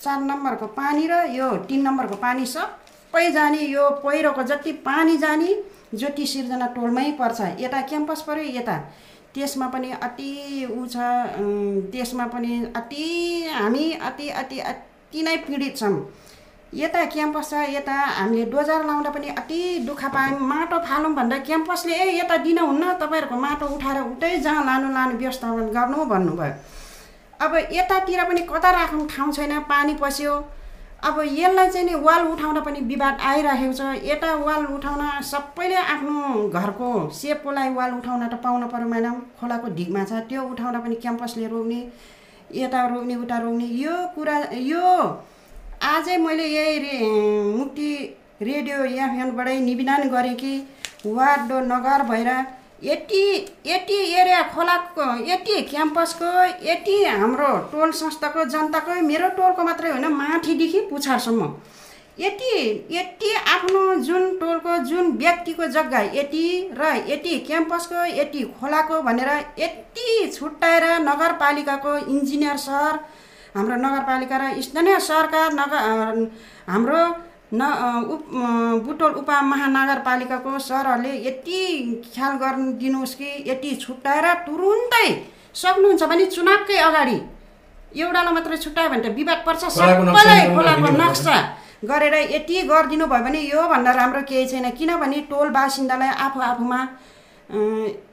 चार 0.00 0.20
नम्बरको 0.22 0.66
पानी 0.72 1.06
र 1.06 1.20
यो 1.30 1.50
तिन 1.68 1.82
नम्बरको 1.86 2.16
पानी 2.18 2.46
सबै 2.46 3.30
जाने 3.32 3.60
यो 3.68 3.88
पहिरोको 4.00 4.42
जति 4.42 4.72
पानी 4.82 5.16
जाने 5.18 5.54
ज्योति 5.94 6.26
सिर्जना 6.26 6.66
टोलमै 6.74 7.10
पर्छ 7.20 7.40
यता 7.60 7.80
क्याम्पस 7.82 8.22
पऱ्यो 8.28 8.44
यता। 8.58 8.76
त्यसमा 9.34 9.66
पनि 9.68 9.90
अति 10.02 10.32
ऊ 10.70 10.86
छ 10.86 10.96
त्यसमा 11.92 12.26
पनि 12.32 12.64
अति 12.76 13.04
हामी 13.52 13.92
अति 14.02 14.28
अति 14.40 14.58
अति 14.62 15.22
नै 15.22 15.36
पीडित 15.44 15.76
छौँ। 15.76 15.94
यता 16.72 17.04
क्याम्पस 17.04 17.50
छ 17.50 17.54
यता 17.68 17.92
हामीले 17.92 18.44
डोजार 18.50 18.84
लाउँदा 18.86 19.10
पनि 19.10 19.28
अति 19.30 19.60
दुःख 19.86 20.04
पायौँ। 20.08 20.38
माटो 20.42 20.78
फालौँ 20.80 21.12
भन्दा 21.14 21.38
क्याम्पसले 21.44 21.94
ए 21.94 22.06
यता 22.18 22.36
दिनुहुन्न 22.44 22.92
तपाईँहरूको 23.00 23.36
माटो 23.36 23.66
उठाएर 23.76 24.00
उतै 24.02 24.36
जहाँ 24.40 24.64
लानु 24.64 24.88
लानु 24.92 25.18
व्यवस्थापन 25.18 25.68
गर्नु 25.76 26.04
भन्नुभयो। 26.12 26.54
अब 27.40 27.54
यतातिर 27.72 28.24
पनि 28.24 28.40
कता 28.48 28.70
राख्नु 28.70 29.06
ठाउँ 29.06 29.32
छैन 29.32 29.58
पानी 29.68 29.94
पस्यो। 30.00 30.32
अब 31.02 31.16
यसलाई 31.20 31.68
चाहिँ 31.68 31.86
नि 31.86 31.94
वाल 32.00 32.26
उठाउन 32.32 32.60
पनि 32.62 32.80
विवाद 32.88 33.20
आइरहेको 33.20 33.72
छ। 33.74 33.80
यता 34.06 34.34
वाल 34.40 34.66
उठाउन 34.72 35.02
सबैले 35.20 35.76
आफ्नो 35.76 36.48
घरको 36.48 36.88
सेपकोलाई 37.10 37.68
वाल 37.74 37.92
उठाउन 37.98 38.26
त 38.28 38.34
पाउनु 38.40 38.66
पऱ्यो 38.72 38.88
म्याडम। 38.88 39.16
खोलाको 39.40 39.74
ढिकमा 39.76 40.04
छ 40.04 40.24
त्यो 40.30 40.40
उठाउँदा 40.40 40.80
पनि 40.80 40.94
क्याम्पसले 41.02 41.46
रोक्ने 41.52 41.80
यता 42.54 42.86
रोक्ने 42.86 43.14
उता 43.18 43.38
रोक्ने। 43.44 43.66
यो 43.82 43.94
कुरा 44.14 44.36
यो 44.62 44.86
आजै 45.82 46.16
मैले 46.18 46.46
यही 46.46 46.78
रे 46.78 46.98
मुक्ति 47.52 47.90
रेडियो 48.42 48.82
एफएमबाटै 48.84 49.58
निवेदन 49.60 50.08
गरेँ 50.08 50.34
कि 50.34 50.52
वार्ड 51.06 51.52
नगर 51.64 52.02
भएर 52.02 52.28
यति 52.84 53.22
यति 53.66 53.96
एरिया 54.20 54.42
खोलाको 54.52 55.06
यति 55.24 55.60
क्याम्पसको 55.62 56.30
यति 56.68 56.94
हाम्रो 57.04 57.50
टोल 57.72 57.90
संस्थाको 58.00 58.44
जनताको 58.54 59.00
मेरो 59.02 59.28
टोलको 59.36 59.62
मात्रै 59.62 59.90
होइन 59.90 60.06
माथिदेखि 60.12 60.80
पुछारसम्म। 60.90 61.52
यति 62.18 62.54
यति 62.90 63.34
आफ्नो 63.48 63.82
जुन 64.02 64.36
टोलको 64.38 64.76
जुन 64.84 65.10
व्यक्तिको 65.16 65.66
जग्गा 65.76 66.00
यति 66.14 66.46
र 66.78 66.94
यति 67.08 67.38
क्याम्पसको 67.46 68.04
यति 68.18 68.42
खोलाको 68.60 69.00
भनेर 69.02 69.30
यति 69.58 70.30
छुट्याएर 70.34 70.84
नगरपालिकाको 71.00 71.96
इन्जिनियर 72.08 72.56
सर 72.66 72.98
हाम्रो 73.54 73.76
नगरपालिका 73.76 74.36
र 74.38 74.44
स्थानीय 74.62 74.98
सरकार 75.00 75.52
नगर 75.52 76.30
हाम्रो 76.68 77.00
न 77.52 77.62
उप 78.14 78.22
बुटोल 78.84 79.12
उपमहानगरपालिकाको 79.20 80.58
सरहरूले 80.58 81.12
यति 81.28 81.60
ख्याल 82.14 82.32
गर्नु 82.42 82.72
दिनुहोस् 82.80 83.14
कि 83.14 83.28
यति 83.46 83.70
छुट्याएर 83.82 84.26
तुरुन्तै 84.46 85.08
सक्नुहुन्छ 85.54 86.02
भने 86.12 86.26
चुनावकै 86.32 86.78
अगाडि 86.88 87.18
एउटालाई 88.00 88.34
मात्रै 88.34 88.56
छुट्यायो 88.56 88.88
भने 88.90 89.02
त 89.04 89.12
विवाद 89.18 89.40
पर्छ 89.46 89.62
सबैलाई 89.76 90.48
खोलाको 90.56 90.88
नक्सा 90.96 91.36
गरेर 91.84 92.14
यति 92.32 92.56
गरिदिनु 92.72 93.06
भयो 93.12 93.24
भने 93.24 93.40
योभन्दा 93.42 93.92
राम्रो 93.92 94.22
केही 94.30 94.46
छैन। 94.48 94.70
किनभने 94.72 95.20
टोल 95.28 95.48
बासिन्दालाई 95.52 96.08
आफू 96.24 96.40
आफूमा 96.40 96.80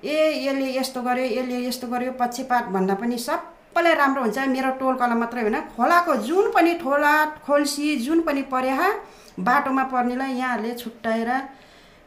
ए 0.03 0.17
यसले 0.45 0.67
यस्तो 0.77 1.01
गर्यो 1.07 1.25
यसले 1.37 1.57
यस्तो 1.67 1.87
गर्यो 1.87 2.11
पक्षपात 2.19 2.63
भन्दा 2.75 2.93
पनि 3.01 3.17
सबैलाई 3.69 3.95
राम्रो 3.95 4.21
हुन्छ 4.21 4.37
मेरो 4.49 4.69
टोलकोलाई 4.81 5.17
मात्रै 5.21 5.41
होइन। 5.41 5.57
खोलाको 5.77 6.13
जुन 6.25 6.45
पनि 6.51 6.73
ठोला 6.81 7.13
खोल्सी 7.45 7.95
जुन 8.01 8.19
पनि 8.27 8.41
पर्या 8.49 8.77
बाटोमा 9.39 9.83
पर्नेलाई 9.93 10.33
यहाँहरूले 10.35 10.73
छुट्याएर 10.75 11.29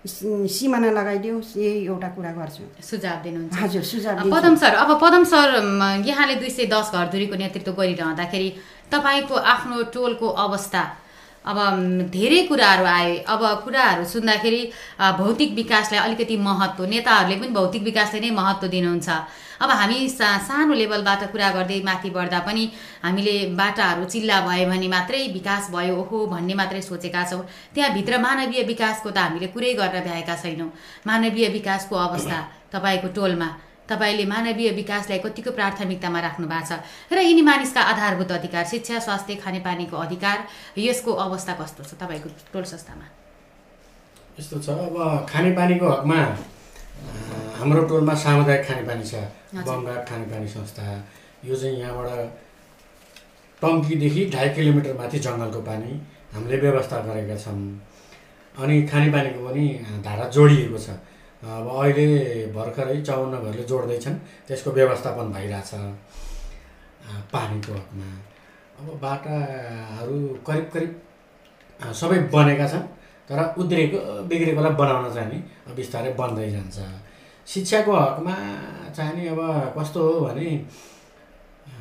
सिमाना 0.04 0.90
लगाइदियो। 0.90 1.34
यही 1.56 1.86
एउटा 1.86 2.08
कुरा 2.18 2.32
गर्छु। 2.34 2.62
सुझाव 2.82 3.16
दिनुहुन्छ। 3.22 3.54
हजुर 3.62 3.82
सुझाव। 3.82 4.26
पदम 4.28 4.54
सर 4.58 4.74
अब 4.74 4.90
पदम 5.00 5.24
सर 5.24 5.48
यहाँले 6.06 6.34
दुई 6.42 6.50
सय 6.50 6.66
दस 6.66 6.90
घरधुरीको 6.92 7.36
नेतृत्व 7.38 7.72
गरिरहँदाखेरि 7.72 8.48
तपाईँको 8.92 9.34
आफ्नो 9.54 9.82
टोलको 9.94 10.28
अवस्था 10.44 10.82
अब 11.45 11.59
धेरै 12.12 12.40
कुराहरू 12.47 12.84
आए। 12.86 13.16
अब 13.26 13.43
कुराहरू 13.64 14.05
सुन्दाखेरि 14.07 14.62
भौतिक 15.18 15.55
विकासलाई 15.55 16.01
अलिकति 16.01 16.36
महत्त्व 16.38 16.84
नेताहरूले 16.86 17.36
पनि 17.40 17.49
भौतिक 17.53 17.82
विकासलाई 17.82 18.20
नै 18.20 18.30
महत्त्व 18.30 18.66
दिनुहुन्छ। 18.74 19.09
अब 19.62 19.70
हामी 19.70 20.09
सा 20.09 20.28
सानो 20.47 20.74
लेभलबाट 20.74 21.22
कुरा 21.32 21.51
गर्दै 21.57 21.80
माथि 21.86 22.11
बढ्दा 22.11 22.38
पनि 22.47 22.64
हामीले 23.03 23.34
बाटाहरू 23.59 24.05
चिल्ला 24.05 24.40
भयो 24.47 24.66
भने 24.70 24.88
मात्रै 24.88 25.20
विकास 25.34 25.70
भयो 25.70 25.95
ओहो 26.03 26.26
भन्ने 26.26 26.55
मात्रै 26.55 26.80
सोचेका 26.82 27.22
छौँ। 27.30 27.43
त्यहाँभित्र 27.74 28.18
मानवीय 28.18 28.62
विकासको 28.72 29.11
त 29.11 29.18
हामीले 29.18 29.47
कुरै 29.55 29.72
गर्न 29.78 30.01
भ्याएका 30.03 30.34
छैनौँ। 30.43 30.70
मानवीय 31.07 31.49
विकासको 31.59 31.95
अवस्था 31.97 32.38
तपाईँको 32.74 33.09
टोलमा। 33.14 33.49
तपाईँले 33.93 34.24
मानवीय 34.34 34.70
विकासलाई 34.80 35.18
कतिको 35.24 35.51
प्राथमिकतामा 35.59 36.20
राख्नु 36.26 36.47
भएको 36.53 36.66
छ 36.68 37.12
र 37.12 37.18
यिनी 37.28 37.43
मानिसका 37.51 37.80
आधारभूत 37.93 38.32
अधिकार 38.38 38.64
शिक्षा 38.72 38.99
स्वास्थ्य 39.07 39.34
खानेपानीको 39.45 39.97
अधिकार 40.07 40.38
यसको 40.78 41.12
अवस्था 41.26 41.53
कस्तो 41.61 41.82
छ 41.84 42.01
तपाईँको 42.01 42.28
टोल 42.53 42.64
संस्थामा 42.72 43.07
यस्तो 44.38 44.59
छ 44.64 44.68
अब 44.88 44.97
खानेपानीको 45.28 45.86
हकमा 45.88 46.20
हाम्रो 47.59 47.82
टोलमा 47.90 48.14
सामुदायिक 48.22 48.64
खानेपानी 48.66 49.05
छ। 49.05 49.14
बमघाट 49.55 50.09
खानेपानी 50.09 50.49
संस्था 50.49 50.84
यो 51.45 51.57
चाहिँ 51.57 51.78
यहाँबाट 51.78 52.11
टङ्कीदेखि 53.62 54.22
ढाई 54.34 54.49
किलोमिटर 54.57 54.95
माथि 54.99 55.18
जङ्गलको 55.26 55.61
पानी 55.68 55.90
हामीले 56.34 56.57
व्यवस्था 56.64 56.97
गरेका 57.07 57.36
छौँ। 57.45 57.61
अनि 58.62 58.76
खानेपानीको 58.90 59.40
पनि 59.47 59.64
धारा 60.07 60.24
जोडिएको 60.36 60.78
छ। 60.78 60.88
अब 61.43 61.66
अहिले 61.68 62.07
भर्खरै 62.55 63.01
चौन्न 63.03 63.34
घरले 63.43 63.62
जोड्दैछन्। 63.70 64.16
त्यसको 64.47 64.70
व्यवस्थापन 64.70 65.26
भइरहेछ 65.34 65.70
पानीको 67.32 67.72
हकमा। 67.74 68.09
अब 68.78 68.86
बाटाहरू 69.03 70.18
करिब 70.47 70.66
करिब 70.74 70.90
सबै 72.01 72.18
बनेका 72.34 72.66
छन् 72.72 72.86
तर 73.28 73.38
उद्रेको 73.59 73.99
बिग्रेकोलाई 74.30 74.74
बनाउन 74.80 75.07
चाहिँ 75.14 75.28
नि 75.32 75.38
बिस्तारै 75.74 76.12
बन्दै 76.14 76.51
जान्छ। 76.51 76.78
शिक्षाको 77.47 77.93
हकमा 77.93 78.34
चाहिँ 78.97 79.14
नि 79.16 79.26
अब 79.34 79.40
कस्तो 79.76 80.01
हो 80.07 80.20
भने 80.26 80.47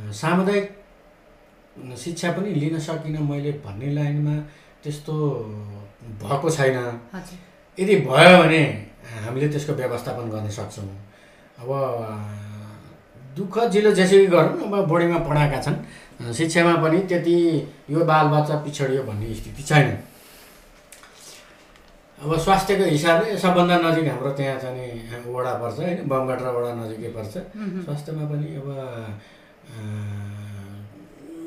सामुदायिक 0.10 0.66
शिक्षा 1.98 2.32
पनि 2.34 2.50
लिन 2.62 2.80
सकिनँ 2.80 3.22
मैले 3.30 3.52
भन्ने 3.66 3.90
लाइनमा 3.94 4.36
त्यस्तो 4.84 5.14
भएको 6.22 6.50
छैन। 6.50 6.78
यदि 7.78 7.96
भयो 8.10 8.38
भने 8.42 8.64
हामीले 9.12 9.48
त्यसको 9.50 9.74
व्यवस्थापन 9.74 10.30
गर्न 10.30 10.48
सक्छौँ। 10.50 10.88
अब 11.62 11.70
दुःख 13.38 13.56
जिलो 13.72 13.92
जेसुकै 13.92 14.28
गरौँ 14.28 14.60
अब 14.64 14.74
बोर्डिङमा 14.88 15.20
पढाएका 15.28 15.60
छन्। 15.62 15.78
शिक्षामा 16.34 16.74
पनि 16.84 17.00
त्यति 17.10 17.36
यो 17.90 18.00
बालबच्चा 18.06 18.56
पिछडियो 18.64 19.04
भन्ने 19.04 19.34
स्थिति 19.34 19.64
छैन। 19.64 19.90
अब 22.22 22.38
स्वास्थ्यको 22.38 22.86
हिसाबले 22.86 23.38
सबभन्दा 23.38 23.76
नजिक 23.82 24.08
हाम्रो 24.08 24.32
त्यहाँ 24.38 24.58
चाहिँ 24.62 25.26
वडा 25.26 25.54
पर्छ 25.58 25.78
होइन 25.80 26.06
बमघाट 26.06 26.42
र 26.42 26.48
वडा 26.54 26.72
नजिकै 26.78 27.10
पर्छ। 27.18 27.34
स्वास्थ्यमा 27.86 28.24
पनि 28.30 28.48
अब 28.62 28.68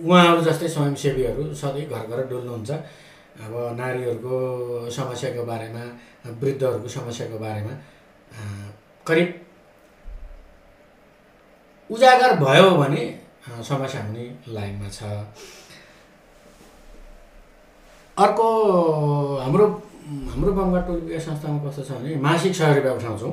उहाँहरू 0.05 0.41
जस्तै 0.43 0.69
स्वयंसेवीहरू 0.69 1.43
सधैँ 1.55 1.87
घर 1.87 2.05
घर 2.11 2.19
डुल्नुहुन्छ। 2.27 2.71
अब 3.35 3.53
नारीहरूको 3.78 4.37
समस्याको 4.91 5.45
बारेमा 5.45 5.85
वृद्धहरूको 6.41 6.89
समस्याको 6.89 7.39
बारेमा 7.39 7.74
करिब 9.07 9.28
उजागर 11.91 12.30
भयो 12.41 12.70
भने 12.76 13.03
समस्या 13.68 14.03
हुने 14.05 14.24
लाइनमा 14.49 14.89
छ। 14.89 15.03
अर्को 18.16 18.47
हाम्रो 19.39 19.66
हाम्रो 20.30 20.53
बङ्गाल 20.53 20.82
टोल 20.82 21.01
विकास 21.01 21.24
संस्थामा 21.26 21.59
कस्तो 21.68 21.82
छ 21.82 21.91
भने 21.99 22.16
मासिक 22.22 22.55
सय 22.55 22.74
रुपियाँ 22.74 22.95
उठाउँछौँ। 22.97 23.32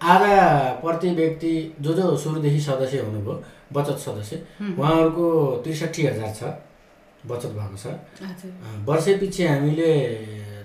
आधा 0.00 0.34
प्रति 0.82 1.10
व्यक्ति 1.14 1.52
जो 1.80 1.92
जो 1.94 2.16
सुरुदेखि 2.16 2.60
सदस्य 2.60 2.98
हुनुभयो 3.00 3.34
बचत 3.72 3.98
सदस्य 3.98 4.36
उहाँहरूको 4.78 5.26
त्रिसठी 5.64 6.06
हजार 6.06 6.32
छ। 6.34 6.42
बचत 7.26 7.52
भएको 7.58 7.76
छ। 7.76 7.86
वर्षैपछि 8.88 9.42
हामीले 9.46 9.90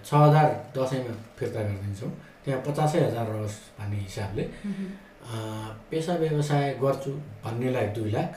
छ 0.06 0.10
हजार 0.14 0.48
दसैँमा 0.76 1.14
फिर्ता 1.38 1.62
गरिदिन्छौँ 1.64 2.12
त्यहाँ 2.44 2.62
पचासै 2.68 3.00
हजार 3.06 3.26
रहोस् 3.30 3.58
भन्ने 3.80 3.98
हिसाबले। 4.00 4.44
पेसा 5.90 6.14
व्यवसाय 6.22 6.66
गर्छु 6.82 7.12
भन्नेलाई 7.44 7.88
दुई 7.96 8.12
लाख। 8.12 8.32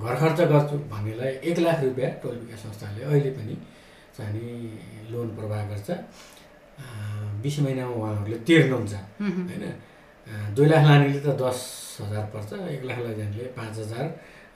घर 0.00 0.14
खर्च 0.20 0.40
गर्छु 0.52 0.76
भन्नेलाई 0.92 1.32
एक 1.48 1.58
लाख 1.58 1.78
रुपियाँ 1.84 2.10
टोल 2.22 2.36
विकास 2.42 2.60
संस्थाले 2.64 3.02
अहिले 3.04 3.30
पनि 3.36 3.54
चाहिँ 4.16 5.08
लोन 5.12 5.28
प्रवाह 5.36 5.62
गर्छ। 5.70 5.88
बिस 7.42 7.58
महिनामा 7.60 7.92
उहाँहरूले 7.94 8.38
तिर्नुहुन्छ। 8.48 8.94
होइन? 9.20 9.64
दुई 10.56 10.66
लाख 10.68 10.82
लानेले 10.88 11.20
त 11.20 11.28
दस 11.42 11.58
हजार 12.00 12.24
पर्छ। 12.34 12.50
एक 12.74 12.82
लाख 12.88 12.98
लैजानेले 12.98 13.44
पाँच 13.56 13.74
हजार। 13.78 14.06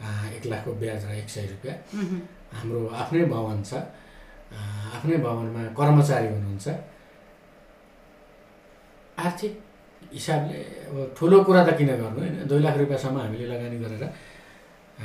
एक 0.01 0.45
लाखको 0.47 0.71
ब्याज 0.81 1.05
र 1.07 1.13
एक 1.23 1.29
सय 1.29 1.47
रुपियाँ। 1.53 1.77
हाम्रो 2.55 2.79
आफ्नै 3.03 3.25
भवन 3.27 3.63
छ। 3.63 3.73
आफ्नै 4.97 5.17
भवनमा 5.27 5.63
कर्मचारी 5.79 6.29
हुनुहुन्छ। 6.35 6.67
आर्थिक 9.19 9.53
हिसाबले 10.13 10.59
अब 10.91 10.97
ठुलो 11.19 11.37
कुरा 11.47 11.63
त 11.67 11.71
किन 11.79 11.91
गर्नु 12.01 12.19
होइन? 12.21 12.35
दुई 12.47 12.61
लाख 12.63 12.77
रुपियाँसम्म 12.79 13.19
हामीले 13.19 13.47
लगानी 13.47 13.79
गरेर 13.83 14.05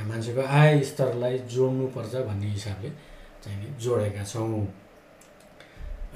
मान्छेको 0.06 0.42
आय 0.42 0.80
स्तरलाई 0.86 1.38
जोड्नुपर्छ 1.50 2.14
भन्ने 2.28 2.48
हिसाबले 2.54 2.90
चाहिँ 3.42 3.74
जोडेका 3.82 4.22
छौँ। 4.24 4.66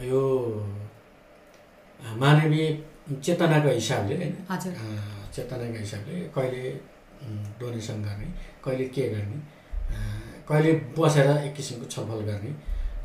यो 0.03 0.21
मानवीय 2.21 2.67
चेतनाको 3.25 3.69
हिसाबले 3.69 4.15
होइन? 4.15 4.35
चेतनाको 5.35 5.79
हिसाबले 5.79 6.15
कहिले 6.35 6.63
डोनेसन 7.61 8.03
गर्ने 8.05 8.27
कहिले 8.65 8.87
के 8.95 9.09
गर्ने 9.11 9.39
कहिले 10.49 10.73
बसेर 10.99 11.29
एक 11.39 11.55
किसिमको 11.55 11.87
छलफल 11.87 12.21
गर्ने 12.31 12.53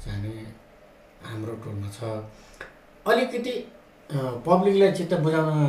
चाहिँ 0.04 0.46
हाम्रो 1.24 1.54
टोलमा 1.64 1.90
छ। 1.90 2.00
अलिकति 3.06 3.54
पब्लिकलाई 4.46 4.92
चित्त 4.92 5.14
बुझाउन 5.24 5.68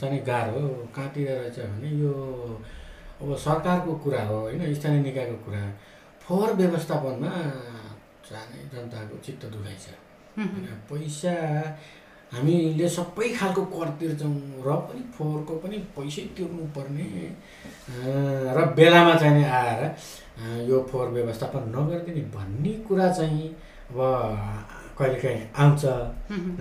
चाहिँ 0.00 0.20
गाह्रो 0.24 0.60
कहाँतिर 0.94 1.28
रहेछ 1.30 1.58
भने 1.60 1.90
यो 2.00 2.12
अब 3.22 3.36
सरकारको 3.38 3.92
कुरा 4.04 4.22
हो 4.24 4.40
होइन 4.40 4.74
स्थानीय 4.74 5.00
निकायको 5.02 5.36
कुरा। 5.44 5.62
फोहोर 6.22 6.52
व्यवस्थापनमा 6.52 7.32
चाहिँ 8.28 8.62
जनताको 8.72 9.18
चित्त 9.26 9.44
दुखाइ 9.46 9.76
छ। 9.76 9.94
होइन, 10.38 10.66
पैसा 10.88 11.34
हामीले 12.32 12.88
सबै 12.88 13.28
खालको 13.38 13.62
कर 13.72 13.88
तिर्छौँ 13.98 14.34
र 14.66 14.68
पनि 14.86 15.02
फोहोरको 15.14 15.54
पनि 15.62 15.76
पैसै 15.94 16.22
तिर्नु 16.36 16.64
पर्ने 16.76 17.06
अँ, 17.06 18.54
र 18.56 18.58
बेलामा 18.76 19.14
चाहिँ 19.14 19.34
नि 19.38 19.44
आएर 19.44 19.80
यो 20.68 20.76
फोहोर 20.90 21.08
व्यवस्थापन 21.16 21.62
नगरिदिने 21.74 22.22
भन्ने 22.34 22.72
कुरा 22.86 23.08
चाहिँ 23.12 23.48
अब 23.90 23.98
कहिलेकाहीँ 24.98 25.42
आउँछ। 25.54 25.84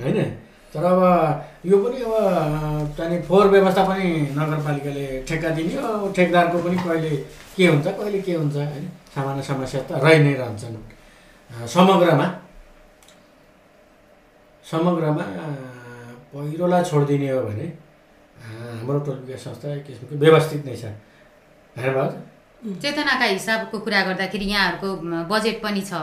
होइन? 0.04 0.20
तर 0.74 0.84
अब 0.86 1.02
यो 1.66 1.78
पनि 1.84 1.98
अब 2.04 2.14
चाहिँ 2.98 3.10
नि 3.12 3.22
फोहोर 3.28 3.48
व्यवस्थापन 3.50 3.98
नगरपालिकाले 4.38 5.06
ठेक्का 5.28 5.50
दिने 5.58 5.76
हो। 5.82 6.12
ठेकदारको 6.16 6.58
पनि 6.64 6.78
कहिले 6.78 7.16
के 7.56 7.68
हुन्छ 7.68 7.88
कहिले 7.88 8.20
के 8.22 8.34
हुन्छ 8.36 8.56
होइन? 8.56 8.86
सामान्य 9.16 9.42
समस्या 9.44 9.82
त 9.88 10.04
रहि 10.04 10.20
नै 10.24 10.34
रहन्छन् 10.40 10.78
समग्रमा। 11.68 12.28
समग्रमा 14.72 15.26
पहिरोलाई 16.34 16.84
छोडिदिने 16.84 17.30
हो 17.30 17.42
भने 17.48 17.68
हाम्रो 18.82 19.00
टोल 19.06 19.18
विकास 19.26 19.44
संस्था 19.44 19.74
एक 19.74 19.84
किसिमको 19.86 20.16
व्यवस्थित 20.24 20.66
नै 20.66 20.76
छ। 20.76 20.84
भाउजू 21.76 22.80
चेतनाका 22.82 23.26
हिसाबको 23.26 23.80
कुरा 23.86 24.02
गर्दाखेरि 24.08 24.46
यहाँहरूको 24.46 24.90
बजेट 25.32 25.58
पनि 25.64 25.82
छ। 25.82 25.94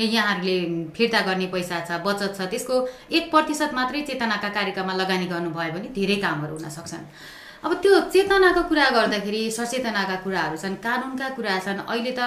यहाँहरूले 0.00 0.56
फिर्ता 0.96 1.20
गर्ने 1.28 1.46
पैसा 1.52 1.76
छ 1.84 2.00
बचत 2.00 2.32
छ 2.36 2.48
त्यसको 2.50 2.74
एक 3.12 3.24
प्रतिशत 3.30 3.70
मात्रै 3.76 4.00
चेतनाका 4.08 4.48
कार्यक्रममा 4.48 4.94
लगानी 4.96 5.26
गर्नुभयो 5.28 5.72
भने 5.76 5.88
धेरै 5.92 6.16
कामहरू 6.24 6.54
हुन 6.56 6.68
सक्छन्। 6.72 7.04
अब 7.64 7.72
त्यो 7.82 8.00
चेतनाको 8.12 8.62
कुरा 8.68 8.88
गर्दाखेरि 8.90 9.40
सचेतनाका 9.52 10.16
कुराहरू 10.24 10.56
छन् 10.56 10.76
कानुनका 10.80 11.28
कुरा 11.36 11.58
छन्। 11.60 11.84
अहिले 11.84 12.12
त 12.16 12.20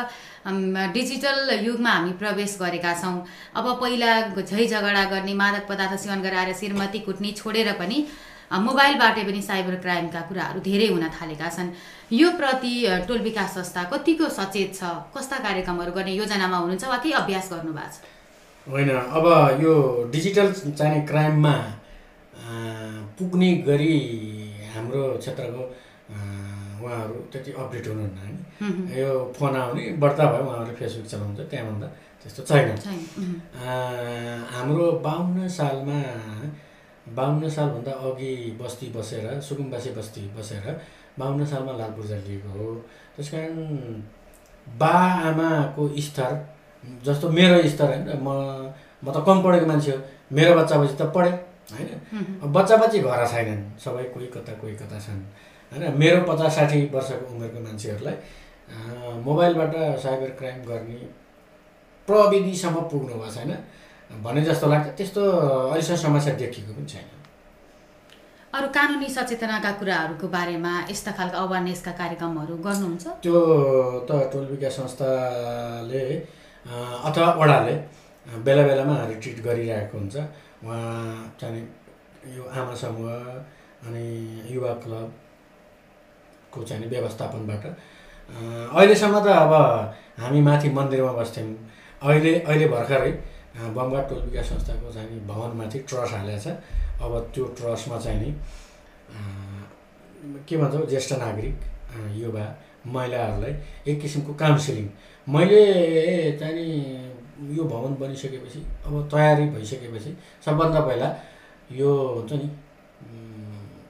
डिजिटल 0.94 1.38
युगमा 1.66 1.90
हामी 1.90 2.12
प्रवेश 2.22 2.58
गरेका 2.62 2.94
छौँ। 3.02 3.18
अब 3.58 3.66
पहिला 3.82 4.12
झै 4.38 4.66
झगडा 4.68 5.04
गर्ने 5.10 5.34
मादक 5.34 5.66
पदार्थ 5.70 5.98
सेवन 6.04 6.22
गराएर 6.22 6.54
श्रीमती 6.54 7.00
कुट्ने 7.08 7.32
छोडेर 7.34 7.72
पनि 7.82 7.98
मोबाइलबाटै 8.54 9.24
पनि 9.26 9.42
साइबर 9.42 9.76
क्राइमका 9.82 10.22
कुराहरू 10.30 10.60
धेरै 10.62 10.88
हुन 10.94 11.10
थालेका 11.18 11.50
छन्। 11.50 11.74
यो 12.14 12.30
प्रति 12.38 12.74
टोल 13.08 13.20
विकास 13.26 13.54
संस्था 13.58 13.84
कतिको 13.90 14.30
सचेत 14.30 14.70
छ? 14.78 14.82
कस्ता 15.18 15.38
कार्यक्रमहरू 15.42 15.92
गर्ने 15.98 16.14
योजनामा 16.14 16.58
हुनुहुन्छ 16.58 16.86
वा 16.86 16.98
केही 17.02 17.14
अभ्यास 17.18 17.50
गर्नुभएको 17.54 17.90
छ? 17.90 18.06
होइन 18.68 18.90
अब 19.18 19.26
यो 19.64 19.74
डिजिटल 20.14 20.48
चाहिने 20.54 21.00
क्राइममा 21.10 21.56
पुग्ने 23.18 23.50
गरी 23.66 23.98
हाम्रो 24.94 25.18
क्षेत्रको 25.18 25.64
उहाँहरू 26.84 27.16
त्यति 27.34 27.52
अपडेट 27.58 27.88
हुनुहुन्न 27.88 28.18
होइन। 28.22 28.38
यो 28.94 29.10
फोन 29.34 29.56
आउने 29.58 29.84
बढ्ता 29.98 30.24
भयो 30.32 30.44
उहाँहरूले 30.46 30.76
फेसबुक 30.78 31.06
चलाउँछ 31.10 31.40
त्यहाँभन्दा 31.50 31.88
त्यस्तो 32.22 32.42
छैन। 32.46 32.70
हाम्रो 34.54 34.86
बाहन्न 35.02 35.48
सालमा 35.50 36.00
बाहन्न 37.10 37.50
सालभन्दा 37.50 37.92
अघि 38.06 38.34
बस्ती 38.62 38.88
बसेर 38.96 39.26
सुकुम्बासी 39.42 39.90
बस्ती 39.98 40.22
बसेर 40.38 40.66
बाहन्न 41.20 41.46
सालमा 41.46 41.74
लाल 41.78 41.92
पूर्जा 41.98 42.18
लिएको 42.28 42.50
हो। 42.54 42.70
त्यस 43.16 43.30
कारण 43.34 43.58
बा 44.68 44.94
आमाको 45.30 45.84
स्तर 46.08 46.32
जस्तो 47.06 47.30
मेरो 47.30 47.58
स्तर 47.70 47.90
होइन 47.90 48.06
म 48.22 48.30
म 49.04 49.12
त 49.12 49.18
कम 49.26 49.42
पढेको 49.44 49.66
मान्छे 49.66 49.92
हो। 49.92 49.98
मेरो 50.32 50.56
बच्चा 50.56 50.76
बच्ची 50.78 50.96
त 51.02 51.10
पढेँ। 51.16 51.53
होइन? 51.74 51.90
बच्चा 52.56 52.76
बच्ची 52.78 53.00
घर 53.00 53.22
छैनन् 53.34 53.64
सबै 53.84 54.04
कोही 54.14 54.28
कता 54.36 54.54
कोही 54.62 54.76
कता 54.82 54.98
छन्। 55.00 55.22
होइन? 55.72 55.84
मेरो 56.02 56.22
पचास 56.30 56.56
साठी 56.56 56.80
वर्षको 56.94 57.26
उमेरको 57.34 57.60
मान्छेहरूलाई 57.66 58.16
मोबाइलबाट 59.28 59.74
साइबर 60.04 60.30
क्राइम 60.40 60.60
गर्ने 60.70 61.00
प्रविधिसम्म 62.08 62.78
पुग्नु 62.92 63.16
भएको 63.16 63.32
छैन। 63.36 63.52
भने 64.24 64.42
जस्तो 64.46 64.66
लाग्छ 64.70 64.88
त्यस्तो 64.98 65.22
अहिलेसम्म 65.24 65.98
समस्या 65.98 66.34
देखिएको 66.42 66.74
पनि 66.74 66.86
छैन। 66.94 67.08
अरू 68.54 68.68
कानुनी 68.70 69.10
सचेतनाका 69.10 69.72
कुराहरूको 69.82 70.28
बारेमा 70.30 70.74
यस्ता 70.90 71.12
खालका 71.18 71.38
अवेरनेसका 71.42 71.92
कार्यक्रमहरू 72.02 72.54
गर्नुहुन्छ? 72.66 73.06
त्यो 73.24 73.38
त 74.08 74.10
टोल 74.32 74.46
विकास 74.54 74.74
संस्थाले 74.78 76.04
अथवा 77.08 77.30
वडाले 77.42 77.76
बेला 78.46 78.64
बेलामा 78.68 78.96
रिट्रिट 79.10 79.38
गरिरहेको 79.48 79.98
हुन्छ। 79.98 80.16
उहाँ 80.64 81.36
चाहिँ 81.40 81.64
यो 82.36 82.44
आमा 82.44 82.74
समूह 82.76 83.12
अनि 83.88 84.06
युवा 84.52 84.72
क्लबको 84.84 86.64
चाहिँ 86.64 86.88
व्यवस्थापनबाट 86.90 87.66
अहिलेसम्म 88.72 89.20
त 89.20 89.28
अब 89.28 89.54
हामी 90.20 90.40
माथि 90.42 90.70
मन्दिरमा 90.72 91.12
बस्थ्यौँ। 91.20 91.56
अहिले 92.02 92.32
अहिले 92.40 92.68
भर्खरै 92.68 93.12
बमघाट 93.76 94.06
टोल 94.10 94.22
विकास 94.24 94.46
संस्थाको 94.50 94.92
चाहिँ 94.94 95.20
भवनमाथि 95.28 95.80
ट्रस 95.88 96.12
हालेको 96.14 96.40
छ। 96.40 96.48
अब 97.04 97.12
त्यो 97.34 97.46
ट्रसमा 97.60 97.98
चाहिँ 98.00 98.20
नि 98.24 98.32
के 100.48 100.58
भन्छौँ 100.58 100.86
ज्येष्ठ 100.88 101.12
नागरिक 101.20 101.58
युवा 102.16 102.46
महिलाहरूलाई 102.88 103.54
एक 103.92 104.02
किसिमको 104.02 104.34
काउन्सिलिङ। 104.34 104.88
मैले 105.28 105.62
चाहिँ 106.40 106.72
यो 107.52 107.64
भवन 107.64 107.94
बनिसकेपछि 108.02 108.60
अब 108.86 108.94
तयारी 109.12 109.46
भइसकेपछि 109.56 110.12
सबभन्दा 110.46 110.80
पहिला 110.88 111.08
यो 111.72 111.90
हुन्छ 112.16 112.32
नि 112.42 112.48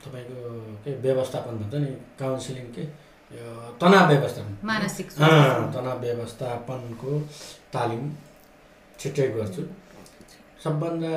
तपाईँको 0.04 0.40
के 0.84 0.92
व्यवस्थापन 1.04 1.54
भन्छ 1.62 1.76
नि 1.84 1.92
काउन्सिलिङ 2.20 2.68
के 2.76 2.84
यो 3.32 3.48
तनाव 3.82 4.08
व्यवस्थापन। 4.10 4.54
मानसिक। 4.68 5.08
तनाव 5.76 5.98
व्यवस्थापनको 6.02 7.12
तालिम 7.74 8.04
छिट्टै 9.00 9.28
गर्छु। 9.36 9.62
सबभन्दा 10.64 11.14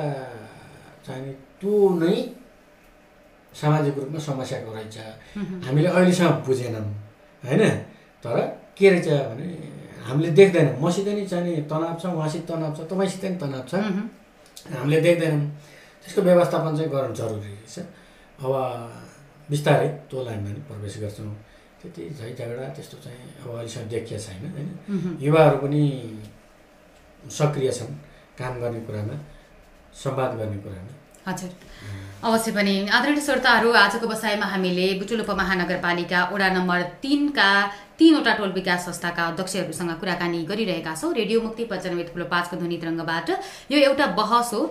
चाहिँ 1.05 1.33
त्यो 1.59 1.73
नै 2.01 2.15
सामाजिक 3.53 3.97
रूपमा 3.97 4.19
समस्याको 4.29 4.69
रहेछ। 4.75 4.97
हामीले 5.65 5.89
अहिलेसम्म 5.89 6.31
बुझेनौँ 6.45 6.85
होइन? 7.43 7.63
तर 8.23 8.37
के 8.77 8.89
रहेछ 8.89 9.07
भने 9.29 9.47
हामीले 10.05 10.29
देख्दैनौँ। 10.39 10.75
मसित 10.81 11.07
नि 11.07 11.25
चाहिँ 11.25 11.61
तनाव 11.71 11.95
छ 12.01 12.05
उहाँसित 12.13 12.43
तनाव 12.49 12.71
छ 12.77 12.79
तपाईँसित 12.91 13.23
नि 13.25 13.37
तनाव 13.41 13.63
छ। 13.65 13.73
हामीले 14.75 14.99
देख्दैनौँ। 15.01 15.41
त्यसको 16.03 16.21
व्यवस्थापन 16.21 16.71
चाहिँ 16.77 16.91
गर्नु 16.91 17.15
जरुरी 17.15 17.51
रहेछ 17.55 17.75
अब 18.39 18.53
बिस्तारै 19.49 19.87
त्यो 20.09 20.17
लाइनमा 20.23 20.49
नि 20.49 20.61
प्रवेश 20.67 20.95
गर्छौँ। 21.03 21.33
त्यति 21.79 22.01
झै 22.19 22.29
झगडा 22.33 22.67
त्यस्तो 22.75 22.97
चाहिँ 23.03 23.21
अब 23.41 23.49
अहिलेसम्म 23.53 23.87
देखिएको 23.89 24.23
छैन 24.25 24.43
होइन। 24.55 24.69
युवाहरू 25.21 25.57
पनि 25.63 25.81
सक्रिय 27.31 27.71
छन् 27.71 27.93
काम 28.39 28.53
गर्ने 28.61 28.79
कुरामा 28.87 29.15
संवाद 29.93 30.31
गर्ने 30.39 30.57
कुरामा। 30.65 30.93
हजुर। 31.27 31.51
अवश्य 32.23 32.51
पनि। 32.51 32.75
आदरणीय 32.87 33.21
श्रोताहरू 33.21 33.69
आजको 33.83 34.07
बसाइमा 34.07 34.45
हामीले 34.45 34.87
बुटुल 34.99 35.21
उपमहानगरपालिका 35.21 36.19
वडा 36.33 36.47
नम्बर 36.57 36.81
तिनका 37.03 37.49
तीनवटा 37.99 38.33
टोल 38.37 38.51
विकास 38.53 38.85
संस्थाका 38.85 39.23
अध्यक्षहरूसँग 39.27 39.91
कुराकानी 39.99 40.43
गरिरहेका 40.45 40.93
छौँ। 40.95 41.13
रेडियो 41.13 41.41
मुक्ति 41.41 41.63
पञ्चानब्बे 41.65 42.03
थुप्रो 42.09 42.25
पाँचको 42.29 42.55
ध्वनि 42.57 42.77
तरङ्गबाट। 42.77 43.29
यो 43.71 43.77
एउटा 43.79 44.05
बहस 44.13 44.53
हो। 44.53 44.61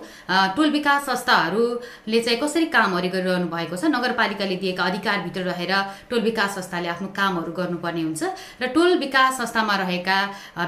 टोल 0.57 0.70
विकास 0.70 1.07
संस्थाहरूले 1.07 2.20
चाहिँ 2.22 2.39
कसरी 2.39 2.66
कामहरू 2.70 3.09
गरिरहनु 3.11 3.47
भएको 3.51 3.77
छ? 3.77 3.85
नगरपालिकाले 3.91 4.57
दिएका 4.62 4.85
अधिकारभित्र 4.85 5.43
रहेर 5.43 5.72
टोल 6.11 6.20
विकास 6.22 6.55
संस्थाले 6.55 6.89
आफ्नो 6.89 7.09
कामहरू 7.18 7.53
गर्नुपर्ने 7.53 8.03
हुन्छ 8.03 8.22
र 8.62 8.66
टोल 8.70 8.97
विकास 8.99 9.39
संस्थामा 9.39 9.74
रहेका 9.83 10.18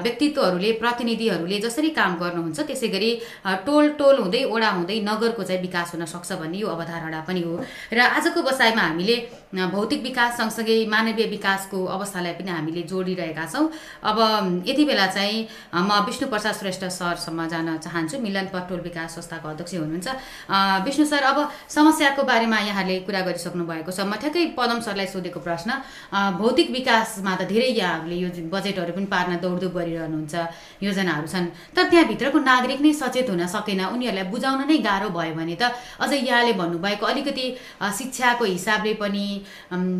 व्यक्तित्वहरूले 0.03 0.71
प्रतिनिधिहरूले 0.83 1.59
जसरी 1.63 1.89
काम 1.95 2.19
गर्नुहुन्छ 2.19 2.59
त्यसै 2.59 2.87
गरी 2.91 3.11
टोल 3.65 3.89
टोल 3.99 4.15
हुँदै 4.19 4.43
ओडा 4.51 4.69
हुँदै 4.77 4.99
नगरको 5.07 5.43
चाहिँ 5.43 5.61
विकास 5.61 5.95
हुन 5.95 6.05
सक्छ 6.05 6.31
भन्ने 6.43 6.57
यो 6.59 6.67
अवधारणा 6.67 7.19
पनि 7.23 7.41
हो। 7.47 7.55
र 7.93 7.99
आजको 8.19 8.41
बसाइमा 8.43 8.81
हामीले 8.81 9.15
भौतिक 9.49 10.01
विकास 10.03 10.37
सँगसँगै 10.37 10.85
मानवीय 10.85 11.25
विकासको 11.27 11.77
अवस्थालाई 11.85 12.33
पनि 12.37 12.51
हामीले 12.51 12.81
जोडिरहेका 12.85 13.45
छौँ। 13.49 13.65
अब 14.05 14.17
यति 14.67 14.85
बेला 14.85 15.07
चाहिँ 15.09 15.47
म 15.73 15.89
विष्णु 16.05 16.29
प्रसाद 16.29 16.53
श्रेष्ठ 16.53 16.83
सरसम्म 16.85 17.47
जान 17.49 17.77
चाहन्छु। 17.81 18.19
मिलन 18.21 18.53
पथ 18.53 18.69
टोल 18.69 18.79
विकास 18.85 19.15
संस्थाको 19.15 19.49
अध्यक्ष 19.49 19.73
हुनुहुन्छ। 19.73 20.07
विष्णु 20.85 21.05
सर 21.05 21.23
अब 21.23 21.49
समस्याको 21.65 22.23
बारेमा 22.29 22.59
यहाँले 22.69 22.99
कुरा 23.09 23.21
गरिसक्नु 23.25 23.65
भएको 23.65 23.89
छ। 23.89 24.05
म 24.05 24.21
ठ्याक्कै 24.21 24.53
पदम 24.53 24.79
सरलाई 24.85 25.07
सोधेको 25.09 25.39
प्रश्न। 25.41 25.69
भौतिक 26.37 26.69
विकासमा 26.69 27.33
त 27.35 27.49
धेरै 27.49 27.73
यहाँहरूले 27.73 28.15
यो 28.21 28.29
बजेटहरू 28.53 28.93
पनि 28.93 29.09
पार्न 29.09 29.41
दौडधुप 29.41 29.73
गरिरहनुहुन्छ 29.73 30.35
योजनाहरू 30.85 31.25
छन्। 31.25 31.73
तर 31.73 31.89
त्यहाँभित्रको 31.89 32.37
नागरिक 32.37 32.79
नै 32.85 32.93
सचेत 32.93 33.29
हुन 33.33 33.41
सकेन। 33.49 33.81
उनीहरूलाई 33.97 34.29
बुझाउन 34.29 34.61
नै 34.69 34.77
गाह्रो 34.77 35.09
भयो 35.09 35.33
भने 35.33 35.57
त 35.57 35.73
अझ 35.97 36.13
यहाँले 36.13 36.53
भन्नुभएको 36.53 37.05
अलिकति 37.05 37.45
शिक्षाको 37.97 38.45
हिसाबले 38.45 38.93
पनि 39.01 39.38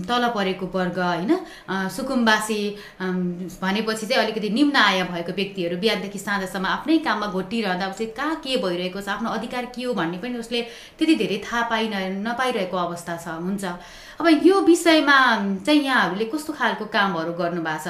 तल 0.09 0.27
परेको 0.35 0.65
वर्ग 0.73 0.99
होइन? 0.99 1.31
सुकुम्बासी 1.95 2.61
भनेपछि 3.61 4.05
चाहिँ 4.05 4.23
अलिकति 4.23 4.49
निम्न 4.49 4.75
आय 4.75 5.03
भएको 5.11 5.33
व्यक्तिहरू 5.33 5.77
बिहानदेखि 5.77 6.19
साँझसम्म 6.19 6.65
आफ्नै 6.67 6.97
काममा 7.07 7.27
घोटिरहँदा 7.27 7.87
उसले 7.87 8.05
कहाँ 8.19 8.35
के 8.43 8.57
भइरहेको 8.63 9.01
छ 9.01 9.09
आफ्नो 9.09 9.29
अधिकार 9.29 9.65
के 9.75 9.83
हो 9.83 9.93
भन्ने 9.93 10.17
पनि 10.17 10.37
उसले 10.39 10.61
त्यति 10.99 11.15
धेरै 11.15 11.41
थाहा 11.45 11.61
पाइ 11.69 11.89
नपाइरहेको 12.21 12.77
अवस्था 12.77 13.17
छ 13.17 13.27
हुन्छ? 13.41 13.65
अब 14.19 14.27
यो 14.43 14.59
विषयमा 14.61 15.17
चाहिँ 15.65 15.83
यहाँहरूले 15.83 16.25
कस्तो 16.33 16.53
खालको 16.53 16.85
कामहरू 16.91 17.33
गर्नुभएको 17.33 17.83
छ? 17.83 17.87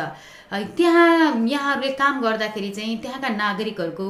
त्यहाँ 0.50 1.45
यहाँहरूले 1.47 1.91
काम 1.93 2.22
गर्दाखेरि 2.22 2.70
चाहिँ 2.78 2.97
त्यहाँका 3.02 3.30
नागरिकहरूको 3.30 4.08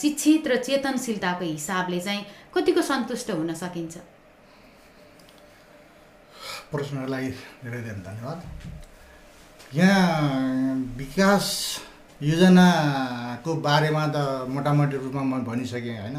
शिक्षित 0.00 0.46
र 0.48 0.56
चेतनशीलताको 0.62 1.44
हिसाबले 1.44 2.00
चाहिँ 2.00 2.22
कतिको 2.54 2.82
सन्तुष्ट 2.82 3.30
हुन 3.30 3.54
सकिन्छ? 3.54 3.96
प्रश्नलाई 6.70 7.28
धेरै 7.62 7.80
धेरै 7.80 8.00
धन्यवाद 8.02 8.38
यहाँ 9.72 10.74
विकास 10.96 11.46
योजनाको 12.20 13.54
बारेमा 13.60 14.06
त 14.08 14.48
मोटामोटी 14.48 14.96
रूपमा 14.98 15.22
म 15.22 15.44
भनिसकेँ 15.44 15.96
होइन 15.96 16.16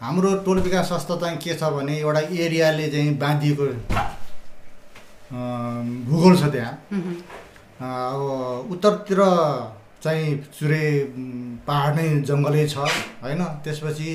हाम्रो 0.00 0.34
टोल 0.44 0.60
विकास 0.62 0.88
संस्था 0.88 1.16
चाहिँ 1.18 1.38
के 1.38 1.54
छ 1.54 1.70
भने 1.72 1.98
एउटा 1.98 2.20
एरियाले 2.38 2.88
चाहिँ 2.90 3.16
बाँधिएको 3.18 3.66
भूगोल 6.04 6.36
छ 6.36 6.52
त्यहाँ 6.52 6.74
अब 7.82 8.70
उत्तरतिर 8.70 9.20
चाहिँ 10.00 10.36
चुरे 10.52 10.84
पाहाड 11.66 11.94
नै 11.96 12.08
जङ्गलै 12.22 12.66
छ 12.68 12.86
होइन 13.20 13.44
त्यसपछि 13.64 14.10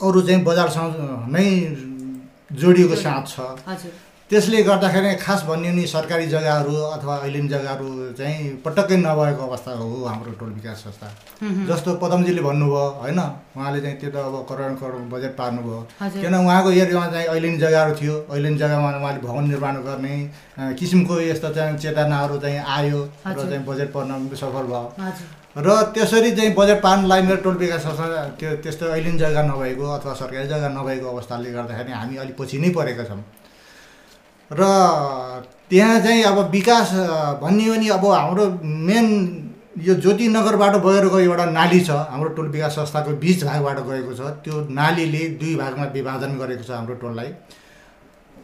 अरू 0.00 0.20
चाहिँ 0.22 0.42
बजारसँग 0.44 0.96
नै 1.28 1.48
जोडिएको 2.52 2.96
साँध 2.96 3.26
छ। 3.26 3.40
त्यसले 4.30 4.62
गर्दाखेरि 4.62 5.14
खास 5.18 5.42
भन्यो 5.42 5.70
भने 5.72 5.86
सरकारी 5.86 6.26
जग्गाहरू 6.30 6.74
अथवा 6.94 7.14
ऐलिन 7.26 7.48
जग्गाहरू 7.48 7.88
चाहिँ 8.14 8.62
पटक्कै 8.62 8.96
नभएको 8.96 9.42
अवस्था 9.42 9.72
हो 9.74 10.04
हाम्रो 10.06 10.32
टोल 10.38 10.50
विकास 10.54 10.84
संस्था। 10.86 11.08
जस्तो 11.66 11.94
पदमजीले 11.98 12.42
भन्नुभयो 12.42 12.84
होइन 13.02 13.18
उहाँले 13.18 13.80
चाहिँ 13.80 13.96
त्यो 13.98 14.10
त 14.10 14.16
अब 14.22 14.46
करोड 14.46 14.78
करोड 14.78 15.02
बजेट 15.10 15.34
पार्नुभयो। 15.34 15.80
किन 16.22 16.34
उहाँको 16.34 16.70
एरियामा 16.70 17.06
चाहिँ 17.10 17.26
ऐलिन 17.26 17.58
जग्गाहरू 17.58 17.94
थियो 17.98 18.14
ऐलिन 18.30 18.56
जग्गामा 18.56 18.88
उहाँले 19.02 19.20
भवन 19.26 19.44
निर्माण 19.50 19.82
गर्ने 19.82 20.14
किसिमको 20.78 21.20
यस्तो 21.20 21.48
चाहिँ 21.50 21.78
चेतनाहरू 21.78 22.38
चाहिँ 22.38 22.62
आयो 22.78 23.00
र। 23.26 23.34
चाहिँ 23.34 23.64
बजेट 23.66 23.92
पर्न 23.92 24.30
सफल 24.30 24.64
भयो। 24.70 24.86
र 25.56 25.68
त्यसरी 25.94 26.30
चाहिँ 26.30 26.54
बजेट 26.54 26.80
पार्नलाई 26.82 27.22
मेरो 27.22 27.36
टोल 27.42 27.56
विकास 27.58 27.82
संस्था 27.82 28.24
त्यो 28.38 28.50
त्यस्तो 28.62 28.86
ऐलिन 28.94 29.16
जग्गा 29.18 29.42
नभएको 29.42 29.84
अथवा 29.92 30.12
सरकारी 30.14 30.46
जग्गा 30.48 30.68
नभएको 30.70 31.06
अवस्थाले 31.10 31.50
गर्दाखेरि 31.52 31.92
हामी 31.92 32.16
अलिक 32.16 32.36
पछि 32.38 32.58
नै 32.58 32.70
परेका 32.70 33.04
छौँ। 33.04 33.22
र 34.50 34.62
त्यहाँ 35.70 36.00
चाहिँ 36.00 36.22
अब 36.24 36.38
विकास 36.50 36.92
भन्ने 37.42 37.66
हो 37.66 37.74
भने 37.74 37.88
अब 37.90 38.04
हाम्रो 38.06 38.44
मेन 38.62 39.06
यो 39.78 39.94
ज्योतिनगरबाट 39.96 40.74
बगेर 40.86 41.06
गयो 41.08 41.18
एउटा 41.20 41.44
नाली 41.50 41.80
छ 41.80 41.90
हाम्रो 42.10 42.30
टोल 42.38 42.48
विकास 42.54 42.72
संस्थाको 42.74 43.10
बिच 43.18 43.44
भागबाट 43.44 43.78
गएको 43.88 44.14
छ। 44.14 44.20
त्यो 44.44 44.54
नालीले 44.70 45.22
दुई 45.40 45.54
भागमा 45.56 45.84
विभाजन 45.94 46.38
गरेको 46.38 46.62
छ 46.62 46.70
हाम्रो 46.70 46.94
टोललाई। 47.02 47.30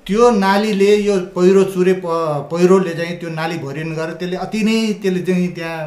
त्यो 0.06 0.30
नालीले 0.30 0.90
यो 0.96 1.14
पहिरो 1.34 1.62
चुरे 1.74 1.92
प 1.98 2.06
पहिरोले 2.50 2.92
चाहिँ 2.94 3.16
त्यो 3.18 3.30
नाली 3.30 3.56
भरिन 3.58 3.94
गरेर 3.94 4.14
त्यसले 4.14 4.36
अति 4.38 4.60
नै 4.62 4.76
त्यसले 5.02 5.20
चाहिँ 5.26 5.48
त्यहाँ 5.54 5.78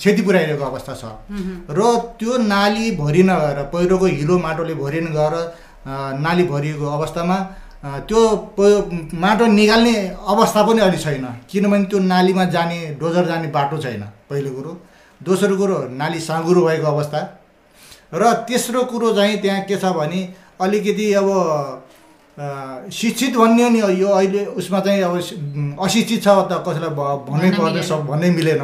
क्षति 0.00 0.22
पुऱ्याइरहेको 0.22 0.64
अवस्था 0.64 0.94
छ। 0.94 1.04
र 1.68 1.80
त्यो 2.16 2.36
नाली 2.46 2.90
भरिन 2.96 3.28
गएर 3.34 3.58
पहिरोको 3.74 4.06
हिलो 4.16 4.38
माटोले 4.38 4.74
भरिन 4.80 5.06
गएर 5.12 5.34
नाली 6.24 6.44
भरिएको 6.48 6.86
अवस्थामा 6.88 7.36
त्यो 8.08 8.20
माटो 9.14 9.46
निकाल्ने 9.52 9.94
अवस्था 10.24 10.62
पनि 10.66 10.80
अलि 10.80 10.98
छैन। 10.98 11.26
किनभने 11.50 11.84
त्यो 11.84 11.98
नालीमा 12.00 12.44
जाने 12.56 12.78
डोजर 13.00 13.24
जाने 13.28 13.48
बाटो 13.52 13.78
छैन 13.78 14.02
पहिलो 14.30 14.50
कुरो। 14.56 14.72
दोस्रो 15.20 15.56
कुरो 15.56 15.76
नाली 16.00 16.20
साँगुरो 16.20 16.64
भएको 16.64 16.86
अवस्था। 16.86 17.20
र 18.14 18.32
तेस्रो 18.48 18.82
कुरो 18.88 19.12
चाहिँ 19.14 19.36
त्यहाँ 19.42 19.60
के 19.68 19.76
छ 19.76 19.92
भने 19.92 20.20
अलिकति 20.64 21.12
अब 21.12 21.28
शिक्षित 22.38 23.36
भन्ने 23.36 23.62
हो 23.62 23.68
नि 23.70 23.80
यो 24.00 24.08
अहिले 24.08 24.44
उसमा 24.60 24.80
चाहिँ 24.80 25.02
अब 25.02 25.14
अशिक्षित 25.80 26.22
छ 26.22 26.28
त 26.50 26.62
कसैलाई 26.66 26.90
भन्नै 27.28 27.50
पर्ने। 27.56 27.82
सब 27.82 28.04
भन्नै 28.06 28.30
मिलेन। 28.30 28.62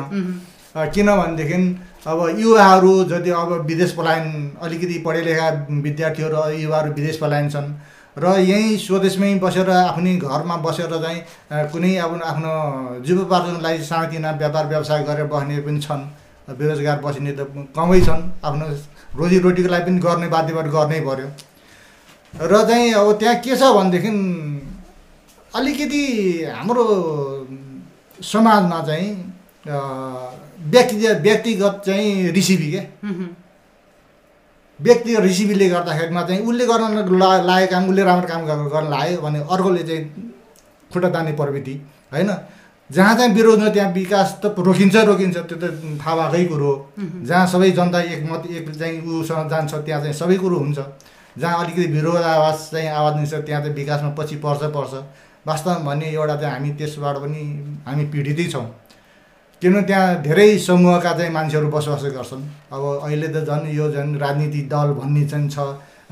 किनभनेदेखि 0.75 1.59
अब 2.07 2.19
युवाहरू 2.39 2.93
जति 3.11 3.31
अब 3.31 3.53
विदेश 3.67 3.93
पलायन 3.95 4.27
अलिकति 4.63 4.99
पढे 5.07 5.21
लेखा 5.23 5.49
विद्यार्थीहरू 5.81 6.43
युवाहरू 6.59 6.93
विदेश 6.93 7.17
पलायन 7.19 7.49
छन् 7.49 7.69
र 8.17 8.25
यहीँ 8.41 8.77
स्वदेशमै 8.79 9.35
बसेर 9.41 9.71
आफ्नै 9.71 10.17
घरमा 10.19 10.57
बसेर 10.65 10.93
चाहिँ 10.95 11.21
कुनै 11.73 11.97
अब 11.97 12.21
आफ्नो 12.23 12.53
जीवोपार्जनको 13.07 13.63
लागि 13.63 13.85
सानोतिना 13.85 14.31
व्यापार 14.43 14.67
व्यवसाय 14.69 15.03
गरेर 15.05 15.27
बस्ने 15.33 15.61
पनि 15.65 15.81
छन्। 15.81 16.03
बेरोजगार 16.53 16.99
बस्ने 17.01 17.33
त 17.33 17.41
कमै 17.73 18.01
छन् 18.03 18.23
आफ्नो 18.45 18.67
रोजीरोटीको 19.17 19.69
लागि 19.69 19.85
पनि 19.87 19.99
गर्ने 20.05 20.29
बाध्यबाट 20.29 20.67
गर्नै 20.77 21.01
पर्यो। 21.09 21.29
र 22.35 22.63
चाहिँ 22.69 22.93
अब 22.95 23.13
त्यहाँ 23.19 23.37
के 23.45 23.57
छ 23.57 23.63
भनेदेखि 23.77 24.11
अलिकति 25.55 26.03
हाम्रो 26.57 26.85
समाजमा 28.19 28.79
चाहिँ 28.89 29.09
व्यक्ति 30.73 30.97
व्यक्तिगत 31.27 31.83
चाहिँ 31.87 32.31
रिसिभी 32.33 32.71
के? 32.73 32.81
मह्म। 33.05 33.27
व्यक्तिगत 34.81 35.21
रिसिभीले 35.23 35.69
गर्दाखेरिमा 35.69 36.23
चाहिँ 36.27 36.41
उसले 36.49 36.67
गर्न 36.67 37.19
ला 37.21 37.31
लागेको 37.45 37.71
काम 37.73 37.85
उसले 37.91 38.03
राम्रो 38.05 38.29
काम 38.29 38.43
गर- 38.47 38.71
गर्न 38.73 38.89
लाग्यो 38.91 39.21
भने 39.23 39.39
अर्कोले 39.53 39.83
चाहिँ 39.89 40.03
खुट्टा 40.91 41.09
तान्ने 41.15 41.33
प्रवृत्ति 41.37 41.75
होइन? 42.13 42.31
जहाँ 42.91 43.15
चाहिँ 43.17 43.33
विरोध 43.35 43.61
न 43.63 43.71
त्यहाँ 43.73 43.93
विकास 43.93 44.41
त 44.45 44.55
रोकिन्छ 44.59 44.97
रोकिन्छ 45.11 45.37
त्यो 45.49 45.57
त 45.61 45.65
थाहा 46.01 46.29
भएकै 46.33 46.45
कुरो 46.49 46.67
हो। 46.67 46.77
जहाँ 47.29 47.47
सबै 47.53 47.71
जनता 47.77 48.01
एकमत 48.15 48.43
एक 48.51 48.67
चाहिँ 48.79 49.01
उसँग 49.21 49.49
जान्छ 49.51 49.75
त्यहाँ 49.75 50.01
चाहिँ 50.03 50.15
सबै 50.15 50.37
कुरो 50.43 50.57
हुन्छ। 50.59 50.79
जहाँ 51.39 51.65
अलिकति 51.65 51.87
विरोध 51.93 52.17
आवाज 52.17 52.57
चाहिँ 52.71 52.89
आवाज 52.89 53.17
निस्छ 53.21 53.35
त्यहाँ 53.35 53.63
चाहिँ 53.63 53.75
विकासमा 53.75 54.11
पछि 54.19 54.37
पर्छ 54.45 54.63
पर्छ। 54.77 54.93
वास्तवमा 55.47 55.79
भन्ने 55.85 56.07
एउटा 56.11 56.37
चाहिँ 56.37 56.55
हामी 56.55 56.71
त्यसबाट 56.79 57.17
पनि 57.23 57.43
हामी 57.87 58.05
पीडितै 58.13 58.45
छौँ। 58.51 58.67
किनभने 59.63 59.83
त्यहाँ 59.87 60.23
धेरै 60.23 60.59
समूहका 60.59 61.13
चाहिँ 61.13 61.33
मान्छेहरू 61.33 61.69
बसोबास 61.71 62.03
गर्छन्। 62.15 62.43
अब 62.73 62.83
अहिले 63.05 63.29
त 63.29 63.47
झन् 63.47 63.67
यो 63.71 63.91
झन् 63.91 64.19
राजनीतिक 64.19 64.69
दल 64.69 64.93
भन्ने 65.01 65.27
चाहिँ 65.29 65.49
छ। 65.49 65.59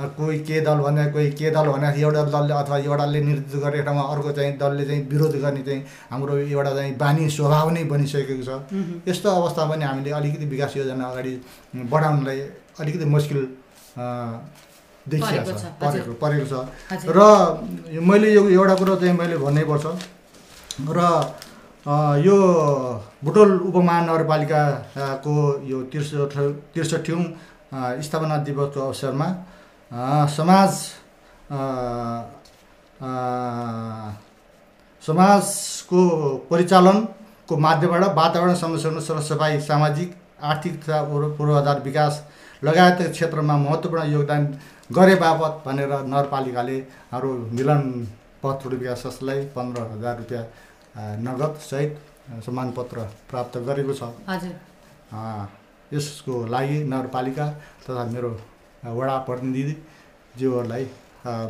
कोही 0.00 0.38
के 0.48 0.60
दल 0.64 0.78
भने 0.80 1.04
कोही 1.12 1.30
के 1.36 1.50
दल 1.50 1.68
भने 1.68 1.88
एउटा 2.00 2.22
दलले 2.32 2.54
अथवा 2.54 2.76
एउटाले 2.78 3.20
नेतृत्व 3.20 3.58
गरेको 3.60 3.84
ठाउँमा 3.84 4.02
अर्को 4.02 4.32
चाहिँ 4.32 4.56
दलले 4.56 4.84
चाहिँ 4.86 5.02
विरोध 5.08 5.34
गर्ने 5.42 5.62
चाहिँ 5.62 5.82
हाम्रो 6.10 6.36
एउटा 6.38 6.72
चाहिँ 6.74 6.96
बानी 6.96 7.28
स्वभाव 7.28 7.70
नै 7.70 7.84
बनिसकेको 7.84 8.44
छ। 8.48 8.64
यस्तो 9.08 9.28
अवस्थामा 9.30 9.74
पनि 9.74 9.84
हामीले 9.84 10.10
अलिकति 10.10 10.46
विकास 10.46 10.76
योजना 10.76 11.04
अगाडि 11.04 11.32
बढाउनलाई 11.92 12.40
अलिकति 12.80 13.04
मुस्किल 13.04 13.40
परेको 15.09 15.53
छ 15.53 15.64
परेको 15.80 16.12
परेको 16.22 16.46
छ। 16.46 16.53
र 17.16 17.20
मैले 18.09 18.28
यो 18.34 18.42
एउटा 18.48 18.74
कुरो 18.80 18.94
चाहिँ 18.96 19.14
मैले 19.16 19.36
भन्नै 19.40 19.64
पर्छ। 19.70 19.84
र 20.98 21.01
यो 22.20 22.36
बुटोल 23.24 23.51
उपमहानगरपालिकाको 23.68 25.34
यो 25.64 25.78
त्रिसठ 25.90 26.36
त्रिसठौँ 26.74 27.22
स्थापना 28.05 28.36
दिवसको 28.44 28.80
अवसरमा 28.80 29.28
समाज 30.36 30.70
समाजको 35.03 36.01
परिचालनको 36.51 37.57
माध्यमबाट 37.57 38.05
वातावरण 38.16 38.55
समस्याहरू 38.55 39.01
सरसफाइ 39.01 39.61
सामाजिक 39.61 40.09
आर्थिक 40.44 40.74
तथा 40.82 41.03
पूर्व- 41.09 41.32
पूर्वाधार 41.38 41.80
विकास 41.84 42.12
लगायतका 42.64 43.11
क्षेत्रमा 43.11 43.57
महत्त्वपूर्ण 43.57 44.05
योगदान 44.12 44.42
गरे 44.91 45.14
बापत 45.22 45.62
भनेर 45.66 45.93
नगरपालिकाले 46.12 46.76
हाम्रो 47.12 47.30
मिलन 47.57 47.82
पत्र 48.43 48.68
विकास 48.80 48.99
संस्थालाई 49.03 49.41
पन्ध्र 49.57 49.80
हजार 49.93 50.16
रुपियाँ 50.18 50.43
अ, 50.43 51.03
नगद 51.26 51.55
सहित 51.70 51.93
सम्मान 52.47 52.70
पत्र 52.78 52.99
प्राप्त 53.30 53.55
गरेको 53.68 53.95
छ। 53.95 54.03
हजुर। 54.28 54.55
यसको 55.95 56.34
लागि 56.55 56.78
नगरपालिका 56.93 57.47
तथा 57.86 58.05
मेरो 58.14 58.30
वडा 58.99 59.16
प्रतिनिधिज्यूहरूलाई 59.28 60.84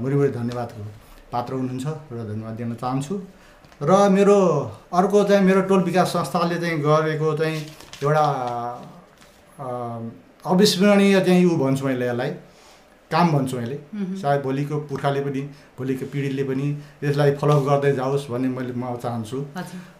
मुरीमुरी 0.02 0.30
धन्यवादको 0.36 0.82
पात्र 1.32 1.52
हुनुहुन्छ 1.54 1.86
र 2.12 2.18
धन्यवाद 2.30 2.54
दिन 2.60 2.74
चाहन्छु। 2.82 3.14
र 3.80 3.90
मेरो 4.16 4.36
अर्को 4.92 5.18
चाहिँ 5.24 5.44
मेरो 5.48 5.60
टोल 5.70 5.82
विकास 5.88 6.08
संस्थाले 6.12 6.56
चाहिँ 6.60 6.78
गरेको 6.84 7.28
चाहिँ 7.40 7.58
एउटा 8.04 8.24
अविस्मरणीय 10.44 11.20
चाहिँ 11.26 11.44
ऊ 11.46 11.56
भन्छु 11.64 11.84
मैले 11.86 12.06
यसलाई। 12.08 12.30
काम 13.10 13.32
भन्छु 13.32 13.56
मैले। 13.56 13.78
सायद 14.16 14.40
भोलिको 14.42 14.76
पुर्खाले 14.88 15.20
पनि 15.20 15.40
भोलिको 15.78 16.06
पिँढीले 16.12 16.44
पनि 16.44 16.66
यसलाई 17.04 17.30
फलो 17.36 17.60
गर्दै 17.60 17.92
जाओस् 17.92 18.30
भन्ने 18.30 18.48
मैले 18.48 18.72
म 18.72 18.96
चाहन्छु। 18.96 19.38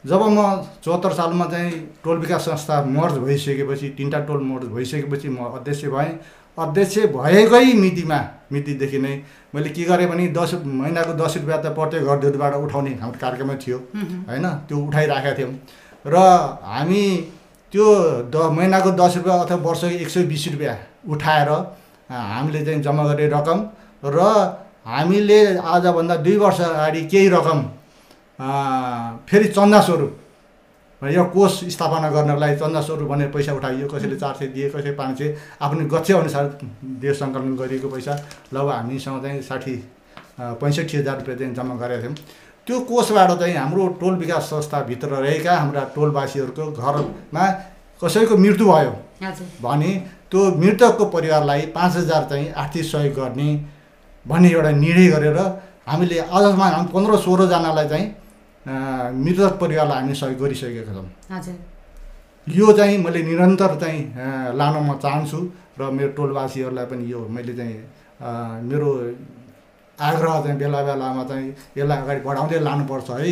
जब 0.07 0.23
म 0.29 0.39
चौहत्तर 0.85 1.13
सालमा 1.13 1.47
चाहिँ 1.47 1.71
टोल 2.05 2.19
विकास 2.19 2.45
संस्था 2.47 2.83
मर्ज 2.87 3.19
भइसकेपछि 3.19 3.89
तिनवटा 3.99 4.21
टोल 4.29 4.41
मर्ज 4.43 4.67
भइसकेपछि 4.75 5.29
म 5.29 5.51
अध्यक्ष 5.59 5.85
भएँ। 5.87 6.13
अध्यक्ष 6.59 6.97
भएकै 7.15 7.73
मितिमा 7.75 8.21
मितिदेखि 8.53 8.99
नै 8.99 9.15
मैले 9.55 9.69
के 9.71 9.85
गरेँ 9.85 10.07
भने 10.07 10.27
दस 10.31 10.55
महिनाको 10.65 11.13
दस 11.19 11.37
रुपियाँ 11.37 11.61
त 11.63 11.75
प्रत्येक 11.75 12.05
घर 12.05 12.19
दुधबाट 12.21 12.55
उठाउने 12.55 12.91
हाम्रो 13.01 13.19
कार्यक्रममा 13.21 13.55
थियो। 13.57 13.79
होइन? 14.29 14.47
त्यो 14.69 14.79
उठाइराखेका 14.79 15.35
थियौँ। 15.39 15.53
र 16.05 16.17
हामी 16.63 17.05
त्यो 17.73 17.87
द 18.31 18.37
महिनाको 18.57 18.91
दस 18.99 19.17
रुपियाँ 19.17 19.39
अथवा 19.45 19.57
वर्षको 19.67 19.87
एक 19.99 20.09
सय 20.09 20.23
बिस 20.27 20.49
रुपियाँ 20.53 20.77
उठाएर 21.09 21.51
हामीले 22.11 22.65
चाहिँ 22.65 22.83
जम्मा 22.83 23.05
गर्ने 23.05 23.27
रकम 23.29 23.59
र 24.05 24.19
हामीले 24.87 25.41
आजभन्दा 25.59 26.17
दुई 26.25 26.37
वर्ष 26.37 26.61
अगाडि 26.61 27.05
केही 27.07 27.29
रकम 27.29 27.63
फेरि 29.29 29.49
चन्दा 29.49 29.81
स्वरूप 29.81 30.17
यो 31.03 31.25
कोष 31.35 31.53
स्थापना 31.75 32.09
गर्नको 32.11 32.41
लागि 32.41 32.57
चन्दा 32.57 32.81
स्वरूप 32.81 33.09
भनेर 33.09 33.29
पैसा 33.31 33.53
उठाइयो 33.55 33.89
कसैले 33.89 34.17
चार 34.17 34.35
सय 34.39 34.47
दिए 34.55 34.69
कसैले 34.71 34.93
पाँच 34.97 35.19
सय 35.19 35.37
आफ्नो 35.63 35.87
गच्छे 35.89 36.13
अनुसार 36.13 36.59
देश 37.01 37.19
सङ्कलन 37.19 37.57
गरिएको 37.57 37.89
पैसा 37.89 38.13
लगभग 38.55 38.71
हामीसँग 38.71 39.23
चाहिँ 39.23 39.43
साठी 39.43 39.75
पैँसठी 40.41 40.97
हजार 40.97 41.17
रुपियाँ 41.19 41.39
चाहिँ 41.39 41.55
जम्मा 41.55 41.75
गरेका 41.77 42.03
थियौँ। 42.03 42.15
त्यो 42.67 42.81
कोषबाट 42.91 43.31
चाहिँ 43.41 43.55
हाम्रो 43.55 43.87
टोल 44.01 44.15
विकास 44.17 44.43
संस्थाभित्र 44.51 45.09
रहेका 45.09 45.57
हाम्रा 45.57 45.85
टोलवासीहरूको 45.95 46.71
घरमा 46.73 47.45
कसैको 48.03 48.37
मृत्यु 48.37 48.67
भयो 48.67 48.93
भने 49.63 49.93
त्यो 50.31 50.41
मृतकको 50.63 51.05
परिवारलाई 51.15 51.61
पाँच 51.75 51.93
हजार 51.97 52.23
चाहिँ 52.31 52.47
आर्थिक 52.63 52.85
सहयोग 52.85 53.15
गर्ने 53.15 53.49
भन्ने 54.25 54.49
एउटा 54.51 54.71
निर्णय 54.85 55.09
गरेर 55.11 55.39
हामीले 55.89 56.19
आजसम्म 56.21 56.63
हामी 56.63 56.89
पन्ध्र 56.95 57.13
सोह्रजनालाई 57.27 57.87
चाहिँ 57.89 58.07
मृतक 59.25 59.53
परिवारलाई 59.61 59.99
हामी 60.01 60.15
सहयोग 60.15 60.39
गरिसकेका 60.43 60.93
छौँ। 60.95 61.09
हजुर। 61.31 61.57
यो 62.47 62.67
चाहिँ 62.79 62.97
मैले 63.05 63.21
निरन्तर 63.23 63.73
चाहिँ 63.81 64.01
लान 64.59 64.75
म 64.87 64.89
चाहन्छु 65.03 65.39
र 65.81 65.91
मेरो 65.97 66.13
टोलवासीहरूलाई 66.17 66.87
पनि 66.87 67.05
यो 67.13 67.21
मैले 67.35 67.53
चाहिँ 67.59 67.77
मेरो 68.71 68.89
आग्रह 69.99 70.35
चाहिँ 70.45 70.57
बेला 70.59 70.81
बेलामा 70.83 71.23
चाहिँ 71.31 71.49
यसलाई 71.79 71.99
अगाडि 72.03 72.21
बढाउँदै 72.27 72.59
लानुपर्छ 72.61 73.09
है। 73.11 73.29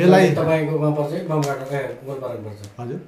यसलाई 0.00 0.24
हजुर। 2.78 3.00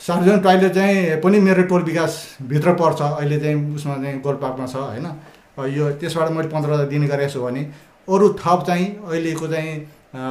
सार्वजनिक 0.00 0.42
टोइलेट 0.42 0.72
चाहिँ 0.74 1.20
पनि 1.20 1.38
मेरो 1.40 1.62
टोल 1.70 1.82
विकासभित्र 1.82 2.72
पर्छ 2.80 3.00
अहिले 3.02 3.38
चाहिँ 3.40 3.74
उसमा 3.74 3.94
चाहिँ 3.94 4.20
गोलपार्कमा 4.20 4.66
छ 4.66 4.76
होइन? 4.76 5.06
यो 5.58 5.90
त्यसबाट 6.00 6.30
मैले 6.32 6.48
पन्ध्र 6.48 6.72
हजार 6.72 6.86
दिने 6.88 7.06
गरेको 7.06 7.32
छु 7.32 7.40
भने 7.42 7.62
अरू 8.08 8.28
थप 8.40 8.62
चाहिँ 8.66 8.86
अहिलेको 9.04 9.46
चाहिँ 9.48 9.72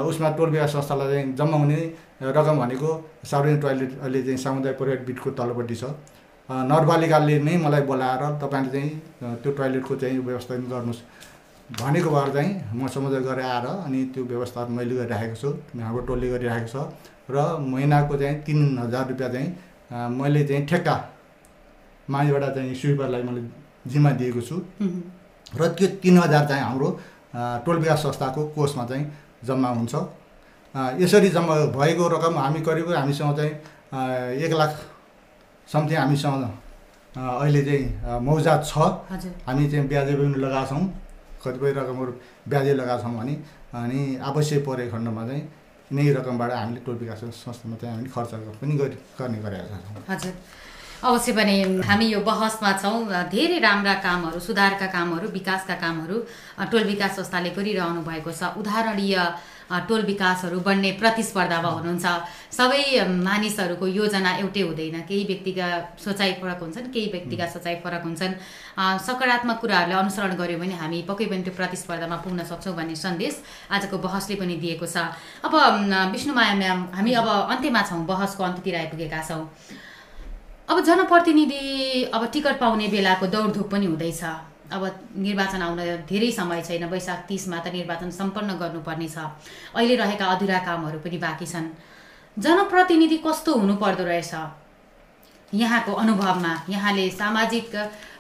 उसमा 0.08 0.30
टोल 0.38 0.50
विकास 0.50 0.72
संस्थालाई 0.74 1.08
चाहिँ 1.12 1.36
जम्मा 1.36 1.58
हुने 1.58 1.80
रकम 2.24 2.58
भनेको 2.60 2.90
सार्वजनिक 3.26 3.62
टोइलेट 3.62 4.00
अहिले 4.02 4.22
चाहिँ 4.24 4.38
सामुदायिक 4.38 4.78
पर्यटन 4.80 5.06
बिटको 5.06 5.30
तल्लोपट्टि 5.40 5.76
छ। 5.76 5.84
नगरपालिकाले 6.50 7.40
नै 7.44 7.58
मलाई 7.60 7.82
बोलाएर 7.92 8.24
तपाईँले 8.42 8.72
चाहिँ 8.72 9.36
त्यो 9.44 9.52
टोइलेटको 9.52 9.96
चाहिँ 9.96 10.20
व्यवस्था 10.20 10.56
गर्नुहोस् 10.72 11.02
भनेको 11.76 12.10
भएर 12.10 12.30
चाहिँ 12.34 12.52
म 12.74 12.88
समुदाय 12.88 13.22
गरेर 13.28 13.46
आएर 13.46 13.66
अनि 13.68 14.04
त्यो 14.16 14.24
व्यवस्था 14.32 14.66
मैले 14.72 14.96
गरिराखेको 14.96 15.36
छु 15.36 15.50
हाम्रो 15.84 16.02
टोलले 16.08 16.30
गरिराखेको 16.32 16.72
छ। 16.74 16.88
र 17.30 17.38
महिनाको 17.60 18.18
चाहिँ 18.18 18.42
तिन 18.44 18.78
हजार 18.80 19.08
रुपियाँ 19.10 19.32
चाहिँ 19.32 20.10
मैले 20.18 20.44
चाहिँ 20.48 20.66
ठेक्का 20.68 20.96
माझबाट 22.08 22.44
चाहिँ 22.56 22.76
स्विपरलाई 22.76 23.24
मैले 23.24 23.42
जिम्मा 23.92 24.12
दिएको 24.20 24.42
छु। 24.42 24.56
र 25.60 25.68
त्यो 25.78 25.88
तिन 26.04 26.18
हजार 26.18 26.48
चाहिँ 26.48 26.64
हाम्रो 26.64 26.90
टोल 27.66 27.78
विकास 27.80 28.00
संस्थाको 28.04 28.42
कोषमा 28.56 28.86
चाहिँ 28.86 29.06
जम्मा 29.48 29.70
हुन्छ। 29.70 29.96
यसरी 31.02 31.30
जम्मा 31.30 31.56
भएको 31.76 32.08
रकम 32.16 32.38
हामी 32.38 32.62
करिब 32.68 32.92
हामीसँग 32.94 33.36
चाहिँ 33.38 33.54
एक 34.44 34.54
लाख 34.54 34.72
समथिङ 35.68 35.98
हामीसँग 35.98 36.44
अहिले 37.18 37.62
चाहिँ 37.66 37.86
अ, 38.04 38.20
मौजात 38.20 38.66
छ। 38.66 38.78
हामी 39.48 39.70
चाहिँ 39.72 39.88
ब्याजै 39.88 40.14
पनि 40.16 40.40
लगाएको 40.44 40.68
छौँ। 40.70 40.84
कतिपय 41.44 41.72
रकमहरू 41.80 42.12
ब्याजै 42.50 42.74
लगाएको 42.74 43.04
छौँ 43.04 43.14
भने 43.20 43.34
अनि 43.76 44.00
आवश्यक 44.30 44.66
परेको 44.66 44.92
खण्डमा 44.92 45.24
चाहिँ 45.28 45.42
नै 45.92 46.04
रकमबाट 46.18 46.52
हामीले 46.52 46.80
टोल 46.86 46.96
विकास 47.04 47.20
संस्थामा 47.44 47.76
चाहिँ 47.82 47.94
हामीले 47.94 48.12
खर्च 48.16 48.32
पनि 48.62 48.74
गरि 48.78 48.98
गर्ने 49.20 49.38
गरेका 49.44 49.78
छौँ। 50.22 50.34
अवश्य 50.98 51.32
पनि 51.38 51.86
हामी 51.86 52.06
यो 52.10 52.20
बहसमा 52.26 52.72
छौँ 52.82 53.30
धेरै 53.30 53.58
राम्रा 53.62 53.94
कामहरू 54.02 54.40
सुधारका 54.42 54.86
कामहरू 54.90 55.28
विकासका 55.30 55.76
कामहरू 55.78 56.18
टोल 56.72 56.84
विकास 56.84 57.16
संस्थाले 57.16 57.50
गरिरहनु 57.54 58.02
भएको 58.02 58.32
छ। 58.34 58.58
उदाहरणीय 58.58 59.16
टोल 59.86 60.02
विकासहरू 60.10 60.60
बन्ने 60.66 60.92
प्रतिस्पर्धामा 60.98 61.70
हुनुहुन्छ। 61.70 62.06
सबै 62.50 62.82
मानिसहरूको 63.06 63.86
योजना 63.94 64.32
एउटै 64.42 64.62
हुँदैन। 64.66 64.98
केही 65.06 65.24
व्यक्तिका 65.30 65.68
सोचाइ 66.02 66.34
फरक 66.42 66.60
हुन्छन् 66.66 66.90
केही 66.90 67.08
व्यक्तिका 67.14 67.46
सोचाइ 67.46 67.76
फरक 67.86 68.02
हुन्छन्। 68.02 68.34
सकारात्मक 68.98 69.58
कुराहरूले 69.62 69.96
अनुसरण 70.02 70.34
गऱ्यो 70.34 70.58
भने 70.58 70.76
हामी 70.82 71.02
पक्कै 71.06 71.26
पनि 71.30 71.44
त्यो 71.46 71.54
प्रतिस्पर्धामा 71.54 72.18
पुग्न 72.26 72.42
सक्छौँ 72.42 72.74
भन्ने 72.74 72.96
सन्देश 72.98 73.34
आजको 73.70 73.98
बहसले 74.02 74.36
पनि 74.42 74.56
दिएको 74.58 74.88
छ। 74.90 74.98
अब 75.46 75.54
विष्णुमाया 76.10 76.54
म्याम 76.58 76.80
हामी 76.98 77.12
अब 77.22 77.28
अन्त्यमा 77.54 77.82
छौँ 77.86 78.02
बहसको 78.10 78.42
अन्त्यतिर 78.50 78.76
आइपुगेका 78.82 79.22
छौँ। 79.30 79.46
अब 80.68 80.80
जनप्रतिनिधि 80.84 82.04
अब 82.14 82.26
टिकट 82.32 82.60
पाउने 82.60 82.88
बेलाको 82.88 83.28
दौडधुप 83.28 83.70
पनि 83.72 83.86
हुँदैछ। 83.86 84.24
अब 84.68 84.84
निर्वाचन 85.16 85.62
आउन 85.64 85.80
धेरै 86.04 86.32
समय 86.32 86.62
छैन 86.62 86.84
वैशाख 86.92 87.20
तिसमा 87.28 87.60
त 87.60 87.72
निर्वाचन 87.72 88.10
सम्पन्न 88.12 88.60
गर्नुपर्ने 88.60 89.08
छ 89.08 89.18
अहिले 89.76 89.96
रहेका 89.96 90.26
अधुरा 90.28 90.60
कामहरू 90.68 91.00
पनि 91.00 91.18
बाँकी 91.18 91.46
छन्। 91.48 91.72
जनप्रतिनिधि 92.38 93.18
कस्तो 93.26 93.54
हुनुपर्दो 93.64 94.04
रहेछ? 94.04 94.34
यहाँको 95.54 95.92
अनुभवमा 95.94 96.54
यहाँले 96.70 97.10
सामाजिक 97.12 97.72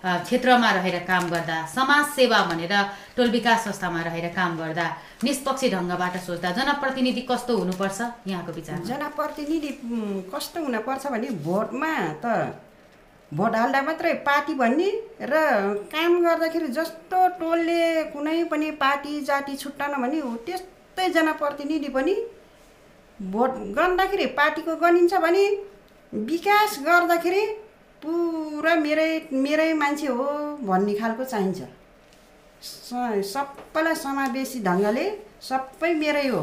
क्षेत्रमा 0.05 0.69
रहेर 0.71 0.97
काम 1.07 1.29
गर्दा 1.29 1.65
समाज 1.67 2.05
सेवा 2.15 2.37
भनेर 2.49 2.73
टोल 3.15 3.29
विकास 3.31 3.63
संस्थामा 3.63 4.01
रहेर 4.01 4.27
काम 4.35 4.57
गर्दा 4.57 4.85
निष्पक्ष 5.23 5.63
ढङ्गबाट 5.73 6.15
सोच्दा 6.25 6.51
जनप्रतिनिधि 6.51 7.21
कस्तो 7.31 7.57
हुनुपर्छ? 7.57 7.99
यहाँको 8.27 8.51
विचार। 8.51 8.79
जनप्रतिनिधि 8.85 9.71
कस्तो 10.33 10.63
हुनपर्छ 10.63 11.07
भने 11.07 11.29
भोटमा 11.43 11.91
त 12.23 12.25
भोट 13.31 13.55
हाल्दा 13.55 13.81
मात्रै 13.81 14.13
पार्टी 14.23 14.53
भन्ने 14.55 14.89
र 15.21 15.35
काम 15.91 16.11
गर्दाखेरि 16.23 16.67
जस्तो 16.71 17.27
टोलले 17.39 18.03
कुनै 18.15 18.43
पनि 18.51 18.71
पार्टी 18.79 19.21
जाति 19.27 19.55
छुट्टान 19.57 20.01
भने 20.01 20.19
हो 20.19 20.35
त्यस्तै 20.47 21.09
जनप्रतिनिधि 21.17 21.89
पनि 21.91 22.15
भोट 23.19 23.51
गन्दाखेरि 23.75 24.25
पार्टीको 24.39 24.75
गनिन्छ 24.77 25.13
भने 25.25 25.43
विकास 26.13 26.79
गर्दाखेरि 26.85 27.45
पुरा 28.01 28.75
मेरै 28.75 29.09
मेरै 29.33 29.73
मान्छे 29.73 30.07
हो 30.07 30.25
भन्ने 30.63 30.93
खालको 30.93 31.23
चाहिन्छ। 31.23 31.59
सबैलाई 33.25 33.95
समावेशी 33.95 34.59
ढङ्गले 34.63 35.05
सबै 35.41 35.93
मेरै 35.95 36.27
हो। 36.27 36.41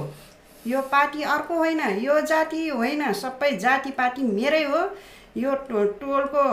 यो 0.64 0.80
पार्टी 0.92 1.22
अर्को 1.34 1.54
होइन 1.54 1.80
यो 2.00 2.20
जाति 2.26 2.68
होइन 2.68 3.12
सबै 3.14 3.50
जाति 3.58 3.90
पार्टी 3.98 4.22
मेरै 4.22 4.62
हो। 4.64 4.80
यो 5.36 5.54
टो 5.68 5.84
टोलको 6.00 6.44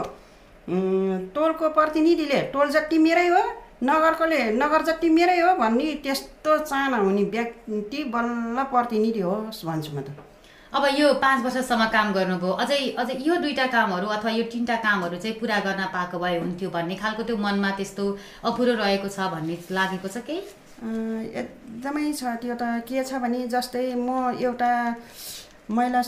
टोलको 1.35 1.69
प्रतिनिधिले 1.69 2.41
टोल 2.53 2.69
जति 2.71 2.97
मेरै 2.97 3.27
हो 3.27 3.41
नगरकोले 3.83 4.41
नगर 4.53 4.81
जति 4.83 5.09
मेरै 5.09 5.39
हो 5.39 5.55
भन्ने 5.57 5.93
त्यस्तो 6.03 6.57
चाहना 6.59 6.97
हुने 6.97 7.23
व्यक्ति 7.35 8.03
बल्ल 8.13 8.63
प्रतिनिधि 8.71 9.19
होस् 9.19 9.65
भन्छु 9.65 9.91
म 9.91 10.01
त। 10.01 10.30
अब 10.71 10.85
यो 10.97 11.13
पाँच 11.19 11.43
वर्षसम्म 11.43 11.85
काम 11.91 12.11
गर्नुभयो। 12.13 12.51
अझै 12.63 12.79
अझै 13.01 13.13
यो 13.27 13.35
दुईवटा 13.43 13.65
कामहरू 13.75 14.07
अथवा 14.15 14.31
यो 14.31 14.43
तिनवटा 14.51 14.75
कामहरू 14.85 15.17
चाहिँ 15.19 15.35
पुरा 15.39 15.59
गर्न 15.67 15.83
पाएको 15.91 16.17
भए 16.19 16.37
हुन्थ्यो 16.39 16.69
भन्ने 16.71 16.95
खालको 16.95 17.23
त्यो 17.27 17.37
मनमा 17.37 17.71
त्यस्तो 17.77 18.05
अपुरो 18.47 18.73
रहेको 18.79 19.07
छ 19.11 19.19
भन्ने 19.35 19.55
लागेको 19.77 20.07
छ 20.07 20.17
केही? 20.23 20.41
एकदमै 21.41 22.13
छ 22.15 22.23
त्यो 22.41 22.55
त 22.55 22.63
के 22.87 23.03
छ 23.03 23.19
भने 23.19 23.47
जस्तै 23.51 23.83
म 23.99 24.39
एउटा 24.39 24.71
महिला 25.75 26.01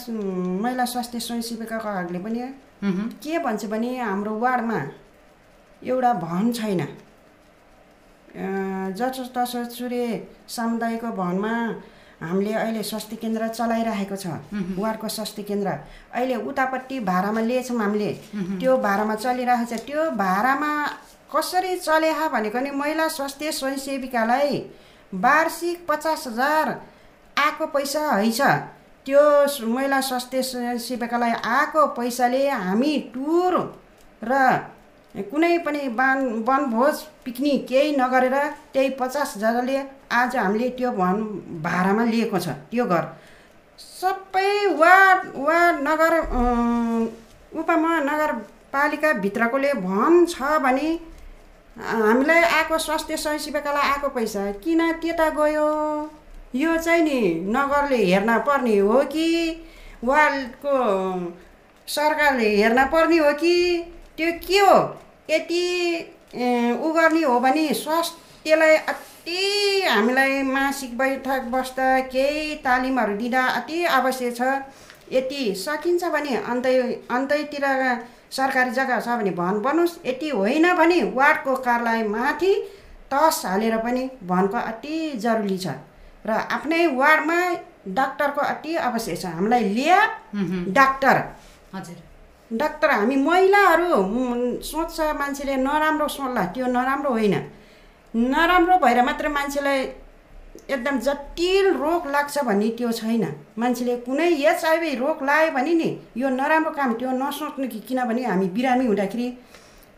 महिला 0.63 0.85
स्वास्थ्य 0.93 1.19
स्वयंसेविकाको 1.19 1.89
हकले 1.99 2.19
पनि 2.23 2.39
के 3.23 3.39
भन्छ 3.43 3.65
भने 3.67 3.91
हाम्रो 3.99 4.33
वार्डमा 4.39 4.79
एउटा 5.81 6.11
भवन 6.23 6.51
छैन। 6.55 6.81
जसोतसो 8.97 9.63
चुरे 9.75 10.05
सामुदायिक 10.49 11.05
भवनमा 11.05 11.53
हामीले 12.23 12.53
अहिले 12.53 12.83
स्वास्थ्य 12.83 13.15
केन्द्र 13.15 13.47
चलाइरहेको 13.49 14.15
छ। 14.15 14.27
वार्डको 14.79 15.07
स्वास्थ्य 15.07 15.43
केन्द्र। 15.43 15.69
अहिले 16.13 16.35
उतापट्टि 16.43 16.99
भाडामा 17.01 17.41
लिएछौँ 17.41 17.79
हामीले। 17.79 18.11
त्यो 18.59 18.77
भाडामा 18.77 19.15
चलिरहेको 19.15 19.75
छ। 19.75 19.79
त्यो 19.83 20.09
भाडामा 20.17 20.71
कसरी 21.29 21.75
चल्या 21.77 22.27
भनेको 22.29 22.59
नि 22.59 22.71
महिला 22.71 23.07
स्वास्थ्य 23.07 23.51
स्वयंसेविकालाई 23.51 24.57
वार्षिक 25.13 25.85
पचास 25.87 26.27
हजार 26.27 26.69
आएको 27.37 27.65
पैसा 27.67 28.01
हैछ। 28.13 28.41
त्यो 29.05 29.21
महिला 29.67 29.99
स्वास्थ्य 30.01 30.41
स्वयंसेविकालाई 30.43 31.31
आएको 31.31 31.85
पैसाले 31.97 32.47
हामी 32.49 32.97
टुर 33.13 33.53
र 34.21 34.33
कुनै 35.21 35.57
पनि 35.65 35.81
बान 35.97 36.17
वनभोज 36.47 36.95
पिकनिक 37.25 37.61
केही 37.67 37.89
नगरेर 37.95 38.35
त्यही 38.73 38.89
पचास 38.99 39.33
हजारले 39.37 39.77
आज 40.11 40.35
हामीले 40.35 40.69
त्यो 40.77 40.91
भन 40.91 41.15
भाडामा 41.63 42.03
लिएको 42.05 42.39
छ 42.39 42.47
त्यो 42.71 42.85
घर। 42.85 43.03
सबै 43.79 44.65
वार्ड 44.81 45.21
वार्ड 45.37 45.75
नगर 45.87 46.13
उपमहानगरपालिकाभित्रकोले 47.59 49.71
भन 49.85 50.25
छ 50.25 50.41
भने 50.65 50.89
हामीलाई 51.77 52.41
आएको 52.41 52.77
स्वास्थ्य 52.79 53.17
स्वयंसेविकालाई 53.17 53.89
आएको 53.91 54.09
पैसा 54.09 54.51
किन 54.65 54.91
त्यता 55.01 55.29
गयो? 55.37 55.67
यो 56.55 56.77
चाहिँ 56.77 57.03
नि 57.03 57.19
नगरले 57.53 57.97
हेर्न 58.05 58.37
पर्ने 58.49 58.77
हो 58.79 59.01
कि 59.13 59.27
वार्डको 60.03 60.73
सरकारले 61.87 62.55
हेर्न 62.55 62.83
पर्ने 62.85 63.17
हो 63.17 63.31
कि? 63.33 63.55
त्यो 64.17 64.31
के 64.39 64.59
हो? 64.59 64.75
यति 65.29 65.63
उ 66.33 66.91
गर्ने 66.93 67.21
हो 67.23 67.39
भने 67.39 67.73
स्वास्थ्यलाई 67.75 68.75
अति 68.75 69.81
हामीलाई 69.83 70.41
मासिक 70.43 70.97
बैठक 70.97 71.41
बस्दा 71.51 71.87
केही 72.09 72.55
तालिमहरू 72.63 73.17
दिँदा 73.17 73.43
अति 73.59 73.83
आवश्यक 73.97 74.35
छ। 74.35 74.41
यति 75.13 75.53
सकिन्छ 75.57 76.03
भने 76.13 76.35
अन्तै 76.35 76.75
अन्तैतिर 77.11 77.65
सरकारी 78.31 78.71
जग्गा 78.71 78.99
छ 78.99 79.17
भने 79.17 79.31
भवन 79.31 79.59
बनोस् 79.61 79.97
यति 80.05 80.29
होइन 80.29 80.73
भने 80.75 81.01
वार्डको 81.15 81.55
कार्यालय 81.65 82.03
माथि 82.07 82.53
तस 83.13 83.41
हालेर 83.45 83.77
पनि 83.79 84.09
भवनको 84.23 84.57
अति 84.59 84.95
जरुरी 85.17 85.57
छ 85.57 85.75
र 86.25 86.31
आफ्नै 86.51 86.85
वार्डमा 86.95 87.37
डाक्टरको 87.89 88.41
अति 88.43 88.75
आवश्यक 88.87 89.19
छ। 89.21 89.25
हामीलाई 89.27 89.63
लिया 89.69 89.99
डाक्टर 90.71 91.17
हजुर। 91.75 92.01
डाक्टर 92.53 92.89
हामी 92.91 93.15
महिलाहरू 93.17 93.89
सोच्छ 94.61 94.99
मान्छेले 95.19 95.55
नराम्रो 95.57 96.07
सोच्ला 96.07 96.43
त्यो 96.53 96.65
नराम्रो 96.67 97.09
होइन। 97.09 97.35
नराम्रो 98.13 98.77
भएर 98.77 99.01
मात्र 99.03 99.29
मान्छेलाई 99.29 99.79
एकदम 100.69 100.99
जटिल 100.99 101.65
रोग 101.73 102.07
लाग्छ 102.07 102.43
भन्ने 102.45 102.67
त्यो 102.77 102.91
छैन। 102.91 103.25
मान्छेले 103.57 103.95
कुनै 104.05 104.27
एचआइभी 104.45 104.93
रोग 104.95 105.23
लाग्यो 105.23 105.51
भने 105.53 105.73
नि 105.73 105.89
यो 106.17 106.29
नराम्रो 106.31 106.71
काम 106.71 106.93
त्यो 106.93 107.11
नसोच्नु 107.13 107.67
कि 107.67 107.79
किनभने 107.87 108.23
हामी 108.25 108.47
बिरामी 108.55 108.85
हुँदाखेरि 108.85 109.27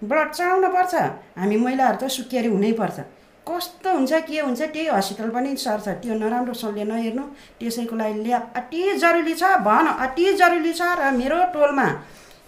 ब्लड 0.01 0.32
चढाउनु 0.32 0.70
पर्छ 0.70 0.95
हामी 1.36 1.58
महिलाहरू 1.58 1.97
त 1.97 2.10
सुकेरी 2.10 2.47
हुनैपर्छ। 2.47 2.99
कस्तो 3.47 3.89
हुन्छ 3.93 4.14
के 4.26 4.39
हुन्छ 4.39 4.62
त्यही 4.64 4.88
हस्पिटल 4.88 5.30
पनि 5.30 5.56
सर्छ। 5.58 5.88
त्यो 6.01 6.14
नराम्रोसँगले 6.18 6.84
नहेर्नु 6.84 7.24
त्यसैको 7.60 7.95
लागि 7.95 8.24
ल्याब 8.24 8.43
अति 8.56 8.82
जरुरी 8.97 9.34
छ 9.36 9.43
भन 9.62 9.88
अति 10.06 10.34
जरुरी 10.34 10.74
छ 10.74 10.82
र 10.99 11.12
मेरो 11.14 11.43
टोलमा 11.53 11.88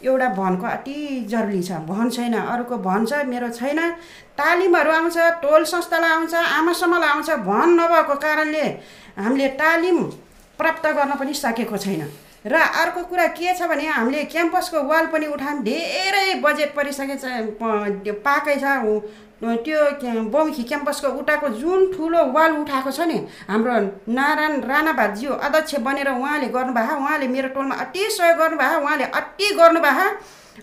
एउटा 0.04 0.28
भनको 0.34 0.66
अति 0.68 1.26
जरुरी 1.30 1.62
छ। 1.64 1.72
भन 1.88 2.10
छैन 2.10 2.34
अरूको 2.36 2.78
भन 2.80 3.06
छ 3.06 3.26
मेरो 3.26 3.50
छैन। 3.50 3.80
तालिमहरू 4.38 4.92
आउँछ 4.92 5.18
टोल 5.42 5.64
संस्थालाई 5.66 6.12
आउँछ 6.12 6.34
आमासम्मलाई 6.36 7.10
आउँछ 7.10 7.30
भन 7.50 7.70
नभएको 7.80 8.16
कारणले 8.16 8.66
हामीले 9.18 9.48
तालिम 9.58 10.04
प्राप्त 10.60 10.86
गर्न 10.88 11.16
पनि 11.20 11.34
सकेको 11.36 11.78
छैन। 11.78 12.10
र 12.46 12.56
अर्को 12.56 13.04
कुरा 13.04 13.28
के 13.34 13.54
छ 13.58 13.68
भने 13.68 13.88
हामीले 13.88 14.24
क्याम्पसको 14.32 14.84
वाल 14.88 15.06
पनि 15.12 15.26
उठायौँ 15.28 15.64
धेरै 15.64 16.34
बजेट 16.42 16.76
परिसकेको 16.76 17.18
छ 17.18 18.14
पाकै 18.24 18.56
छ 18.56 18.78
त्यो 19.42 20.12
बौमुखी 20.30 20.64
क्याम्पसको 20.64 21.08
उठाएको 21.20 21.48
जुन 21.58 21.92
ठुलो 21.94 22.24
वाल 22.34 22.52
उठाएको 22.58 22.92
छ 22.92 23.06
नि 23.08 23.18
हाम्रो 23.50 23.74
नारायण 24.10 24.62
राणाभातज्यू 24.66 25.32
अध्यक्ष 25.32 25.76
बनेर 25.86 26.10
उहाँले 26.12 26.48
गर्नुभयो 26.50 26.96
उहाँले 26.98 27.28
मेरो 27.28 27.50
टोलमा 27.54 27.76
अति 27.86 28.10
सहयोग 28.12 28.38
गर्नुभयो 28.38 28.80
उहाँले 28.82 29.04
अति 29.14 29.54
गर्नुभयो। 29.56 30.08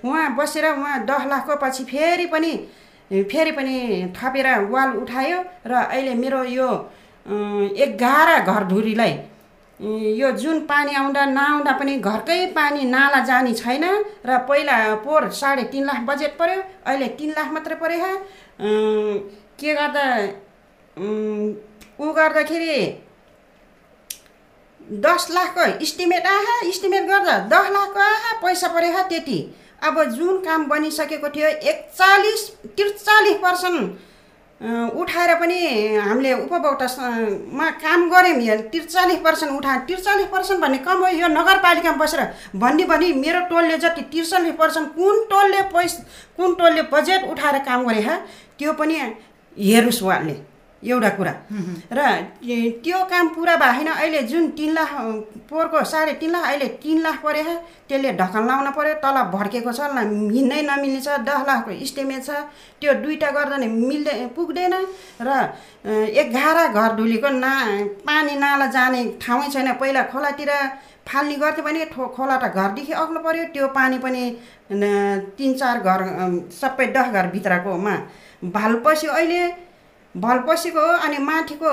उहाँ 0.04 0.34
बसेर 0.36 0.66
उहाँ 0.68 0.98
दस 1.06 1.26
लाखको 1.30 1.56
पछि 1.56 1.84
फेरि 1.84 2.26
पनि 2.26 2.52
फेरि 3.10 3.52
पनि 3.52 3.76
थपेर 4.16 4.48
वाल 4.66 4.96
उठायो 4.96 5.38
र 5.66 5.72
अहिले 5.74 6.14
मेरो 6.14 6.42
यो 6.50 6.70
एघार 7.78 8.28
घरधुरीलाई 8.42 9.14
यो 10.18 10.30
जुन 10.32 10.58
पानी 10.66 10.94
आउँदा 10.94 11.24
नआउँदा 11.26 11.72
पनि 11.78 11.96
घरकै 11.98 12.46
पानी 12.54 12.84
नाला 12.86 13.20
जाने 13.24 13.52
छैन 13.54 13.84
र 14.26 14.38
पहिला 14.48 14.76
पोहोर 15.04 15.28
साढे 15.30 15.62
तिन 15.72 15.84
लाख 15.84 16.00
बजेट 16.06 16.36
पऱ्यो 16.38 16.62
अहिले 16.86 17.08
तिन 17.18 17.30
लाख 17.30 17.52
मात्रै 17.52 17.76
पऱ्यो 17.76 18.10
के 18.60 19.74
गर्दा 19.74 20.06
ऊ 20.96 22.12
गर्दाखेरि 22.12 22.76
दस 25.00 25.26
लाखको 25.30 25.66
इस्टिमेट 25.82 26.26
आहा 26.26 26.60
इस्टिमेट 26.68 27.06
गर्दा 27.08 27.38
दस 27.48 27.70
लाखको 27.72 28.00
आहा 28.00 28.32
पैसा 28.42 28.68
पऱ्यो 28.68 29.02
त्यति 29.08 29.38
अब 29.82 30.02
जुन 30.10 30.38
काम 30.44 30.66
बनिसकेको 30.68 31.28
थियो 31.28 31.48
एकचालिस 31.48 32.48
त्रिचालिस 32.66 33.36
पर्सेन्ट 33.38 34.12
उठाएर 34.60 35.34
पनि 35.34 35.56
हामीले 35.96 36.32
उपभोक्तामा 36.34 37.70
काम 37.82 38.08
गऱ्यौँ 38.10 38.40
यहाँ 38.40 38.58
त्रिचालिस 38.70 39.18
पर्सेन्ट 39.24 39.52
उठायो 39.52 39.80
त्रिचालिस 39.86 40.26
पर्सेन्ट 40.26 40.60
भन्ने 40.60 40.78
कम 40.78 41.02
हो 41.04 41.08
यो 41.10 41.28
नगरपालिकामा 41.28 42.04
बसेर 42.04 42.20
भन्ने 42.56 42.84
भने 42.84 43.12
मेरो 43.14 43.40
टोलले 43.50 43.76
जति 43.78 44.02
त्रिचालिस 44.04 44.54
पर्सेन्ट 44.58 44.94
कुन 44.94 45.24
टोलले 45.30 45.60
पैसा 45.68 46.02
कुन 46.38 46.54
टोलले 46.54 46.82
बजेट 46.92 47.28
उठाएर 47.30 47.58
काम 47.64 47.84
गरे 47.88 48.16
त्यो 48.58 48.72
पनि 48.72 48.94
हेरोस् 49.56 50.02
उहाँले 50.02 50.36
एउटा 50.82 51.08
कुरा। 51.16 51.32
र 51.96 52.00
त्यो 52.84 52.98
काम 53.10 53.28
पुरा 53.34 53.54
भएन 53.56 53.88
अहिले 53.88 54.22
जुन 54.28 54.48
तिन 54.52 54.72
लाख 54.74 54.90
पोहोरको 55.48 55.84
साढे 55.84 56.12
तिन 56.20 56.30
लाख 56.32 56.44
अहिले 56.44 56.66
तिन 56.76 56.98
लाख 57.02 57.16
पऱ्यो 57.24 57.54
त्यसले 57.88 58.10
ढकन 58.20 58.44
लाउन 58.46 58.68
पऱ्यो 58.76 58.94
तल 59.00 59.16
भड्केको 59.32 59.72
छ 59.72 59.80
हिँड्नै 59.80 60.60
नमिल्ने 60.62 61.00
छ 61.00 61.08
दस 61.24 61.40
लाखको 61.48 61.70
इस्टिमेट 61.80 62.22
छ 62.22 62.30
त्यो 62.80 62.94
दुइटा 63.00 63.30
गर्दा 63.32 63.56
नि 63.56 63.66
मिल्दै 63.66 64.16
पुग्दैन। 64.36 64.74
र 65.24 65.30
एघार 66.20 66.58
घर 66.68 66.90
धुलीको 66.96 67.28
ना 67.32 67.52
पानी 68.04 68.34
नाला 68.36 68.66
जाने 68.76 69.00
ठाउँै 69.22 69.48
छैन 69.48 69.72
पहिला 69.80 70.02
खोलातिर 70.12 70.52
फाल्ने 71.08 71.36
गर्थ्यो 71.36 71.64
भने 71.64 71.84
खोला 71.88 72.36
त 72.36 72.52
घरदेखि 72.52 72.92
अग्लो 72.92 73.20
पऱ्यो 73.24 73.44
त्यो 73.54 73.66
पानी 73.72 73.98
पनि 74.04 74.22
तिन 75.36 75.50
चार 75.56 75.80
घर 75.80 76.00
सबै 76.52 76.86
दस 76.92 77.08
घरभित्रकोमा 77.08 77.96
भाल 78.44 78.74
पस्यो 78.86 79.12
अहिले 79.12 79.42
भल 80.14 80.38
पसेको 80.48 80.80
हो 80.80 80.92
अनि 81.04 81.18
माथिको 81.18 81.70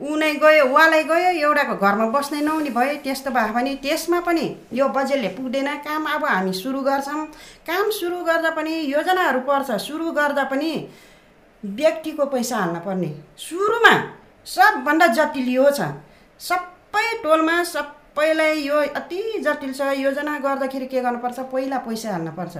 उनै 0.00 0.32
गयो 0.42 0.64
वालै 0.72 1.02
गयो 1.04 1.30
एउटाको 1.42 1.74
घरमा 1.76 2.06
बस्नै 2.14 2.40
नहुने 2.40 2.70
भयो 2.70 2.96
त्यस्तो 3.04 3.30
भयो 3.30 3.52
भने 3.52 3.74
त्यसमा 3.82 4.20
पनि 4.26 4.44
यो 4.72 4.88
बजेटले 4.88 5.28
पुग्दैन। 5.36 5.68
काम 5.86 6.04
अब 6.06 6.24
हामी 6.24 6.52
सुरु 6.52 6.80
गर्छौँ। 6.82 7.24
काम 7.66 7.90
सुरु 7.90 8.18
गर्दा 8.24 8.50
पनि 8.58 8.74
योजनाहरू 8.92 9.40
पर्छ 9.48 9.80
सुरु 9.82 10.10
गर्दा 10.12 10.44
पनि 10.52 10.70
व्यक्तिको 11.62 12.24
पैसा 12.26 12.56
हाल्न 12.56 12.78
पर्ने। 12.86 13.10
सुरुमा 13.38 13.94
सबभन्दा 14.46 15.06
जटिल 15.18 15.48
यो 15.48 15.70
छ। 15.70 15.80
सबै 16.40 17.06
टोलमा 17.22 17.62
सबैलाई 17.64 18.62
यो 18.62 18.76
अति 18.94 19.22
जटिल 19.44 19.72
छ। 19.72 19.80
योजना 19.98 20.38
गर्दाखेरि 20.38 20.86
के 20.86 21.00
गर्नुपर्छ? 21.02 21.38
पहिला 21.52 21.78
पैसा 21.78 22.10
हाल्नुपर्छ 22.12 22.56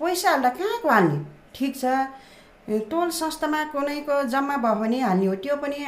पैसा 0.00 0.30
हाल्दा 0.30 0.48
कहाँको 0.58 0.88
हाल्ने? 0.88 1.18
ठिक 1.54 1.76
छ। 1.76 1.84
टोल 2.64 3.10
संस्थामा 3.10 3.62
कुनैको 3.72 4.22
जम्मा 4.24 4.56
भयो 4.56 4.74
भने 4.74 5.00
हाल्ने 5.00 5.26
हो। 5.26 5.34
त्यो 5.36 5.56
पनि 5.56 5.84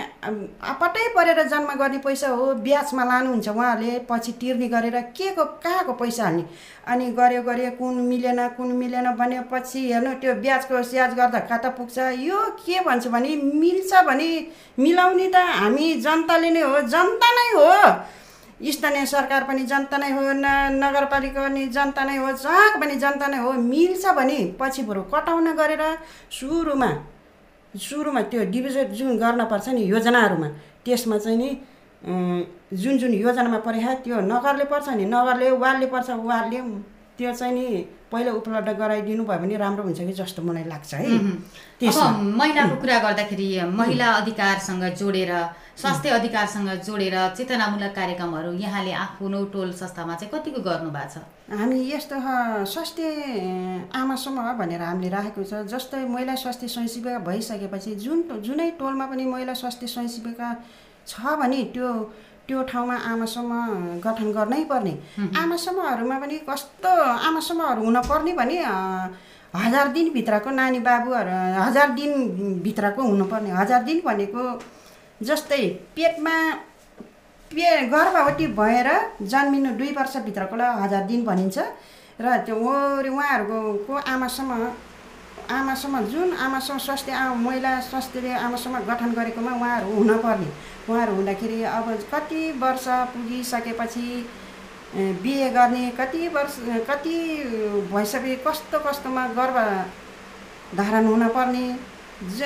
आपटै 0.60 1.08
परेर 1.16 1.42
जम्मा 1.48 1.74
गर्ने 1.74 1.98
पैसा 2.04 2.28
हो। 2.28 2.52
ब्याजमा 2.60 3.04
लानुहुन्छ 3.04 3.48
उहाँहरूले 3.48 3.98
पछि 4.10 4.32
तिर्ने 4.40 4.68
गरेर 4.68 5.00
के 5.16 5.30
को 5.32 5.44
कहाँको 5.64 5.92
पैसा 5.96 6.24
हाल्ने? 6.24 6.44
अनि 6.86 7.06
गऱ्यो 7.16 7.42
गऱ्यो 7.42 7.70
कुन 7.78 7.94
मिलेन 8.04 8.48
कुन 8.56 8.72
मिलेन 8.76 9.08
भने 9.16 9.40
पछि 9.52 9.80
हेर्नु 9.92 10.12
त्यो 10.20 10.34
ब्याजको 10.36 10.82
स्याज 10.82 11.14
गर्दा 11.16 11.40
खाता 11.48 11.68
पुग्छ। 11.80 11.98
यो 12.20 12.44
के 12.60 12.80
भन्छ 12.84 13.06
भने 13.08 13.36
मिल्छ 13.56 14.04
भने 14.04 14.28
मिलाउने 14.78 15.26
त 15.32 15.36
हामी 15.56 15.94
जनताले 16.04 16.50
नै 16.50 16.60
हो। 16.60 16.80
जनता 16.84 17.28
नै 17.32 17.48
हो। 17.56 17.72
स्थानीय 18.60 19.04
सरकार 19.06 19.44
पनि 19.44 19.64
जनता 19.66 19.96
नै 19.98 20.10
हो 20.12 20.20
न 20.32 20.46
नगरपालिका 20.74 21.40
पनि 21.42 21.66
जनता 21.68 22.04
नै 22.04 22.16
हो 22.16 22.32
जहाँ 22.34 22.70
पनि 22.80 22.96
जनता 22.96 23.26
नै 23.26 23.38
हो 23.38 23.52
मिल्छ 23.52 24.06
भने 24.16 24.38
पछि 24.60 24.82
बरु 24.82 25.02
कटाउन 25.12 25.52
गरेर 25.52 25.82
सुरुमा 26.30 26.90
सुरुमा 27.74 28.22
त्यो 28.32 28.44
डिभिजन 28.50 28.92
जुन 28.92 29.16
गर्नपर्छ 29.18 29.68
नि 29.68 29.82
योजनाहरूमा 29.84 30.48
त्यसमा 30.84 31.18
चाहिँ 31.18 31.38
नि 31.38 31.50
जुन 32.74 32.98
जुन 32.98 33.12
योजनामा 33.14 33.58
परे 33.58 33.94
त्यो 34.04 34.20
नगरले 34.24 34.64
पर्छ 34.64 34.88
नि 34.90 35.04
नगरले 35.06 35.50
वालले 35.58 35.86
पर्छ 35.86 36.10
वालले 36.24 36.60
त्यो 37.18 37.32
चाहिँ 37.32 37.54
नि 37.54 37.66
पहिला 38.12 38.32
उपलब्ध 38.32 38.68
गराइदिनु 38.78 39.24
भयो 39.24 39.38
भने 39.38 39.56
राम्रो 39.56 39.82
हुन्छ 39.82 40.00
कि 40.00 40.12
जस्तो 40.12 40.42
मलाई 40.42 40.64
लाग्छ 40.64 40.94
है। 40.94 41.06
अब 41.88 42.20
महिलाको 42.38 42.76
कुरा 42.80 42.98
गर्दाखेरि 43.02 43.46
महिला 43.72 44.08
अधिकारसँग 44.20 44.84
जोडेर 45.00 45.32
स्वास्थ्य 45.80 46.08
अधिकारसँग 46.18 46.68
जोडेर 46.86 47.16
चेतनामूलक 47.36 47.94
कार्यक्रमहरू 47.96 48.52
यहाँले 48.62 48.92
आफ्नो 48.94 49.44
टोल 49.52 49.72
संस्थामा 49.80 50.14
चाहिँ 50.14 50.30
कतिको 50.34 50.60
गर्नु 50.62 50.90
भएको 50.90 51.08
छ? 51.14 51.24
हामी 51.58 51.78
यस्तो 51.90 52.16
स्वास्थ्य 52.72 53.02
आमा 53.94 54.14
समूह 54.16 54.52
भनेर 54.60 54.82
हामीले 54.82 55.10
राखेको 55.10 55.42
छ। 55.42 55.66
जस्तै 55.72 56.04
महिला 56.06 56.34
स्वास्थ्य 56.36 56.68
स्वयंसेविका 56.68 57.18
भइसकेपछि 57.26 57.94
जुन 58.04 58.22
जुनै 58.46 58.70
टोलमा 58.78 59.06
पनि 59.06 59.24
महिला 59.24 59.54
स्वास्थ्य 59.54 59.86
स्वयंसेविका 59.86 60.48
छ 61.06 61.36
भने 61.40 61.62
त्यो 61.74 61.90
त्यो 62.46 62.62
ठाउँमा 62.70 62.96
आमासम्म 63.10 63.52
गठन 64.04 64.28
गर्नै 64.32 64.62
पर्ने। 64.70 64.92
आमासम्महरूमा 65.42 66.16
पनि 66.22 66.36
कस्तो 66.48 66.92
आमासम्महरू 67.26 67.82
हुनपर्ने 67.84 68.32
भने 68.38 68.56
हजार 69.54 69.86
दिनभित्रको 69.96 70.50
नानी 70.50 70.78
बाबुहरू 70.86 71.34
हजार 71.58 71.88
दिनभित्रको 71.98 73.02
हुनुपर्ने। 73.02 73.50
हजार 73.50 73.82
दिन 73.82 74.00
भनेको 74.06 74.42
जस्तै 75.20 75.62
पेटमा 75.96 76.34
पे 77.50 77.66
गर्भवती 77.90 78.46
भएर 78.58 78.88
जन्मिनु 79.22 79.70
दुई 79.78 79.90
वर्षभित्रकोलाई 79.98 80.80
हजार 80.82 81.02
दिन 81.10 81.24
भनिन्छ। 81.24 81.58
र 82.20 82.36
त्यो 82.46 82.54
वरि 82.56 83.08
उहाँहरूको 83.08 83.58
को 83.86 83.94
आमासम्म 84.12 84.52
आमासम्म 85.50 86.00
जुन 86.10 86.32
आमासँग 86.36 86.78
स्वास्थ्य 86.80 87.12
महिला 87.38 87.72
स्वास्थ्यले 87.80 88.32
आमासम्म 88.46 88.78
गठन 88.88 89.10
गरेकोमा 89.14 89.52
उहाँहरू 89.52 89.94
हुनपर्ने। 89.94 90.48
उहाँहरू 90.88 91.14
हुँदाखेरि 91.14 91.62
अब 91.76 91.86
कति 92.12 92.50
वर्ष 92.62 92.84
पुगिसकेपछि 93.12 94.08
बिहे 95.22 95.48
गर्ने 95.50 95.90
कति 96.00 96.28
वर्ष 96.34 96.56
कति 96.90 97.16
भइसके 97.92 98.36
कस्तो 98.46 98.78
कस्तोमा 98.86 99.26
गर्भ 99.38 99.56
धारण 100.76 101.06
हुनपर्ने 101.06 101.66
ज 102.36 102.42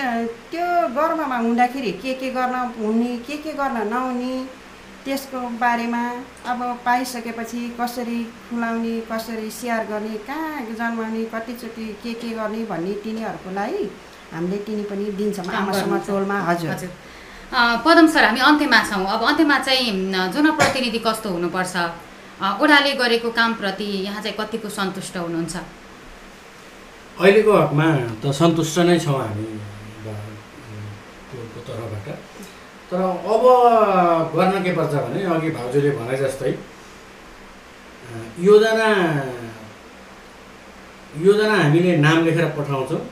त्यो 0.51 0.67
गर्भमा 0.95 1.37
हुँदाखेरि 1.39 1.93
के 2.03 2.15
के 2.21 2.31
गर्न 2.31 2.55
हुने 2.79 3.17
के 3.27 3.37
के 3.45 3.53
गर्न 3.61 3.77
नहुने 3.89 4.33
त्यसको 5.05 5.41
बारेमा 5.61 6.03
अब 6.53 6.63
पाइसकेपछि 6.85 7.61
कसरी 7.81 8.23
खुलाउने 8.49 8.95
कसरी 9.13 9.51
स्याहार 9.59 9.87
गर्ने 9.87 10.17
कहाँ 10.27 10.61
जन्माउने 10.79 11.25
कतिचोटि 11.35 11.87
के 12.03 12.13
के 12.23 12.31
गर्ने 12.39 12.65
भन्ने 12.73 12.93
तिनीहरूको 13.05 13.51
लागि 13.55 13.85
हामीले 14.33 14.59
तिनी 14.67 14.83
पनि 14.91 15.05
दिन्छौँ 15.19 15.47
आमासँग 15.61 15.95
टोलमा। 16.07 16.41
हजुर। 16.51 16.71
हजुर। 16.71 16.91
पदम 17.51 18.07
सर 18.07 18.25
हामी 18.25 18.41
अन्त्यमा 18.41 18.81
छौँ। 18.91 19.07
अब 19.11 19.23
अन्त्यमा 19.27 19.59
चाहिँ 19.67 19.91
जनप्रतिनिधि 20.35 20.99
कस्तो 21.07 21.29
हुनुपर्छ? 21.31 21.75
ओडाले 22.63 22.93
गरेको 22.95 23.31
कामप्रति 23.31 23.85
यहाँ 24.07 24.23
चाहिँ 24.23 24.37
कतिको 24.39 24.69
सन्तुष्ट 24.71 25.17
हुनुहुन्छ? 25.17 25.57
अहिलेको 27.19 27.53
हकमा 27.53 27.87
त 28.23 28.33
सन्तुष्ट 28.33 28.79
नै 28.87 28.99
छौँ 28.99 29.19
हामी 29.19 29.47
तर्फबाट। 31.67 32.09
तर 32.91 33.01
अब 33.03 33.43
गर्न 34.35 34.63
के 34.65 34.73
पर्छ 34.79 34.95
भने 34.95 35.21
अघि 35.35 35.51
भाउजूले 35.51 35.91
भने 35.99 36.17
जस्तै 36.23 36.55
योजना 38.41 38.89
योजना 41.19 41.55
हामीले 41.55 41.97
नाम 41.99 42.25
लेखेर 42.25 42.47
पठाउँछौँ। 42.57 43.03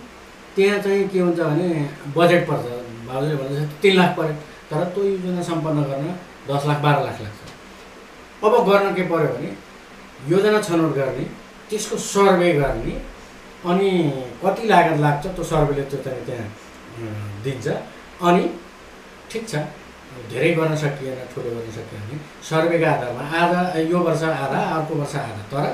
त्यहाँ 0.56 0.78
चाहिँ 0.82 1.08
के 1.10 1.18
हुन्छ 1.18 1.38
भने 1.40 1.68
बजेट 2.16 2.48
पर्छ। 2.48 2.77
बाबुले 3.08 3.34
भन्दैछ 3.40 3.68
तिन 3.82 3.94
लाख 3.96 4.10
पऱ्यो। 4.16 4.34
तर 4.70 4.84
त्यो 4.94 5.02
योजना 5.04 5.42
सम्पन्न 5.50 5.82
गर्न 5.90 6.06
दस 6.48 6.62
लाख 6.68 6.78
बाह्र 6.84 6.98
लाख 7.04 7.20
लाग्छ। 7.24 7.40
अब 8.44 8.52
गर्न 8.68 8.94
के 8.94 9.02
पऱ्यो 9.10 9.28
भने 9.34 9.50
योजना 10.30 10.60
छनौट 10.68 10.92
गर्ने 10.94 11.24
त्यसको 11.70 11.96
सर्वे 11.96 12.52
गर्ने 12.60 12.92
अनि 13.70 13.90
कति 14.44 14.68
लागत 14.68 14.96
लाग्छ 15.00 15.24
त्यो 15.26 15.44
सर्वेले 15.44 15.82
त्यो 15.90 15.98
त्यहाँ 16.04 16.46
दिन्छ। 17.44 17.66
अनि 18.28 18.42
ठिक 19.30 19.48
छ 19.48 19.54
धेरै 20.30 20.50
गर्न 20.58 20.76
सकिएन 20.76 21.18
ठुलो 21.32 21.50
गर्न 21.56 21.70
सकिएन 21.72 22.02
भने 22.02 22.16
सर्वेका 22.48 22.90
आधारमा 22.92 23.22
आधा 23.40 23.60
यो 23.90 23.98
वर्ष 24.06 24.22
आधा 24.22 24.60
अर्को 24.76 24.94
वर्ष 25.00 25.14
आधा। 25.16 25.42
तर 25.52 25.66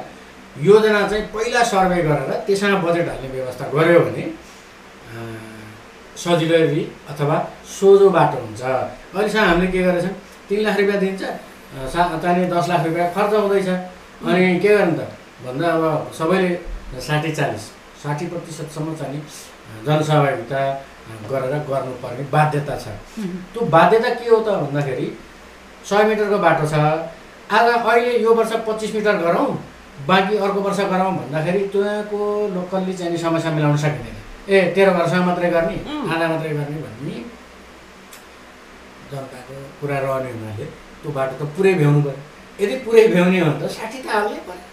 योजना 0.63 1.01
चाहिँ 1.09 1.25
पहिला 1.35 1.63
सर्वे 1.65 2.03
गरेर 2.03 2.31
त्यसमा 2.47 2.79
बजेट 2.85 3.09
हाल्ने 3.09 3.29
व्यवस्था 3.29 3.65
गऱ्यो 3.75 4.01
भने 4.01 4.23
सजिलै 6.17 6.85
अथवा 7.11 7.37
सोझो 7.79 8.09
बाटो 8.11 8.39
हुन्छ। 8.39 8.63
अहिलेसम्म 8.63 9.45
हामीले 9.49 9.67
के 9.73 9.81
गरेछौँ? 9.83 10.15
तिन 10.49 10.61
लाख 10.65 10.77
रुपियाँ 10.81 11.01
दिन्छ 11.01 11.23
सा 11.93 12.01
चाहिँ 12.23 12.47
दस 12.51 12.69
लाख 12.69 12.83
रुपियाँ 12.87 13.09
खर्च 13.15 13.33
हुँदैछ। 13.35 13.69
अनि 14.23 14.59
के 14.63 14.69
गर्नु 14.69 14.95
त? 14.99 15.03
भन्दा 15.45 15.69
अब 15.69 16.13
सबैले 16.19 16.51
साठी 17.01 17.31
चालिस 17.35 17.65
साठी 18.03 18.27
प्रतिशतसम्म 18.33 18.95
चाहिँ 18.95 19.21
जनसहभागिता 19.87 20.61
गरेर 21.31 21.55
गर्नुपर्ने 21.69 22.25
बाध्यता 22.33 22.75
छ। 22.79 22.87
त्यो 23.53 23.61
बाध्यता 23.75 24.09
के 24.15 24.29
हो 24.31 24.39
त 24.41 24.49
भन्दाखेरि 24.65 25.07
सय 25.85 26.03
मिटरको 26.09 26.39
बाटो 26.39 26.65
छ। 26.73 26.75
आज 27.53 27.67
अहिले 27.75 28.13
यो 28.25 28.35
वर्ष 28.35 28.53
पच्चिस 28.67 28.95
मिटर 28.95 29.17
गरौँ 29.21 29.49
बाँकी 30.09 30.37
अर्को 30.37 30.61
वर्ष 30.61 30.81
गरौँ 30.93 31.13
भन्दाखेरि 31.19 31.63
त्यहाँको 31.73 32.21
लोकलले 32.55 32.93
चाहिँ 32.93 33.19
समस्या 33.19 33.51
मिलाउन 33.53 33.77
सकिँदैन। 33.77 34.17
ए 34.49 34.57
तेह्र 34.75 34.91
वर्षमा 34.97 35.21
मात्रै 35.27 35.51
गर्ने. 35.51 35.77
आधा 36.13 36.27
मात्रै 36.29 36.51
गर्ने 36.59 36.77
भन्ने 36.85 37.17
जनताको 39.11 39.55
कुरा 39.81 39.99
रहने 40.05 40.31
हुनाले 40.35 40.65
त्यो 41.01 41.11
बाटो 41.17 41.35
त 41.41 41.43
पुरै 41.57 41.73
भ्याउनु 41.81 42.01
पऱ्यो। 42.07 42.21
यदि 42.61 42.75
पुरै 42.85 43.05
भ्याउने 43.15 43.39
हो 43.41 43.51
भने 43.51 43.67
त 43.67 43.71
साठी 43.73 43.99
त 44.05 44.07
हाल्नै 44.15 44.41
पऱ्यो। 44.49 44.65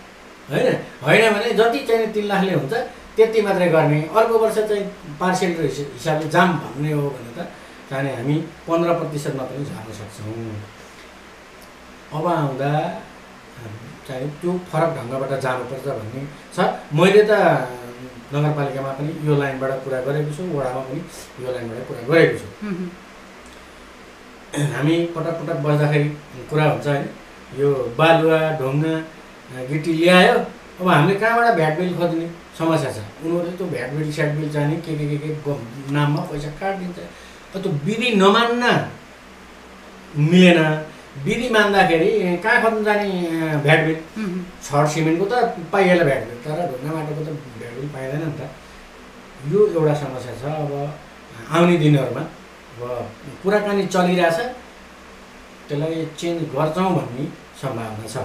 होइन? 0.51 0.67
होइन 1.03 1.23
भने 1.33 1.47
जति 1.59 1.79
चाहिँ 1.87 2.07
तिन 2.13 2.25
लाखले 2.31 2.53
हुन्छ 2.59 2.73
त्यति 3.15 3.39
मात्रै 3.47 3.67
गर्ने। 3.75 3.99
अर्को 4.17 4.35
वर्ष 4.43 4.57
चाहिँ 4.69 4.83
पार्सेन्ट 5.19 5.55
हिसाबले 5.95 6.27
जाम 6.35 6.49
भन्ने 6.63 6.91
हो 6.97 7.03
भने 7.15 7.31
त 7.37 7.39
चाहिँ 7.89 8.15
हामी 8.17 8.35
पन्ध्र 8.67 8.89
प्रतिशतमा 8.99 9.43
पनि 9.49 9.63
झार्न 9.71 9.89
सक्छौँ। 9.99 10.35
अब 12.15 12.25
आउँदा 12.27 12.71
चाहिँ 14.07 14.27
त्यो 14.41 14.51
फरक 14.71 14.89
ढङ्गबाट 14.97 15.31
जानुपर्छ 15.43 15.87
भन्ने 15.99 16.21
छ। 16.55 16.57
मैले 16.97 17.23
त 17.29 17.31
नगरपालिकामा 18.33 18.91
पनि 18.97 19.11
यो 19.27 19.33
लाइनबाट 19.41 19.71
कुरा 19.83 19.99
गरेको 20.07 20.31
छु 20.37 20.43
वडामा 20.57 20.81
पनि 20.89 20.99
यो 21.43 21.49
लाइनबाट 21.55 21.81
कुरा 21.87 22.01
गरेको 22.09 22.35
छु। 22.41 22.47
हामी 24.75 24.95
पटक 25.15 25.35
पटक 25.41 25.57
बस्दाखेरि 25.65 26.07
कुरा 26.49 26.65
हुन्छ 26.71 26.87
होइन 26.87 27.03
यो 27.59 27.69
बालुवा 27.99 28.39
ढुङ्गा 28.59 28.93
गिटी 29.69 29.91
ल्यायो 29.99 30.35
अब 30.79 30.87
हामीले 30.87 31.15
कहाँबाट 31.19 31.55
भ्याट 31.59 31.73
बिल 31.79 31.93
खोज्ने 31.99 32.27
समस्या 32.57 32.89
छ? 32.91 32.97
उनीहरूले 33.23 33.51
त्यो 33.57 33.65
भ्याट 33.73 33.89
बिल 33.95 34.11
स्याट 34.15 34.31
बिल 34.37 34.47
चाहिँ 34.55 34.77
के 34.85 34.91
के 34.99 35.05
के 35.11 35.17
के 35.27 35.53
नाममा 35.95 36.21
पैसा 36.31 36.49
काटिदिन्छ। 36.59 36.99
त्यो 37.53 37.69
विधि 37.87 38.09
नमान्न 38.23 38.63
मिलेन 40.31 40.59
विधि 41.25 41.47
मान्दाखेरि 41.55 42.09
कहाँ 42.43 42.57
खोज्नु 42.63 42.83
जाने 42.87 43.07
भ्याट 43.65 43.79
बिल? 43.87 43.97
छड 44.65 44.85
सिमेन्टको 44.93 45.25
त 45.31 45.33
पाइहाल्यो 45.71 46.05
भ्याट 46.09 46.21
बिल 46.27 46.37
तर 46.43 46.59
ढुङ्गा 46.71 46.91
माटोको 46.95 47.21
त 47.27 47.29
बिल 47.81 47.89
पाइँदैन 47.89 48.23
नि 48.29 48.37
त। 48.37 48.41
यो 49.49 49.59
एउटा 49.73 49.93
समस्या 49.97 50.33
छ। 50.37 50.43
अब 50.61 50.71
आउने 51.49 51.75
दिनहरूमा 51.81 52.21
अब 52.21 52.81
कुराकानी 53.41 53.85
चलिरहेछ। 53.89 54.39
त्यसलाई 55.67 56.05
चेन्ज 56.19 56.39
गर्छौँ 56.53 56.89
भन्ने 56.95 57.25
सम्भावना 57.61 58.05
छ। 58.05 58.17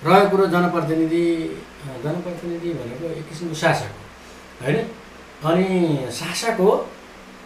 रहेको 0.00 0.28
कुरो 0.32 0.44
जनप्रतिनिधि 0.48 1.24
जनप्रतिनिधि 2.04 2.70
भनेको 2.80 3.04
एक 3.20 3.28
किसिमको 3.28 3.54
शासक 3.54 3.92
होइन? 4.62 4.76
अनि 5.44 5.66
शासक 6.08 6.56
हो 6.60 6.70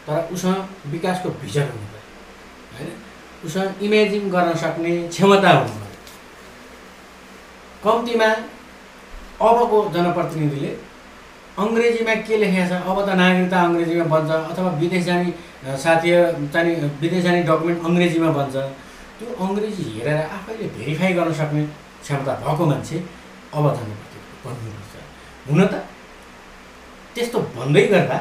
तर 0.06 0.28
उसँग 0.32 0.58
विकासको 0.92 1.28
भिजन 1.42 1.66
हुनु 1.72 1.86
पऱ्यो 1.90 2.02
होइन? 2.76 2.90
उसँग 3.44 3.82
इमेजिङ 3.82 4.22
गर्न 4.30 4.54
सक्ने 4.62 4.92
क्षमता 5.08 5.50
हुनु 5.50 5.74
पऱ्यो 5.80 5.92
कम्तीमा 7.84 8.28
अबको 9.40 9.78
जनप्रतिनिधिले 9.94 10.70
अङ्ग्रेजीमा 11.62 12.14
के 12.26 12.36
लेखेको 12.42 12.66
छ 12.70 12.72
अब 12.90 12.98
त 13.06 13.08
नागरिकता 13.22 13.56
अङ्ग्रेजीमा 13.68 14.04
बन्छ 14.14 14.30
अथवा 14.50 14.70
विदेश 14.82 15.04
जाने 15.04 15.28
साथीहरू 15.84 16.46
चाहिँ 16.54 16.90
विदेश 17.02 17.22
जाने 17.24 17.42
डकुमेन्ट 17.48 17.84
अङ्ग्रेजीमा 17.88 18.30
बन्छ 18.38 18.54
त्यो 19.18 19.26
अङ्ग्रेजी 19.44 19.84
हेरेर 19.96 20.20
आफैले 20.36 20.66
भेरिफाई 20.76 21.12
गर्न 21.18 21.32
सक्ने 21.40 21.62
क्षमता 22.04 22.32
भएको 22.44 22.64
मान्छे 22.70 22.96
अब 23.56 23.64
जनप्रतिनिधि 23.78 24.38
बन्नुपर्छ 24.44 24.94
हुन 25.48 25.60
त 25.66 25.74
त्यस्तो 27.14 27.38
भन्दै 27.56 27.84
गर्दा 27.92 28.18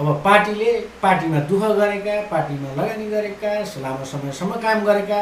अब 0.00 0.08
पार्टीले 0.24 0.70
पार्टीमा 1.02 1.38
दुःख 1.50 1.62
गरेका 1.80 2.14
पार्टीमा 2.32 2.68
लगानी 2.78 3.06
गरेका 3.14 3.52
लामो 3.84 4.04
समयसम्म 4.12 4.52
काम 4.64 4.78
गरेका 4.88 5.20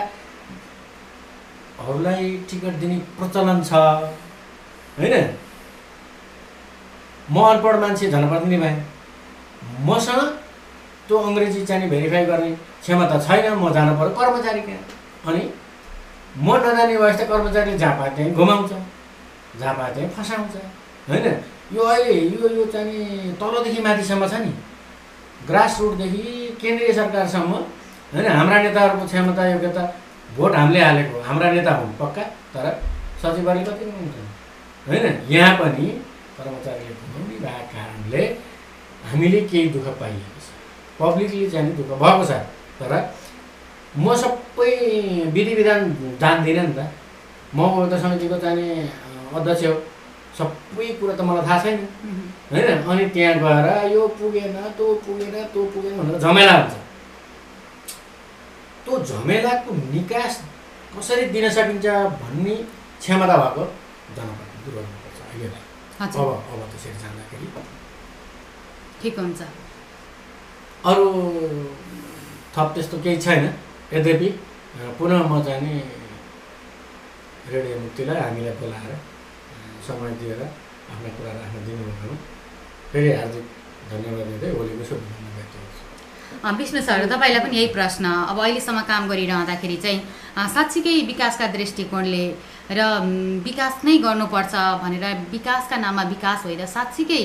हरूलाई 1.83 2.25
टिकट 2.49 2.75
दिने 2.83 2.97
प्रचलन 3.19 3.59
छ। 3.69 3.73
होइन? 4.99 5.15
म 7.29 7.37
अनपढ 7.45 7.75
मान्छे 7.81 8.11
जनप्रतिनिधि 8.11 8.59
भएँ। 8.63 8.77
मसँग 9.89 10.21
त्यो 11.09 11.17
अङ्ग्रेजी 11.19 11.65
चाहिँ 11.67 11.89
भेरिफाई 11.91 12.25
गर्ने 12.25 12.51
क्षमता 12.83 13.19
छैन 13.27 13.53
म 13.55 13.73
जानु 13.73 13.93
पऱ्यो 13.99 14.11
कर्मचारी 14.19 14.61
कहाँ 14.61 14.83
अनि 15.29 15.43
म 16.37 16.57
नजाने 16.57 16.97
भएपछि 16.99 17.25
त 17.25 17.29
कर्मचारीले 17.29 17.79
पाए 17.99 18.11
त्यहीँ 18.17 18.35
घुमाउँछ 18.35 18.73
पाए 19.61 19.91
त्यहीँ 19.95 20.11
फसाउँछ 20.17 20.57
होइन? 21.09 21.27
यो 21.73 21.83
अहिले 21.83 22.15
यो 22.33 22.49
यो 22.57 22.65
चाहिँ 22.73 23.35
तलदेखि 23.41 23.81
माथिसम्म 23.83 24.27
छ 24.29 24.35
नि। 24.45 24.53
ग्रास 25.49 25.81
रुटदेखि 25.81 26.23
केन्द्रीय 26.61 26.93
सरकारसम्म 26.93 27.53
होइन? 27.53 28.27
हाम्रा 28.39 28.63
नेताहरूको 28.63 29.07
क्षमता 29.07 29.43
योग्यता 29.49 29.83
भोट 30.37 30.53
हामीले 30.57 30.81
हालेको। 30.81 31.21
हाम्रा 31.29 31.51
नेता 31.53 31.73
हुन् 31.77 31.93
पक्का? 32.01 32.23
तर 32.55 32.67
सचिवहरूले 33.23 33.65
कति 33.65 33.85
हुनुहुन्छ? 33.85 34.17
होइन? 34.89 35.05
यहाँ 35.31 35.53
पनि 35.61 35.87
कर्मचारीले 36.37 36.93
भएको 36.95 37.67
कारणले 37.73 38.23
हामीले 39.11 39.41
केही 39.51 39.69
दुःख 39.75 39.87
पाइएको 40.01 40.41
छ। 40.41 40.47
पब्लिकले 41.01 41.51
चाहिँ 41.51 41.73
दुःख 41.77 41.91
भएको 42.03 42.25
छ 42.25 42.33
तर 42.81 42.93
म 43.99 44.15
सबै 44.23 44.73
विधि 45.35 45.53
विधान 45.55 45.81
जान्दिनँ 46.21 46.65
नि 46.67 46.73
त। 46.79 46.81
म 47.55 47.59
एउटा 47.81 47.97
समितिको 47.99 48.37
चाहिँ 48.39 48.91
अध्यक्ष 49.35 49.65
हो। 49.65 49.75
सबै 50.39 50.87
कुरा 51.01 51.15
त 51.17 51.21
मलाई 51.29 51.45
थाहा 51.47 51.59
छैन। 51.63 51.79
होइन? 52.53 52.69
अनि 52.91 53.05
त्यहाँ 53.15 53.35
गएर 53.45 53.67
यो 53.93 54.03
पुगेन 54.19 54.57
त्यो 54.77 54.87
पुगेन 55.07 55.35
त्यो 55.53 55.63
पुगेन 55.73 55.93
भनेर 55.99 56.19
झमेला 56.19 56.55
हुन्छ। 56.59 56.75
त्यो 58.85 58.95
झमेलाको 59.05 59.71
निकास 59.95 60.33
कसरी 60.93 61.25
दिन 61.35 61.45
सकिन्छ 61.57 61.87
भन्ने 62.21 62.55
क्षमता 63.01 63.37
भएको 63.43 63.65
जनप्रतिनिधि 64.17 64.48
रहनुपर्छ 64.77 65.19
अहिलेलाई 65.29 65.65
अब 65.99 66.29
अब 66.53 66.61
त्यसरी 66.73 66.97
जाँदाखेरि। 67.03 67.49
ठिक 69.03 69.19
हुन्छ। 69.19 69.41
अरू 70.91 71.07
थप 72.55 72.69
त्यस्तो 72.75 72.97
केही 73.05 73.19
छैन। 73.25 73.45
यद्यपि 73.95 74.29
पुनः 74.99 75.21
म 75.31 75.43
चाहिँ 75.47 75.63
नि 75.65 75.75
रेडियो 77.53 77.77
मुक्तिलाई 77.85 78.21
हामीलाई 78.21 78.55
बोलाएर 78.61 78.93
समय 79.87 80.11
दिएर 80.21 80.41
आफ्ना 80.93 81.09
कुरा 81.17 81.33
राख्न 81.41 81.57
दिनुभएकोमा 81.67 82.17
फेरि 82.93 83.11
हार्दिक 83.19 83.45
धन्यवाद 83.91 84.27
दिँदै 84.31 84.51
होलीको 84.59 84.85
शुभकामना 84.91 85.31
व्यक्त 85.37 85.55
गर्छु। 85.57 85.83
विष्णु 86.61 86.81
सर 86.89 87.01
तपाईँलाई 87.13 87.41
पनि 87.45 87.57
यही 87.57 87.69
प्रश्न। 87.77 88.05
अब 88.31 88.39
अहिलेसम्म 88.45 88.81
काम 88.91 89.03
गरिरहँदाखेरि 89.11 89.77
चाहिँ 89.85 90.01
साँच्चीकै 90.55 90.95
विकासका 91.11 91.47
दृष्टिकोणले 91.57 92.25
र 92.71 92.81
विकास 93.45 93.75
नै 93.85 93.97
गर्नुपर्छ 93.99 94.55
भनेर 94.83 95.05
विकासका 95.31 95.77
नाममा 95.77 96.03
विकास 96.15 96.39
होइन 96.45 96.67
साँच्चीकै 96.67 97.23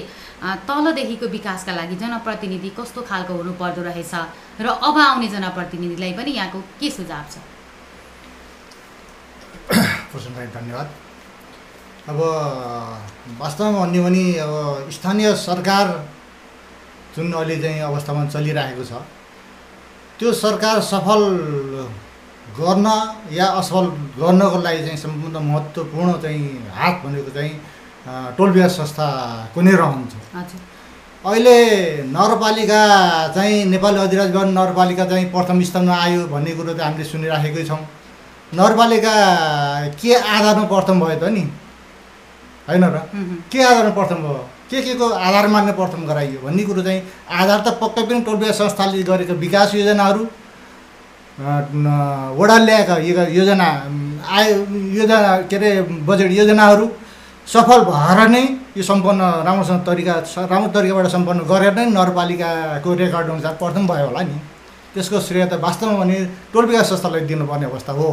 तलदेखिको 0.67 1.25
विकासका 1.27 1.71
लागि 1.75 1.95
जनप्रतिनिधि 1.95 2.69
कस्तो 2.79 3.01
खालको 3.03 3.33
हुनुपर्दो 3.33 3.81
रहेछ? 3.83 4.13
र 4.61 4.65
अब 4.67 4.97
आउने 4.99 5.27
जनप्रतिनिधिलाई 5.27 6.13
पनि 6.13 6.31
यहाँको 6.31 6.59
के 6.79 6.89
सुझाव 6.89 7.25
छ? 7.31 7.35
धन्यवाद। 10.55 10.87
अब 12.09 12.19
वास्तवमा 13.39 13.79
भन्यो 13.79 14.03
भने 14.03 14.23
अब 14.43 14.53
स्थानीय 14.91 15.27
सरकार 15.39 15.87
जुन 17.15 17.31
अहिले 17.33 17.55
चाहिँ 17.61 17.79
अवस्थामा 17.81 18.25
चलिरहेको 18.27 18.83
छ 18.83 18.91
त्यो 20.19 20.33
सरकार 20.35 20.81
सफल 20.83 21.21
गर्न 22.59 22.87
या 23.31 23.45
असफल 23.59 23.85
गर्नको 24.19 24.57
लागि 24.61 24.81
चाहिँ 24.85 24.97
सम्पूर्ण 24.97 25.37
महत्त्वपूर्ण 25.49 26.11
चाहिँ 26.23 26.43
हात 26.75 26.95
भनेको 27.05 27.31
चाहिँ 27.37 27.53
टोल 28.37 28.49
ब्याज 28.51 28.71
संस्थाको 28.71 29.61
नै 29.61 29.71
रहन्छ। 29.71 30.13
अहिले 31.23 31.57
नगरपालिका 32.11 32.81
चाहिँ 33.35 33.65
नेपाली 33.65 33.99
अधिराज 33.99 34.31
भवन 34.35 34.49
नगरपालिका 34.57 35.05
चाहिँ 35.11 35.25
प्रथम 35.31 35.61
स्थानमा 35.63 35.95
आयो 35.95 36.27
भन्ने 36.27 36.51
कुरो 36.51 36.73
चाहिँ 36.73 36.83
हामीले 36.83 37.09
सुनिराखेकै 37.09 37.63
छौँ। 37.65 37.79
नगरपालिका 38.51 39.13
के 40.01 40.13
आधारमा 40.13 40.65
प्रथम 40.73 40.99
भयो 40.99 41.19
त 41.19 41.31
नि? 41.31 41.43
होइन 42.67 42.83
र? 42.83 42.97
के 43.51 43.59
आधारमा 43.63 43.93
प्रथम 43.97 44.19
भयो? 44.23 44.43
के 44.69 44.81
के 44.81 44.93
को 44.99 45.07
आधारमा 45.09 45.61
नै 45.63 45.71
प्रथम 45.79 46.05
गराइयो 46.05 46.39
भन्ने 46.43 46.63
कुरो 46.63 46.81
चाहिँ 46.83 47.01
आधार 47.31 47.59
त 47.65 47.67
पक्कै 47.81 48.03
पनि 48.03 48.21
टोल 48.21 48.35
विकास 48.37 48.57
संस्थाले 48.57 49.03
गरेको 49.03 49.33
विकास 49.39 49.75
योजनाहरू 49.75 50.21
वडाले 51.39 52.65
ल्याएका 52.65 52.95
योजना 53.34 53.67
आय 54.29 54.51
योजना 54.97 55.17
के 55.49 55.55
अरे 55.55 55.69
बजेट 56.05 56.31
योजनाहरू 56.31 56.86
सफल 57.47 57.79
भएर 57.89 58.19
नै 58.29 58.43
यो 58.77 58.84
सम्पन्न 58.84 59.21
राम्रोसँग 59.45 59.81
तरिका 59.86 60.13
राम्रो 60.51 60.69
तरिकाबाट 60.71 61.07
सम्पन्न 61.09 61.39
गरेर 61.49 61.73
नै 61.73 61.86
नगरपालिकाको 61.89 62.93
रेकर्ड 63.01 63.29
अनुसार 63.29 63.53
प्रथम 63.61 63.88
भयो 63.88 64.05
होला 64.07 64.21
नि। 64.29 64.38
त्यसको 64.93 65.19
श्रेय 65.19 65.45
त 65.45 65.57
वास्तवमा 65.57 65.97
भने 65.99 66.17
टोल 66.53 66.65
विकास 66.69 66.89
संस्थालाई 66.89 67.21
दिनुपर्ने 67.25 67.65
अवस्था 67.65 67.93
हो। 67.97 68.09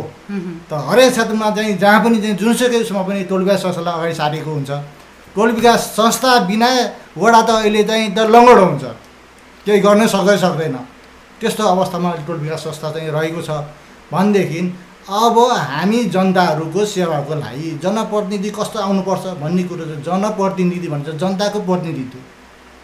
त 0.71 0.73
हरेक 0.89 1.11
क्षेत्रमा 1.13 1.51
चाहिँ 1.57 1.77
जहाँ 1.77 2.01
पनि 2.05 2.17
चाहिँ 2.21 2.37
जुनसुकै 2.41 2.81
उसमा 2.89 3.03
पनि 3.05 3.25
टोल 3.29 3.43
विकास 3.45 3.61
संस्थालाई 3.63 3.95
अगाडि 3.95 4.15
सारेको 4.17 4.51
हुन्छ 4.51 4.71
टोल 5.37 5.51
विकास 5.61 5.81
संस्था 5.97 6.39
बिना 6.49 6.69
वडा 7.21 7.41
त 7.43 7.51
अहिले 7.61 7.83
चाहिँ 7.85 8.09
त 8.17 8.19
लङ्गडो 8.33 8.65
हुन्छ। 8.65 8.85
केही 9.67 9.81
गर्नै 9.85 10.07
सक्दै 10.09 10.37
सक्दैन। 10.41 10.77
त्यस्तो 11.41 11.65
अवस्थामा 11.67 12.11
टोल 12.27 12.37
विकास 12.39 12.65
संस्था 12.65 12.91
चाहिँ 12.91 13.11
रहेको 13.11 13.43
छ 13.43 13.51
भनेदेखि 14.13 14.61
अब 15.21 15.37
हामी 15.69 16.05
जनताहरूको 16.15 16.85
सेवाको 16.87 17.35
लागि 17.35 17.71
जनप्रतिनिधि 17.85 18.51
कस्तो 18.59 18.79
आउनुपर्छ 18.81 19.25
भन्ने 19.41 19.63
कुरो 19.71 19.85
चाहिँ 19.85 20.03
जनप्रतिनिधि 20.09 20.89
भन्छ 20.89 21.09
जनताको 21.23 21.61
प्रतिनिधित्व 21.69 22.19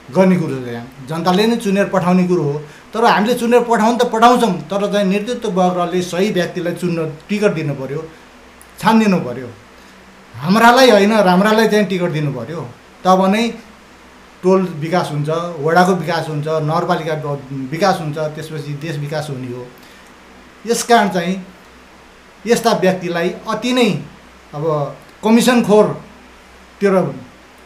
गर्ने 0.08 0.36
कुरो 0.36 0.56
चाहिँ 0.64 1.06
जनताले 1.08 1.46
नै 1.46 1.56
चुनेर 1.58 1.86
पठाउने 1.94 2.26
कुरो 2.26 2.42
हो। 2.42 2.58
तर 2.94 3.04
हामीले 3.04 3.34
चुनेर 3.34 3.62
पठाउनु 3.68 3.98
त 3.98 4.08
पठाउँछौँ 4.12 4.52
तर 4.70 4.82
चाहिँ 4.92 5.06
नेतृत्व 5.06 5.48
वर्गले 5.52 6.02
सही 6.02 6.30
व्यक्तिलाई 6.32 6.74
चुन्न 6.74 7.06
टिकट 7.28 7.54
दिनु 7.54 7.74
पऱ्यो 7.74 8.00
छानिदिनु 8.80 9.18
पऱ्यो 9.26 9.48
हाम्रालाई 10.34 10.90
होइन 10.90 11.12
राम्रालाई 11.28 11.68
चाहिँ 11.68 11.86
टिकट 11.86 12.10
दिनु 12.12 12.32
पऱ्यो 12.32 12.62
तब 13.04 13.20
नै 13.34 13.42
टोल 14.42 14.62
विकास 14.80 15.10
हुन्छ 15.12 15.28
वडाको 15.60 15.92
विकास 15.94 16.28
हुन्छ 16.28 16.46
नगरपालिका 16.46 17.14
विकास 17.70 18.00
हुन्छ 18.00 18.16
त्यसपछि 18.34 18.72
देश 18.82 18.96
विकास 18.98 19.26
हुने 19.30 19.52
हो। 19.52 19.66
यस 20.64 20.82
कारण 20.82 21.08
चाहिँ 21.08 21.34
यस्ता 22.44 22.72
व्यक्तिलाई 22.78 23.28
अति 23.48 23.72
नै 23.72 23.88
अब 24.54 24.64
कमिसनखोरतिर 25.24 26.94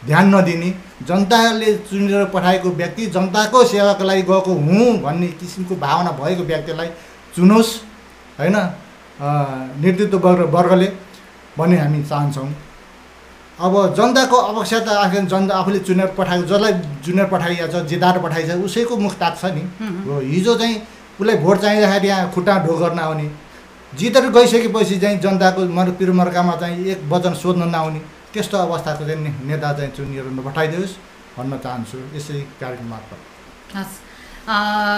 ध्यान 0.05 0.35
नदिने 0.35 0.69
जनताले 1.07 1.73
चुनेर 1.89 2.25
पठाएको 2.33 2.69
व्यक्ति 2.71 3.05
जनताको 3.15 3.63
सेवाको 3.67 4.03
लागि 4.03 4.21
गएको 4.21 4.53
हुँ 4.55 4.97
भन्ने 5.01 5.27
किसिमको 5.39 5.75
भावना 5.75 6.11
भएको 6.17 6.43
व्यक्तिलाई 6.43 6.89
चुनोस् 7.35 7.71
होइन? 8.39 8.57
नेतृत्व 9.81 10.17
वर्ग 10.19 10.49
वर्गले 10.55 10.87
भन्ने 11.57 11.77
हामी 11.77 12.03
चाहन्छौँ। 12.03 12.49
अब 13.61 13.73
जनताको 13.97 14.37
अपेक्षा 14.51 14.79
त 14.79 14.87
आखिर 14.89 15.21
जनता 15.31 15.53
आफूले 15.55 15.79
चुनेर 15.87 16.07
पठाएको 16.17 16.45
जसलाई 16.49 16.73
चुनेर 17.05 17.25
पठाइएको 17.33 17.67
छ 17.73 17.85
जिताएर 17.89 18.17
पठाइन्छ 18.25 18.51
उसैको 18.65 18.97
मुख 18.97 19.13
ताक्छ 19.21 19.45
नि। 19.55 19.63
हो 20.05 20.19
हिजो 20.19 20.53
चाहिँ 20.57 20.75
उसलाई 21.21 21.37
भोट 21.45 21.57
चाहिँदाखेरि 21.61 22.07
यहाँ 22.07 22.31
खुट्टा 22.33 22.53
ढो 22.65 22.73
गर्न 22.81 22.99
आउने। 22.99 23.27
जितेर 23.93 24.25
गइसकेपछि 24.33 24.97
चाहिँ 24.99 25.17
जनताको 25.19 25.61
मर 25.77 25.91
पिरमर्कामा 25.99 26.55
चाहिँ 26.61 26.85
एक 26.91 26.99
वचन 27.11 27.33
सोध्न 27.37 27.69
नआउने। 27.69 28.01
त्यस्तो 28.33 28.57
अवस्थाको 28.57 29.05
चाहिँ 29.05 29.21
ने- 29.21 29.37
नेता 29.45 29.73
चाहिँ 29.77 29.91
चुनिएर 29.97 30.25
नपठाइदियोस् 30.37 30.93
भन्न 31.37 31.57
चाहन्छु 31.63 31.97
यसै 32.17 32.39
कार्यक्रम 32.61 32.87
मार्फत। 32.89 33.19
हस्। 33.77 33.95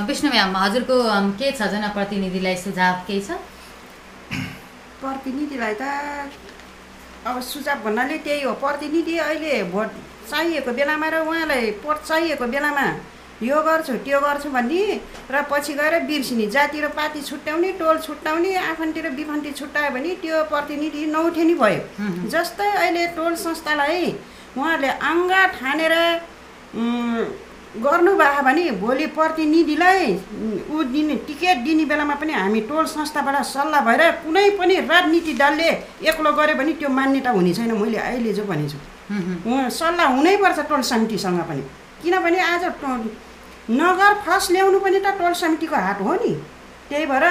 विष्णु 0.07 0.29
म्याम 0.31 0.57
हजुरको 0.57 0.95
के 1.39 1.51
छ 1.51 1.61
जनप्रतिनिधिलाई 1.73 2.55
सुझाव 2.63 2.95
केही 3.07 3.21
छ? 3.27 3.31
प्रतिनिधिलाई 5.01 5.73
त 5.81 5.83
अब 7.25 7.39
सुझाव 7.41 7.83
भन्नाले 7.83 8.17
त्यही 8.25 8.41
हो। 8.43 8.53
प्रतिनिधि 8.59 9.17
अहिले 9.19 9.63
भोट 9.71 9.89
चाहिएको 10.29 10.71
बेलामा 10.71 11.07
र 11.09 11.15
उहाँलाई 11.23 11.71
भोट 11.83 11.97
चाहिएको 12.03 12.45
बेलामा 12.47 12.85
यो 13.41 13.61
गर्छु 13.63 13.93
त्यो 14.05 14.19
गर्छु 14.19 14.49
भन्ने 14.49 14.83
र 15.31 15.41
पछि 15.51 15.73
गएर 15.73 15.99
बिर्सिने। 16.07 16.45
जाति 16.47 16.81
र 16.81 16.87
पार्टी 16.95 17.21
छुट्याउने 17.21 17.71
टोल 17.79 17.97
छुट्याउने 17.99 18.51
आफन्ती 18.71 19.01
र 19.01 19.09
विफन्ती 19.15 19.51
छुट्यायो 19.51 19.91
भने 19.95 20.11
त्यो 20.21 20.43
प्रतिनिधि 20.51 21.05
नउठे 21.15 21.43
नि 21.43 21.53
भयो 21.55 22.29
जस्तै 22.31 22.69
अहिले 22.73 23.07
टोल 23.15 23.35
संस्थालाई 23.37 24.05
उहाँहरूले 24.57 24.89
अङ्गा 25.11 25.41
ठानेर 25.55 25.93
गर्नुभयो 27.73 28.41
भने 28.43 28.69
भोलि 28.77 29.05
प्रतिनिधिलाई 29.17 30.13
ऊ 30.69 30.83
दिने 30.93 31.15
टिकट 31.27 31.57
दिने 31.65 31.85
बेलामा 31.85 32.15
पनि 32.21 32.33
हामी 32.33 32.61
टोल 32.69 32.85
संस्थाबाट 32.85 33.35
सल्लाह 33.43 33.81
भएर 33.81 34.01
कुनै 34.21 34.49
पनि 34.59 34.75
राजनीति 34.85 35.33
दलले 35.33 35.69
एक्लो 36.05 36.31
गऱ्यो 36.37 36.55
भने 36.55 36.73
त्यो 36.77 36.89
मान्यता 36.89 37.29
हुने 37.31 37.53
छैन। 37.53 37.71
मैले 37.73 37.97
अहिले 37.97 38.33
जो 38.33 38.43
भनेछु 38.45 38.77
सल्लाह 39.73 40.07
हुनैपर्छ 40.13 40.59
टोल 40.69 40.81
समितिसँग 40.91 41.39
पनि। 41.49 41.63
किनभने 42.03 42.39
आज 42.43 42.63
नगर 43.81 44.13
फर्स्ट 44.21 44.51
ल्याउनु 44.51 44.79
पनि 44.79 44.99
त 44.99 45.17
टोल 45.17 45.33
समितिको 45.33 45.75
हात 45.75 46.01
हो 46.01 46.13
नि। 46.13 46.33
त्यही 46.89 47.05
भएर 47.09 47.25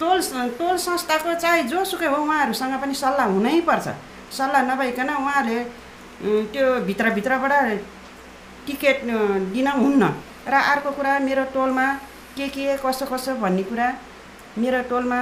टोल 0.00 0.20
टोल 0.58 0.76
संस्थाको 0.78 1.34
चाहे 1.34 1.62
जोसुकै 1.72 2.06
हो 2.06 2.16
उहाँहरूसँग 2.22 2.74
पनि 2.82 2.94
सल्लाह 2.94 3.26
हुनैपर्छ 3.26 3.88
सल्लाह 4.36 4.62
नभइकन 4.68 5.10
उहाँहरूले 5.16 5.60
त्यो 6.52 6.66
भित्रभित्रबाट 6.86 7.52
टिकट 8.68 9.04
दिन 9.56 9.68
हुन्न। 9.80 10.02
र 10.48 10.54
अर्को 10.72 10.90
कुरा 10.92 11.18
मेरो 11.24 11.44
टोलमा 11.56 11.86
के 12.36 12.48
के 12.48 12.76
कसो 12.84 13.06
कसो 13.06 13.34
भन्ने 13.40 13.62
कुरा 13.64 13.88
मेरो 14.58 14.82
टोलमा 14.90 15.20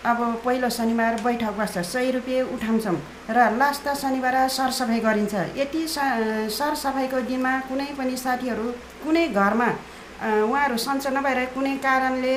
अब 0.00 0.18
पहिलो 0.44 0.68
शनिबार 0.70 1.20
बैठक 1.24 1.52
बस्छ 1.58 1.78
सय 1.84 2.10
रुपियाँ 2.10 2.46
उठाउँछौँ। 2.56 2.96
र 3.30 3.38
लास्ट 3.60 3.88
शनिबार 4.00 4.36
सरसफाइ 4.48 5.00
गरिन्छ। 5.00 5.34
यति 5.56 5.82
सरसफाइको 6.56 7.20
दिनमा 7.28 7.52
कुनै 7.68 7.88
पनि 7.98 8.16
साथीहरू 8.16 8.66
कुनै 9.04 9.26
घरमा 9.28 9.68
उहाँहरू 10.20 10.76
सन्चो 10.78 11.10
नभएर 11.10 11.44
कुनै 11.54 11.76
कारणले 11.84 12.36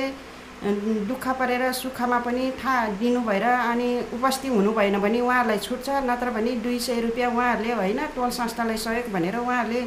दुःख 1.08 1.24
परेर 1.40 1.72
सुखमा 1.72 2.18
पनि 2.24 2.50
थाहा 2.60 2.86
दिनु 3.00 3.20
भएर 3.20 3.44
अनि 3.44 3.88
उपस्थित 4.16 4.52
हुनु 4.52 4.72
भएन 4.72 4.98
भने 5.00 5.20
उहाँहरूलाई 5.20 5.58
छुट्छ 5.58 5.88
नत्र 6.08 6.30
भने 6.36 6.52
दुई 6.64 6.78
सय 6.80 7.00
रुपियाँ 7.00 7.30
उहाँहरूले 7.32 7.72
होइन 7.80 8.00
टोल 8.16 8.30
संस्थालाई 8.32 8.76
सहयोग 8.76 9.12
भनेर 9.12 9.36
उहाँहरूले 9.36 9.82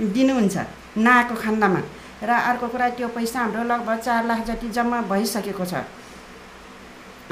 दिनुहुन्छ 0.00 0.56
नआएको 0.96 1.34
खण्डमा 1.34 1.80
र 2.22 2.30
अर्को 2.30 2.66
कुरा 2.68 2.88
त्यो 2.96 3.08
पैसा 3.08 3.40
हाम्रो 3.40 3.62
लगभग 3.64 3.98
चार 4.00 4.26
लाख 4.26 4.44
जति 4.46 4.68
जम्मा 4.70 5.00
भइसकेको 5.10 5.64
छ। 5.64 5.74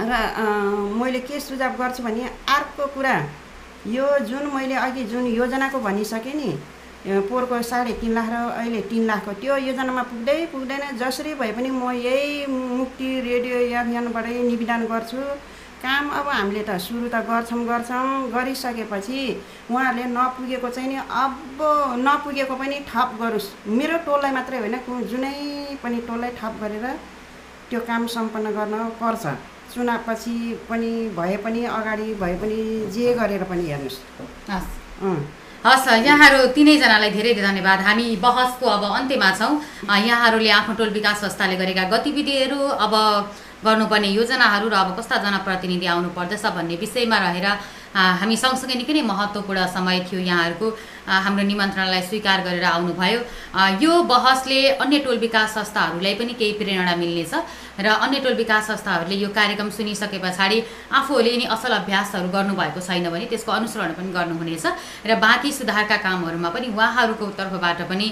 र 0.01 0.13
मैले 0.99 1.21
के 1.21 1.41
सुझाव 1.41 1.73
गर्छु 1.79 2.03
भने 2.03 2.25
अर्को 2.49 2.87
कुरा 2.95 3.15
यो 3.87 4.07
जुन 4.29 4.47
मैले 4.55 4.75
अघि 4.77 5.05
जुन 5.05 5.27
योजनाको 5.29 5.79
भनिसकेँ 5.79 6.35
नि 6.35 6.51
पोहोरको 7.01 7.63
साढे 7.63 7.93
तिन 8.01 8.13
लाख 8.15 8.29
र 8.29 8.37
अहिले 8.61 8.81
तिन 8.91 9.07
लाखको 9.07 9.33
त्यो 9.41 9.57
योजनामा 9.69 10.03
पुग्दै 10.11 10.39
पुग्दैन 10.53 10.83
जसरी 10.99 11.35
भए 11.35 11.53
पनि 11.53 11.71
म 11.71 11.91
यही 11.97 12.47
मुक्ति 12.47 13.09
रेडियो 13.21 13.57
यानबाटै 13.73 14.37
निवेदन 14.43 14.85
गर्छु। 14.91 15.21
काम 15.81 16.05
अब 16.13 16.27
हामीले 16.29 16.63
त 16.69 16.77
सुरु 16.77 17.09
त 17.09 17.25
गर्छौँ 17.25 17.65
गर्छौँ। 17.65 18.31
गरिसकेपछि 18.33 19.21
उहाँहरूले 19.71 20.05
नपुगेको 20.13 20.69
चाहिँ 20.69 20.89
नि 20.89 20.97
अब 20.97 21.59
नपुगेको 22.05 22.55
पनि 22.55 22.77
थप 22.85 23.11
गरोस्। 23.21 23.47
मेरो 23.69 23.97
टोललाई 24.05 24.33
मात्रै 24.37 24.59
होइन 24.61 24.77
जुनै 25.11 25.35
पनि 25.83 25.99
टोललाई 26.09 26.31
थप 26.37 26.55
गरेर 26.63 26.85
त्यो 27.71 27.81
काम 27.89 28.07
सम्पन्न 28.13 28.47
गर्न 28.53 28.75
पर्छ। 29.01 29.25
चुनावपछि 29.73 30.37
पनि 30.69 30.93
भए 31.17 31.37
पनि 31.45 31.61
अगाडि 31.65 32.09
भए 32.21 32.35
पनि 32.43 32.59
जे 32.93 33.13
गरेर 33.15 33.43
पनि 33.51 33.65
हेर्नुहोस्। 33.71 33.99
हस्। 34.51 34.69
हस् 35.65 35.87
यहाँहरू 36.07 36.41
तिनैजनालाई 36.57 37.11
धेरै 37.11 37.33
धेरै 37.35 37.47
धन्यवाद। 37.49 37.81
हामी 37.87 38.07
बहसको 38.17 38.67
अब 38.67 38.85
अन्त्यमा 38.99 39.31
छौँ। 39.39 39.55
यहाँहरूले 39.87 40.51
आफ्नो 40.51 40.75
टोल 40.75 40.91
विकास 40.91 41.21
संस्थाले 41.21 41.57
गरेका 41.57 41.85
गतिविधिहरू 41.93 42.61
अब 42.85 42.95
गर्नुपर्ने 43.65 44.09
योजनाहरू 44.11 44.69
र 44.69 44.75
अब 44.75 44.97
कस्ता 44.99 45.17
जनप्रतिनिधि 45.25 45.87
आउनु 45.93 46.09
पर्दछ 46.17 46.45
भन्ने 46.51 46.77
विषयमा 46.81 47.19
रहेर 47.19 47.47
हामी 47.95 48.37
सँगसँगै 48.37 48.75
निकै 48.81 48.95
नै 48.95 49.03
महत्त्वपूर्ण 49.03 49.67
समय 49.67 49.99
थियो 50.07 50.21
यहाँहरूको। 50.21 50.69
हाम्रो 51.11 51.43
निमन्त्रणालाई 51.43 52.03
स्वीकार 52.07 52.39
गरेर 52.47 52.65
आउनुभयो। 52.65 53.21
यो 53.83 53.93
बहसले 54.07 54.79
अन्य 54.79 54.99
टोल 55.03 55.19
विकास 55.19 55.55
संस्थाहरूलाई 55.55 56.15
पनि 56.15 56.33
केही 56.39 56.53
प्रेरणा 56.55 56.95
मिल्नेछ 57.03 57.35
र 57.83 57.87
अन्य 58.07 58.19
टोल 58.23 58.35
विकास 58.39 58.67
संस्थाहरूले 58.71 59.17
यो 59.19 59.29
कार्यक्रम 59.35 59.71
सुनिसके 59.75 60.19
पछाडि 60.23 60.59
आफूहरूले 60.87 61.37
नि 61.37 61.47
असल 61.51 61.73
अभ्यासहरू 61.83 62.29
गर्नुभएको 62.31 62.81
छैन 62.81 63.11
भने 63.11 63.27
त्यसको 63.27 63.51
अनुसरण 63.59 63.91
पनि 63.99 64.11
गर्नुहुनेछ 64.15 64.67
र 65.11 65.11
बाँकी 65.19 65.51
सुधारका 65.51 65.97
कामहरूमा 66.07 66.49
पनि 66.55 66.67
उहाँहरूको 66.71 67.27
तर्फबाट 67.35 67.91
पनि 67.91 68.07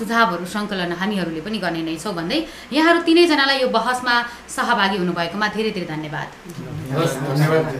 सुझावहरू 0.00 0.44
सङ्कलन 0.48 0.96
हामीहरूले 0.96 1.44
पनि 1.44 1.58
गर्ने 1.60 1.82
नै 1.84 1.96
छौँ 2.00 2.14
भन्दै 2.16 2.40
यहाँहरू 2.72 3.04
तिनैजनालाई 3.04 3.60
यो 3.60 3.68
बहसमा 3.68 4.14
सहभागी 4.48 4.96
हुनुभएकोमा 5.02 5.46
धेरै 5.52 5.70
धेरै 5.76 5.88
धन्यवाद। 5.92 6.28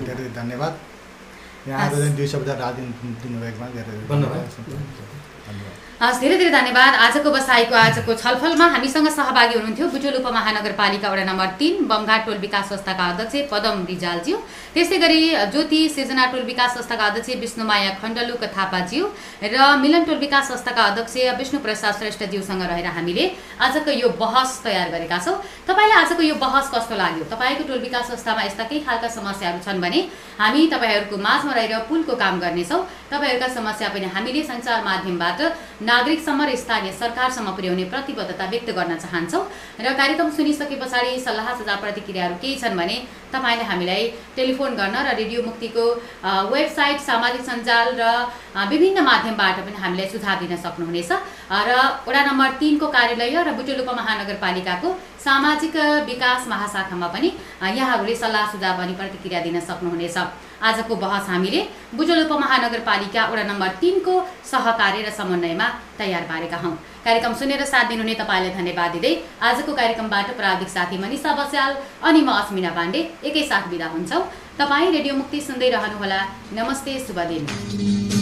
धेरै 0.04 0.28
धन्यवाद। 0.36 0.89
यहाँ 1.68 2.16
दुई 2.16 2.26
शब्द 2.26 2.48
दिनुभएकोमा 3.22 3.66
धेरै 3.76 3.90
धेरै 3.90 4.06
धन्यवाद। 4.08 4.42
धन्यवाद। 5.48 5.78
हस् 6.02 6.20
धेरै 6.20 6.36
धेरै 6.40 6.50
धन्यवाद। 6.50 6.92
आजको 7.06 7.30
बसाइको 7.30 7.74
आजको 7.76 8.14
छलफलमा 8.22 8.66
हामीसँग 8.74 9.08
सहभागी 9.16 9.54
हुनुहुन्थ्यो 9.54 9.86
बुटोल 9.94 10.14
उपमहानगरपालिका 10.20 11.08
वडा 11.12 11.24
नम्बर 11.30 11.48
तिन 11.60 11.74
बमघाट 11.90 12.24
टोल 12.26 12.38
विकास 12.44 12.68
संस्थाका 12.68 13.04
अध्यक्ष 13.12 13.34
पदम 13.52 13.84
रिजालज्यू। 13.92 14.36
त्यस्तै 14.74 14.98
गरी 15.02 15.20
ज्योति 15.52 15.78
सृजना 15.90 16.24
टोल 16.32 16.42
विकास 16.46 16.74
संस्थाका 16.74 17.04
अध्यक्ष 17.06 17.36
विष्णुमाया 17.40 17.90
खण्डलुक 18.00 18.42
थापाज्यू 18.56 19.06
र 19.44 19.56
मिलन 19.82 20.04
टोल 20.06 20.18
विकास 20.18 20.48
संस्थाका 20.48 20.82
अध्यक्ष 20.90 21.14
विष्णु 21.38 21.60
प्रसाद 21.60 21.94
श्रेष्ठज्यूसँग 21.98 22.62
रहेर 22.70 22.86
हामीले 22.86 23.24
आजको 23.66 23.90
यो 23.92 24.08
बहस 24.20 24.50
तयार 24.64 24.90
गरेका 24.90 25.18
छौँ। 25.26 25.34
तपाईँलाई 25.66 25.96
आजको 26.02 26.22
यो 26.22 26.34
बहस 26.38 26.70
कस्तो 26.74 26.94
लाग्यो? 27.02 27.24
तपाईँको 27.34 27.64
टोल 27.66 27.80
विकास 27.80 28.06
संस्थामा 28.10 28.42
यस्ता 28.46 28.64
केही 28.70 28.80
खालका 28.86 29.08
समस्याहरू 29.10 29.58
छन् 29.66 29.80
भने 29.82 30.00
हामी 30.38 30.66
तपाईँहरूको 30.70 31.16
माझमा 31.18 31.52
रहेर 31.52 31.74
पुलको 31.90 32.14
काम 32.22 32.38
गर्नेछौँ। 32.38 32.80
तपाईँहरूका 33.10 33.48
समस्या 33.58 33.88
पनि 33.90 34.06
हामीले 34.14 34.42
सञ्चार 34.46 34.84
माध्यमबाट 34.86 35.40
नागरिकसम्म 35.82 36.40
र 36.46 36.54
स्थानीय 36.54 36.92
सरकारसम्म 36.94 37.50
पुर्याउने 37.58 37.84
प्रतिबद्धता 37.90 38.44
व्यक्त 38.54 38.70
गर्न 38.78 38.94
चाहन्छौँ। 39.02 39.42
र 39.82 39.86
कार्यक्रम 39.98 40.30
सुनिसके 40.30 40.76
पछाडि 40.78 41.18
सल्लाह 41.26 41.48
सुझाव 41.58 41.78
प्रतिक्रियाहरू 41.82 42.34
केही 42.38 42.56
छन् 42.62 42.78
भने 42.78 42.96
तपाईँले 43.34 43.64
हामीलाई 43.64 44.02
टेलिफोन 44.36 44.59
गर्न 44.70 44.96
र 45.06 45.08
रेडियो 45.20 45.42
मुक्तिको 45.42 45.84
वेबसाइट 46.52 46.98
सामाजिक 47.00 47.42
सञ्जाल 47.48 47.88
र 48.00 48.04
विभिन्न 48.68 48.98
माध्यमबाट 49.00 49.56
पनि 49.66 49.78
हामीलाई 49.84 50.08
सुझाव 50.12 50.36
दिन 50.42 50.56
सक्नुहुनेछ। 50.56 51.10
र 51.68 51.70
वडा 52.06 52.22
नम्बर 52.28 52.50
तिनको 52.60 52.86
कार्यालय 52.96 53.36
र 53.46 53.50
बुटुल 53.58 53.80
उपमहानगरपालिकाको 53.84 54.88
सामाजिक 55.24 55.76
विकास 56.10 56.48
महाशाखामा 56.52 57.08
पनि 57.14 57.28
यहाँहरूले 57.78 58.14
सल्लाह 58.16 58.44
सुझाव 58.52 58.82
अनि 58.82 58.94
प्रतिक्रिया 59.00 59.40
दिन 59.46 59.60
सक्नुहुनेछ। 59.60 60.16
आजको 60.60 60.94
बहस 60.96 61.28
हामीले 61.32 61.60
बुटोल 61.96 62.20
उपमहानगरपालिका 62.26 63.22
वडा 63.32 63.44
नम्बर 63.50 63.68
तिनको 63.80 64.14
सहकार्य 64.44 65.00
र 65.06 65.10
समन्वयमा 65.10 65.66
तयार 65.98 66.22
पारेका 66.30 66.58
हौँ। 66.64 66.74
कार्यक्रम 67.04 67.34
सुनेर 67.34 67.64
साथ 67.64 67.88
दिनुहुने 67.88 68.14
तपाईँलाई 68.14 68.52
धन्यवाद 68.56 68.92
दिँदै 68.92 69.12
आजको 69.48 69.72
कार्यक्रमबाट 69.72 70.36
प्राविधिक 70.36 70.68
साथी 70.68 70.98
मनिषा 71.00 71.32
बस्याल 71.34 71.72
अनि 72.04 72.20
म 72.20 72.30
अस्मिना 72.36 72.70
पाण्डे 72.76 73.00
एकैसाथ 73.24 73.68
बिदा 73.72 73.88
हुन्छौँ। 73.96 74.22
तपाईँ 74.60 74.92
रेडियो 74.92 75.14
मुक्ति 75.16 75.40
सुन्दै 75.40 75.70
रहनुहोला। 75.70 76.20
नमस्ते 76.54 76.98
शुभ 77.06 77.20
दिन। 77.30 78.19